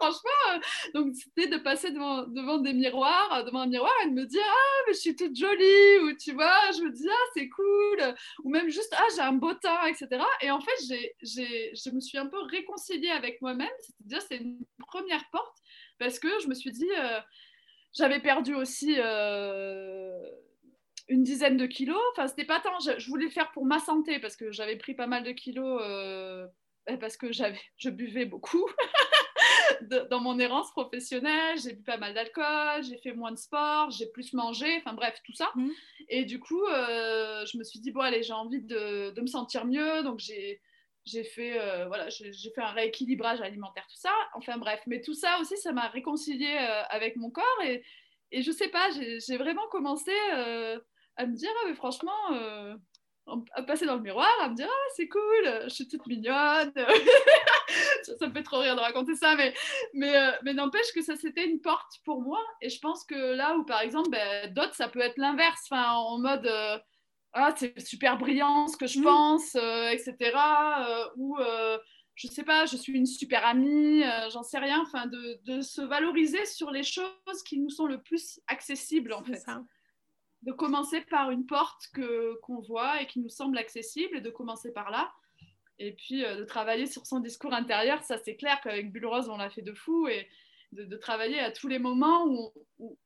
franchement, 0.00 0.30
euh, 0.52 0.58
donc 0.94 1.14
c'était 1.14 1.48
de 1.48 1.56
passer 1.58 1.90
devant, 1.90 2.24
devant 2.26 2.58
des 2.58 2.72
miroirs, 2.72 3.32
euh, 3.34 3.42
devant 3.42 3.60
un 3.60 3.66
miroir 3.66 3.92
et 4.04 4.08
de 4.08 4.14
me 4.14 4.24
dire 4.24 4.42
ah 4.46 4.82
mais 4.86 4.94
je 4.94 4.98
suis 4.98 5.16
toute 5.16 5.36
jolie 5.36 5.98
ou 6.02 6.16
tu 6.16 6.32
vois, 6.32 6.70
je 6.76 6.82
me 6.82 6.90
dis 6.90 7.08
ah 7.10 7.30
c'est 7.34 7.48
cool 7.48 8.14
ou 8.44 8.50
même 8.50 8.68
juste 8.68 8.94
ah 8.96 9.04
j'ai 9.14 9.22
un 9.22 9.32
beau 9.32 9.54
teint 9.54 9.86
etc. 9.86 10.08
Et 10.42 10.50
en 10.50 10.60
fait 10.60 10.76
j'ai, 10.88 11.14
j'ai, 11.22 11.72
je 11.74 11.90
me 11.90 12.00
suis 12.00 12.18
un 12.18 12.26
peu 12.26 12.40
réconciliée 12.50 13.10
avec 13.10 13.40
moi-même, 13.40 13.68
c'est-à-dire 13.80 14.26
c'est 14.28 14.36
une 14.36 14.60
première 14.86 15.24
porte 15.30 15.56
parce 15.98 16.18
que 16.18 16.28
je 16.42 16.48
me 16.48 16.54
suis 16.54 16.72
dit 16.72 16.90
euh, 16.96 17.20
j'avais 17.96 18.20
perdu 18.20 18.54
aussi 18.54 18.96
une 21.08 21.22
dizaine 21.22 21.56
de 21.56 21.66
kilos. 21.66 22.00
Enfin, 22.12 22.28
c'était 22.28 22.44
pas 22.44 22.60
tant. 22.60 22.78
Je, 22.80 23.08
voulais 23.08 23.26
le 23.26 23.30
faire 23.30 23.50
pour 23.52 23.64
ma 23.64 23.78
santé 23.78 24.18
parce 24.18 24.36
que 24.36 24.52
j'avais 24.52 24.76
pris 24.76 24.94
pas 24.94 25.06
mal 25.06 25.22
de 25.22 25.32
kilos 25.32 25.80
euh, 25.82 26.46
parce 27.00 27.16
que 27.16 27.32
j'avais, 27.32 27.58
je 27.76 27.90
buvais 27.90 28.26
beaucoup 28.26 28.66
dans 30.10 30.20
mon 30.20 30.38
errance 30.38 30.70
professionnelle. 30.72 31.58
J'ai 31.62 31.72
bu 31.72 31.82
pas 31.82 31.96
mal 31.96 32.14
d'alcool, 32.14 32.82
j'ai 32.82 32.98
fait 32.98 33.12
moins 33.12 33.32
de 33.32 33.38
sport, 33.38 33.90
j'ai 33.90 34.06
plus 34.06 34.32
mangé. 34.34 34.76
Enfin 34.78 34.94
bref, 34.94 35.18
tout 35.24 35.34
ça. 35.34 35.50
Mmh. 35.54 35.70
Et 36.08 36.24
du 36.24 36.40
coup, 36.40 36.64
euh, 36.66 37.44
je 37.46 37.56
me 37.58 37.64
suis 37.64 37.80
dit 37.80 37.90
bon 37.90 38.00
allez, 38.00 38.22
j'ai 38.22 38.34
envie 38.34 38.62
de, 38.62 39.10
de, 39.10 39.20
me 39.20 39.26
sentir 39.26 39.64
mieux, 39.64 40.02
donc 40.02 40.18
j'ai 40.18 40.60
j'ai 41.04 41.24
fait, 41.24 41.58
euh, 41.58 41.86
voilà, 41.86 42.10
j'ai 42.10 42.50
fait 42.54 42.60
un 42.60 42.72
rééquilibrage 42.72 43.40
alimentaire, 43.40 43.86
tout 43.88 43.96
ça. 43.96 44.12
Enfin 44.34 44.58
bref, 44.58 44.82
mais 44.86 45.00
tout 45.00 45.14
ça 45.14 45.38
aussi, 45.40 45.56
ça 45.56 45.72
m'a 45.72 45.88
réconcilié 45.88 46.54
avec 46.90 47.16
mon 47.16 47.30
corps 47.30 47.62
et, 47.64 47.82
et 48.30 48.42
je 48.42 48.52
sais 48.52 48.68
pas, 48.68 48.90
j'ai 48.90 49.36
vraiment 49.38 49.66
commencé 49.70 50.12
à 51.18 51.26
me 51.26 51.34
dire, 51.34 51.50
ah, 51.62 51.66
mais 51.68 51.74
franchement, 51.74 52.32
euh, 52.32 52.74
à 53.52 53.62
passer 53.62 53.84
dans 53.84 53.96
le 53.96 54.02
miroir, 54.02 54.32
à 54.40 54.48
me 54.48 54.54
dire, 54.54 54.68
ah, 54.70 54.90
c'est 54.94 55.08
cool, 55.08 55.62
je 55.64 55.68
suis 55.68 55.88
toute 55.88 56.06
mignonne. 56.06 56.72
ça, 58.18 58.26
me 58.26 58.32
fait 58.32 58.42
trop 58.42 58.60
rire 58.60 58.76
de 58.76 58.80
raconter 58.80 59.16
ça, 59.16 59.34
mais, 59.34 59.52
mais, 59.92 60.16
euh, 60.16 60.30
mais 60.44 60.54
n'empêche 60.54 60.92
que 60.94 61.02
ça, 61.02 61.16
c'était 61.16 61.44
une 61.44 61.60
porte 61.60 61.98
pour 62.04 62.22
moi. 62.22 62.40
Et 62.62 62.70
je 62.70 62.80
pense 62.80 63.04
que 63.04 63.34
là 63.34 63.56
où, 63.56 63.64
par 63.64 63.82
exemple, 63.82 64.10
ben, 64.10 64.52
d'autres, 64.54 64.76
ça 64.76 64.88
peut 64.88 65.00
être 65.00 65.18
l'inverse, 65.18 65.60
enfin, 65.68 65.92
en 65.92 66.18
mode, 66.18 66.46
euh, 66.46 66.78
ah, 67.32 67.52
c'est 67.56 67.78
super 67.80 68.16
brillant 68.16 68.68
ce 68.68 68.76
que 68.76 68.86
je 68.86 69.00
mmh. 69.00 69.04
pense, 69.04 69.54
etc. 69.56 70.14
ou 71.16 71.36
je 72.14 72.26
sais 72.26 72.42
pas, 72.42 72.66
je 72.66 72.76
suis 72.76 72.92
une 72.94 73.06
super 73.06 73.44
amie, 73.44 74.02
j'en 74.32 74.42
sais 74.42 74.58
rien, 74.58 74.80
enfin, 74.80 75.06
de, 75.06 75.38
de, 75.44 75.60
se 75.60 75.82
valoriser 75.82 76.44
sur 76.46 76.70
les 76.70 76.82
choses 76.82 77.42
qui 77.46 77.58
nous 77.58 77.70
sont 77.70 77.86
le 77.86 78.00
plus 78.02 78.40
accessibles, 78.48 79.12
en 79.12 79.22
fait. 79.22 79.36
Ça 79.36 79.60
de 80.42 80.52
commencer 80.52 81.00
par 81.02 81.30
une 81.30 81.46
porte 81.46 81.88
que 81.92 82.34
qu'on 82.42 82.60
voit 82.60 83.02
et 83.02 83.06
qui 83.06 83.20
nous 83.20 83.28
semble 83.28 83.58
accessible 83.58 84.18
et 84.18 84.20
de 84.20 84.30
commencer 84.30 84.72
par 84.72 84.90
là. 84.90 85.12
Et 85.78 85.92
puis 85.92 86.24
euh, 86.24 86.36
de 86.36 86.44
travailler 86.44 86.86
sur 86.86 87.06
son 87.06 87.20
discours 87.20 87.52
intérieur, 87.52 88.02
ça 88.02 88.18
c'est 88.18 88.36
clair 88.36 88.60
qu'avec 88.62 88.92
Bulle 88.92 89.06
Rose 89.06 89.28
on 89.28 89.36
l'a 89.36 89.50
fait 89.50 89.62
de 89.62 89.74
fou 89.74 90.08
et 90.08 90.28
de, 90.72 90.96
travailler 90.96 91.40
à 91.40 91.50
tous 91.50 91.66
les 91.66 91.78
moments 91.78 92.26
où, 92.26 92.98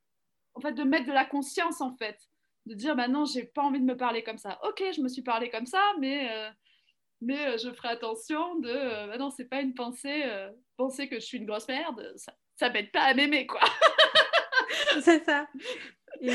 en 0.55 0.61
fait 0.61 0.73
de 0.73 0.83
mettre 0.83 1.07
de 1.07 1.13
la 1.13 1.25
conscience 1.25 1.81
en 1.81 1.95
fait, 1.97 2.19
de 2.67 2.75
dire 2.75 2.97
bah 2.97 3.09
non 3.09 3.25
j'ai 3.25 3.45
pas 3.45 3.63
envie 3.63 3.81
de 3.81 3.85
me 3.85 3.97
parler 3.97 4.23
comme 4.23 4.39
ça. 4.39 4.59
Ok 4.65 4.83
je 4.95 5.01
me 5.01 5.09
suis 5.09 5.23
parlé 5.23 5.51
comme 5.51 5.67
ça 5.67 5.83
mais 6.01 6.31
euh, 6.31 6.51
mais 7.21 7.57
je 7.57 7.71
ferai 7.71 7.89
attention 7.91 8.57
de, 8.57 9.07
bah 9.07 9.17
non, 9.17 9.31
c'est 9.31 9.45
pas 9.45 9.61
une 9.61 9.75
pensée, 9.75 10.25
penser 10.77 11.09
que 11.09 11.21
je 11.21 11.25
suis 11.25 11.39
une 11.39 11.47
grosse 11.47 11.69
merde, 11.69 12.13
ça, 12.17 12.35
ça 12.57 12.69
m'aide 12.69 12.91
pas 12.91 13.03
à 13.03 13.15
m'aimer, 13.15 13.47
quoi. 13.47 13.61
c'est 15.03 15.25
ça. 15.25 15.47
Et, 16.21 16.33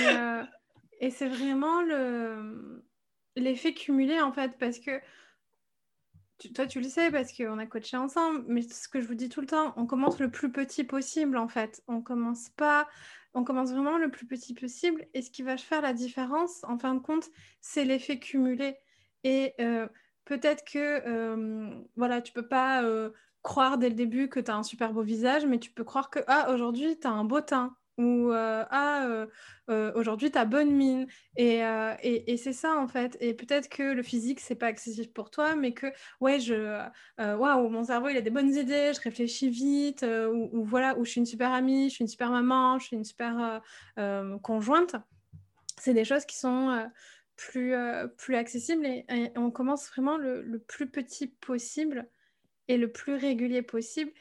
et 0.99 1.11
c'est 1.11 1.27
vraiment 1.27 1.81
le 1.81 2.83
l'effet 3.35 3.73
cumulé, 3.73 4.19
en 4.19 4.31
fait, 4.31 4.57
parce 4.57 4.79
que 4.79 4.99
toi, 6.53 6.67
tu 6.67 6.79
le 6.79 6.87
sais 6.87 7.09
parce 7.11 7.31
qu'on 7.33 7.57
a 7.57 7.65
coaché 7.65 7.97
ensemble, 7.97 8.43
mais 8.47 8.61
ce 8.61 8.87
que 8.87 9.01
je 9.01 9.07
vous 9.07 9.15
dis 9.15 9.29
tout 9.29 9.41
le 9.41 9.47
temps, 9.47 9.73
on 9.75 9.85
commence 9.87 10.19
le 10.19 10.29
plus 10.29 10.51
petit 10.51 10.83
possible 10.83 11.37
en 11.37 11.47
fait. 11.47 11.81
On 11.87 12.01
commence 12.01 12.49
pas, 12.49 12.87
on 13.33 13.43
commence 13.43 13.71
vraiment 13.71 13.97
le 13.97 14.11
plus 14.11 14.27
petit 14.27 14.53
possible. 14.53 15.07
Et 15.13 15.21
ce 15.21 15.31
qui 15.31 15.41
va 15.41 15.57
faire 15.57 15.81
la 15.81 15.93
différence, 15.93 16.63
en 16.63 16.77
fin 16.77 16.93
de 16.93 16.99
compte, 16.99 17.25
c'est 17.59 17.85
l'effet 17.85 18.19
cumulé. 18.19 18.77
Et 19.23 19.53
euh, 19.59 19.87
peut-être 20.25 20.63
que 20.63 20.77
euh, 21.07 21.71
voilà, 21.95 22.21
tu 22.21 22.33
peux 22.33 22.47
pas 22.47 22.83
euh, 22.83 23.09
croire 23.41 23.79
dès 23.79 23.89
le 23.89 23.95
début 23.95 24.29
que 24.29 24.39
tu 24.39 24.51
as 24.51 24.55
un 24.55 24.63
super 24.63 24.93
beau 24.93 25.01
visage, 25.01 25.45
mais 25.45 25.57
tu 25.57 25.71
peux 25.71 25.83
croire 25.83 26.11
que 26.11 26.19
ah, 26.27 26.51
aujourd'hui, 26.53 26.99
tu 26.99 27.07
as 27.07 27.11
un 27.11 27.23
beau 27.23 27.41
teint 27.41 27.75
ou 27.97 28.31
euh, 28.31 28.63
ah 28.69 29.05
euh, 29.07 29.25
euh, 29.69 29.91
aujourd'hui 29.95 30.29
t'as 30.31 30.45
bonne 30.45 30.71
mine. 30.71 31.07
Et, 31.35 31.61
et, 32.03 32.37
c'est 32.37 32.53
ça 32.53 32.75
en 32.77 32.87
fait. 32.87 33.17
Et 33.19 33.33
peut-être 33.33 33.69
que 33.69 33.83
le 33.83 34.03
physique 34.03 34.39
c'est 34.39 34.55
pas 34.55 34.67
accessible 34.67 35.11
pour 35.13 35.31
toi 35.31 35.55
mais 35.55 35.73
que 35.73 35.87
ouais 36.21 36.39
je 36.39 36.79
waouh 37.17 37.69
mon 37.69 37.83
cerveau 37.83 38.09
il 38.09 38.17
a 38.17 38.21
des 38.21 38.29
bonnes 38.29 38.53
idées 38.53 38.91
je 38.95 39.01
réfléchis 39.01 39.49
vite 39.49 40.03
ou, 40.03 40.63
voilà 40.63 40.97
ou 40.97 41.05
je 41.05 41.11
suis 41.11 41.19
une 41.19 41.25
super 41.25 41.51
amie 41.51 41.89
je 41.89 41.95
suis 41.95 42.03
une 42.03 42.07
super 42.07 42.29
maman 42.31 42.79
je 42.79 42.85
suis 42.85 42.95
une 42.95 43.03
super 43.03 43.61
conjointe. 44.43 44.95
C'est 45.79 45.93
des 45.93 46.05
choses 46.05 46.25
qui 46.25 46.37
sont 46.37 46.87
plus 47.35 47.73
plus 48.17 48.35
accessibles 48.35 48.85
et, 48.85 49.31
on 49.35 49.51
commence 49.51 49.89
vraiment 49.89 50.17
le, 50.17 50.41
le, 50.43 50.59
plus 50.59 50.89
petit 50.89 51.27
possible 51.27 52.07
et 52.67 52.77
le 52.77 52.91
plus 52.91 53.15
régulier 53.15 53.61
possible. 53.61 54.11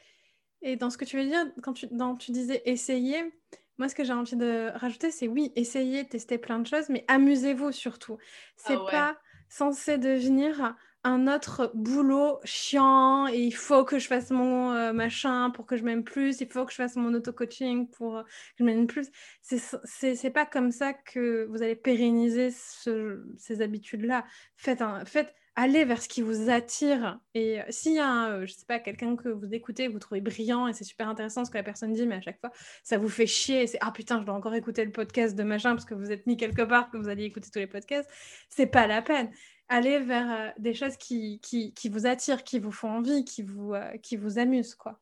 Et 0.61 0.75
dans 0.75 0.89
ce 0.89 0.97
que 0.97 1.05
tu 1.05 1.17
veux 1.17 1.25
dire 1.25 1.45
quand 1.61 1.73
tu, 1.73 1.87
dans, 1.91 2.15
tu 2.15 2.31
disais 2.31 2.61
essayer 2.65 3.31
moi, 3.77 3.89
ce 3.89 3.95
que 3.95 4.03
j'ai 4.03 4.13
envie 4.13 4.35
de 4.35 4.71
rajouter, 4.75 5.11
c'est 5.11 5.27
oui, 5.27 5.51
essayez, 5.55 6.05
tester 6.07 6.37
plein 6.37 6.59
de 6.59 6.67
choses, 6.67 6.89
mais 6.89 7.05
amusez-vous 7.07 7.71
surtout. 7.71 8.17
C'est 8.55 8.77
ah 8.77 8.87
pas 8.89 9.17
censé 9.49 9.97
devenir 9.97 10.75
un 11.03 11.27
autre 11.27 11.71
boulot 11.73 12.39
chiant 12.43 13.27
et 13.27 13.37
il 13.37 13.55
faut 13.55 13.85
que 13.85 13.97
je 13.97 14.07
fasse 14.07 14.29
mon 14.31 14.71
euh, 14.73 14.91
machin 14.91 15.51
pour 15.51 15.65
que 15.65 15.77
je 15.77 15.83
m'aime 15.83 16.03
plus, 16.03 16.41
il 16.41 16.51
faut 16.51 16.65
que 16.65 16.71
je 16.71 16.77
fasse 16.77 16.95
mon 16.95 17.13
auto-coaching 17.13 17.89
pour 17.89 18.17
euh, 18.17 18.23
que 18.23 18.29
je 18.59 18.63
m'aime 18.63 18.87
plus. 18.87 19.09
C'est 19.41 20.31
pas 20.31 20.45
comme 20.45 20.71
ça 20.71 20.93
que 20.93 21.45
vous 21.49 21.61
allez 21.61 21.75
pérenniser 21.75 22.49
ces 22.51 23.61
habitudes-là. 23.61 24.25
Faites, 24.57 24.81
un, 24.81 25.05
faites 25.05 25.33
allez 25.57 25.85
vers 25.85 26.01
ce 26.01 26.07
qui 26.07 26.21
vous 26.21 26.49
attire. 26.49 27.19
Et 27.33 27.59
euh, 27.59 27.63
s'il 27.69 27.93
y 27.93 27.99
a, 27.99 28.07
un, 28.07 28.29
euh, 28.29 28.45
je 28.45 28.53
sais 28.53 28.65
pas, 28.65 28.79
quelqu'un 28.79 29.15
que 29.15 29.27
vous 29.27 29.53
écoutez, 29.53 29.87
vous 29.87 29.99
trouvez 29.99 30.21
brillant 30.21 30.67
et 30.67 30.73
c'est 30.73 30.83
super 30.83 31.09
intéressant 31.09 31.43
ce 31.43 31.51
que 31.51 31.57
la 31.57 31.63
personne 31.63 31.91
dit, 31.91 32.05
mais 32.05 32.15
à 32.15 32.21
chaque 32.21 32.39
fois, 32.39 32.51
ça 32.83 32.97
vous 32.97 33.09
fait 33.09 33.25
chier. 33.25 33.65
C'est 33.65 33.79
ah 33.81 33.91
putain, 33.91 34.21
je 34.21 34.25
dois 34.25 34.35
encore 34.35 34.53
écouter 34.53 34.85
le 34.85 34.91
podcast 34.91 35.35
de 35.35 35.43
machin 35.43 35.71
parce 35.71 35.85
que 35.85 35.95
vous 35.95 36.11
êtes 36.11 36.27
mis 36.27 36.37
quelque 36.37 36.61
part 36.61 36.91
que 36.91 36.97
vous 36.97 37.09
allez 37.09 37.23
écouter 37.25 37.49
tous 37.51 37.59
les 37.59 37.67
podcasts. 37.67 38.09
C'est 38.49 38.67
pas 38.67 38.85
la 38.85 39.01
peine. 39.01 39.31
Allez 39.67 39.99
vers 39.99 40.31
euh, 40.31 40.51
des 40.59 40.75
choses 40.75 40.95
qui, 40.95 41.41
qui, 41.41 41.89
vous 41.89 42.05
attirent, 42.05 42.43
qui 42.43 42.59
vous 42.59 42.71
font 42.71 42.91
envie, 42.91 43.25
qui 43.25 43.41
vous, 43.41 43.73
qui 44.03 44.15
vous 44.15 44.37
amusent, 44.37 44.75
quoi. 44.75 44.99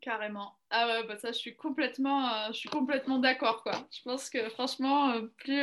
Carrément. 0.00 0.54
Ah 0.70 0.86
ouais, 0.86 1.06
bah 1.08 1.18
ça, 1.18 1.32
je 1.32 1.38
suis 1.38 1.56
complètement, 1.56 2.46
je 2.52 2.56
suis 2.56 2.68
complètement 2.68 3.18
d'accord, 3.18 3.64
quoi. 3.64 3.88
Je 3.90 4.02
pense 4.04 4.30
que 4.30 4.48
franchement, 4.50 5.20
plus 5.38 5.60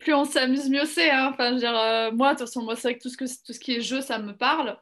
plus 0.00 0.14
on 0.14 0.24
s'amuse, 0.24 0.68
mieux 0.68 0.86
c'est. 0.86 1.10
Hein. 1.10 1.30
Enfin, 1.32 1.50
je 1.50 1.54
veux 1.54 1.60
dire, 1.60 1.78
euh, 1.78 2.10
moi, 2.10 2.32
de 2.32 2.38
toute 2.38 2.48
façon, 2.48 2.62
moi, 2.62 2.74
c'est 2.74 2.88
vrai 2.88 2.98
que 2.98 3.02
tout 3.02 3.10
ce, 3.10 3.16
que 3.16 3.24
tout 3.24 3.52
ce 3.52 3.60
qui 3.60 3.76
est 3.76 3.80
jeu, 3.80 4.00
ça 4.00 4.18
me 4.18 4.36
parle 4.36 4.76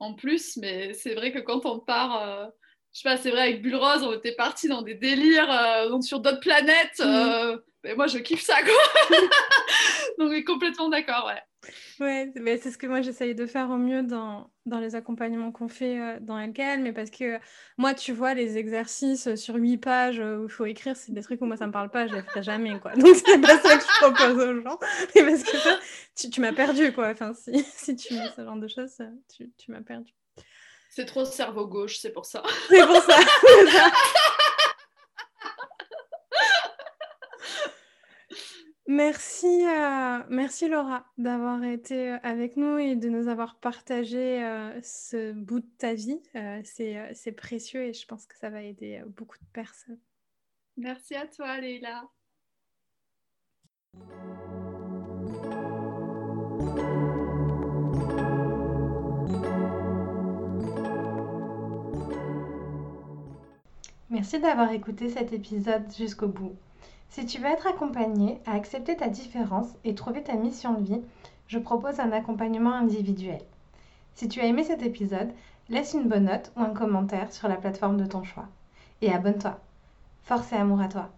en 0.00 0.14
plus. 0.14 0.56
Mais 0.58 0.92
c'est 0.92 1.14
vrai 1.14 1.32
que 1.32 1.38
quand 1.38 1.64
on 1.64 1.78
part, 1.78 2.22
euh, 2.22 2.46
je 2.92 3.00
sais 3.00 3.08
pas, 3.08 3.16
c'est 3.16 3.30
vrai, 3.30 3.42
avec 3.42 3.62
Bulle 3.62 3.76
Rose, 3.76 4.02
on 4.02 4.12
était 4.12 4.34
partis 4.34 4.68
dans 4.68 4.82
des 4.82 4.94
délires 4.94 5.50
euh, 5.50 6.00
sur 6.02 6.20
d'autres 6.20 6.40
planètes. 6.40 7.00
Mhm. 7.00 7.60
Mais 7.84 7.94
moi, 7.94 8.06
je 8.06 8.18
kiffe 8.18 8.42
ça, 8.42 8.56
quoi. 8.62 9.18
donc, 10.18 10.32
est 10.32 10.44
complètement 10.44 10.88
d'accord, 10.88 11.26
ouais. 11.26 11.40
Ouais, 12.00 12.32
mais 12.36 12.58
c'est 12.58 12.70
ce 12.70 12.78
que 12.78 12.86
moi 12.86 13.00
j'essaye 13.00 13.34
de 13.34 13.46
faire 13.46 13.70
au 13.70 13.76
mieux 13.76 14.02
dans, 14.02 14.50
dans 14.66 14.80
les 14.80 14.96
accompagnements 14.96 15.52
qu'on 15.52 15.68
fait 15.68 15.98
euh, 15.98 16.18
dans 16.20 16.38
LKL, 16.38 16.80
mais 16.82 16.92
parce 16.92 17.10
que 17.10 17.38
moi, 17.78 17.94
tu 17.94 18.12
vois, 18.12 18.34
les 18.34 18.58
exercices 18.58 19.34
sur 19.36 19.54
huit 19.54 19.78
pages 19.78 20.20
euh, 20.20 20.38
où 20.38 20.44
il 20.44 20.50
faut 20.50 20.66
écrire, 20.66 20.96
c'est 20.96 21.12
des 21.12 21.22
trucs 21.22 21.40
où 21.40 21.46
moi 21.46 21.56
ça 21.56 21.66
me 21.66 21.72
parle 21.72 21.90
pas, 21.90 22.06
je 22.06 22.14
les 22.14 22.22
ferai 22.22 22.42
jamais, 22.42 22.78
quoi. 22.80 22.92
Donc 22.96 23.16
c'est 23.16 23.40
pas 23.40 23.58
ça 23.58 23.76
que 23.76 23.82
je 23.82 24.00
propose 24.00 24.44
aux 24.44 24.62
gens, 24.62 24.78
et 25.14 25.22
parce 25.22 25.42
que 25.42 26.28
tu, 26.28 26.40
m'as 26.40 26.52
perdu, 26.52 26.92
quoi. 26.92 27.08
Enfin, 27.10 27.32
si, 27.32 27.64
si 27.76 27.96
tu 27.96 28.14
mets 28.14 28.28
ce 28.36 28.44
genre 28.44 28.56
de 28.56 28.68
choses, 28.68 28.98
tu, 29.34 29.50
tu 29.56 29.70
m'as 29.70 29.82
perdu. 29.82 30.12
C'est 30.90 31.06
trop 31.06 31.24
cerveau 31.24 31.66
gauche, 31.66 31.98
c'est 31.98 32.12
pour 32.12 32.26
ça. 32.26 32.42
C'est 32.68 32.86
pour 32.86 33.00
ça. 33.00 33.16
Merci, 38.86 39.46
euh, 39.66 40.22
merci 40.28 40.68
Laura 40.68 41.06
d'avoir 41.16 41.64
été 41.64 42.10
euh, 42.12 42.18
avec 42.22 42.58
nous 42.58 42.76
et 42.76 42.96
de 42.96 43.08
nous 43.08 43.28
avoir 43.28 43.56
partagé 43.56 44.44
euh, 44.44 44.78
ce 44.82 45.32
bout 45.32 45.60
de 45.60 45.70
ta 45.78 45.94
vie. 45.94 46.20
c'est, 46.64 47.32
précieux 47.32 47.84
et 47.84 47.92
je 47.94 48.06
pense 48.06 48.26
que 48.26 48.36
ça 48.36 48.50
va 48.50 48.62
aider 48.62 49.02
beaucoup 49.06 49.38
de 49.38 49.46
personnes. 49.54 49.98
Merci 50.76 51.14
à 51.14 51.26
toi, 51.26 51.58
Leila. 51.60 52.04
Merci 64.10 64.38
d'avoir 64.40 64.70
écouté 64.72 65.08
cet 65.08 65.32
épisode 65.32 65.90
jusqu'au 65.96 66.28
bout. 66.28 66.54
Si 67.14 67.24
tu 67.26 67.38
veux 67.38 67.46
être 67.46 67.68
accompagné 67.68 68.40
à 68.44 68.54
accepter 68.54 68.96
ta 68.96 69.06
différence 69.06 69.68
et 69.84 69.94
trouver 69.94 70.24
ta 70.24 70.34
mission 70.34 70.74
de 70.74 70.82
vie, 70.82 71.00
je 71.46 71.60
propose 71.60 72.00
un 72.00 72.10
accompagnement 72.10 72.72
individuel. 72.72 73.38
Si 74.16 74.26
tu 74.26 74.40
as 74.40 74.46
aimé 74.46 74.64
cet 74.64 74.82
épisode, 74.82 75.30
laisse 75.68 75.94
une 75.94 76.08
bonne 76.08 76.24
note 76.24 76.50
ou 76.56 76.62
un 76.62 76.74
commentaire 76.74 77.32
sur 77.32 77.46
la 77.46 77.54
plateforme 77.54 77.98
de 77.98 78.06
ton 78.06 78.24
choix. 78.24 78.48
Et 79.00 79.12
abonne-toi. 79.12 79.60
Force 80.24 80.52
et 80.52 80.56
amour 80.56 80.80
à 80.80 80.88
toi. 80.88 81.08